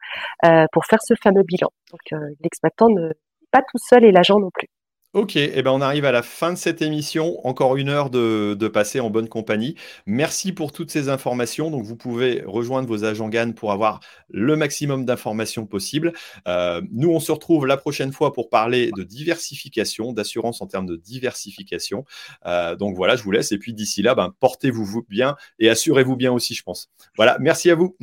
pour 0.72 0.86
faire 0.86 1.02
ce 1.02 1.16
fameux 1.16 1.42
bilan. 1.42 1.70
Donc 1.90 2.22
l'exploitant 2.42 2.90
n'est 2.90 3.14
pas 3.52 3.62
tout 3.62 3.80
seul 3.80 4.06
et 4.06 4.12
l'agent 4.12 4.38
non 4.38 4.52
plus. 4.54 4.68
Ok, 5.14 5.36
eh 5.36 5.62
ben 5.62 5.70
on 5.70 5.82
arrive 5.82 6.06
à 6.06 6.12
la 6.12 6.24
fin 6.24 6.52
de 6.54 6.58
cette 6.58 6.82
émission. 6.82 7.40
Encore 7.46 7.78
une 7.78 7.90
heure 7.90 8.10
de, 8.10 8.56
passer 8.74 9.00
en 9.00 9.12
bonne 9.12 9.30
compagnie. 9.30 9.76
Merci 10.08 10.54
pour 10.54 10.72
toutes 10.72 10.90
ces 10.90 11.08
informations. 11.08 11.70
Donc, 11.70 11.84
vous 11.84 11.96
pouvez 11.96 12.42
rejoindre 12.48 12.88
vos 12.88 13.04
agents 13.04 13.30
GAN 13.30 13.52
pour 13.52 13.72
avoir 13.72 14.00
le 14.30 14.56
maximum 14.56 15.06
d'informations 15.06 15.68
possibles. 15.68 16.14
Euh, 16.48 16.82
nous, 16.92 17.12
on 17.12 17.20
se 17.20 17.32
retrouve 17.32 17.68
la 17.68 17.78
prochaine 17.78 18.12
fois 18.12 18.34
pour 18.34 18.50
parler 18.50 18.90
de 18.98 19.04
diversification, 19.04 20.14
d'assurance 20.14 20.64
en 20.64 20.66
termes 20.66 20.88
de 20.88 20.96
diversification. 20.96 22.06
Euh, 22.48 22.76
donc 22.76 22.96
voilà, 22.96 23.16
je 23.16 23.22
vous 23.22 23.32
laisse. 23.32 23.52
Et 23.52 23.60
puis 23.60 23.76
d'ici 23.76 24.02
là, 24.02 24.16
ben, 24.16 24.34
portez-vous 24.40 25.06
bien 25.08 25.36
et 25.60 25.70
assurez-vous 25.70 26.16
bien 26.16 26.32
aussi, 26.32 26.56
je 26.56 26.64
pense. 26.64 26.90
Voilà, 27.18 27.38
merci 27.40 27.70
à 27.70 27.76
vous. 27.76 27.96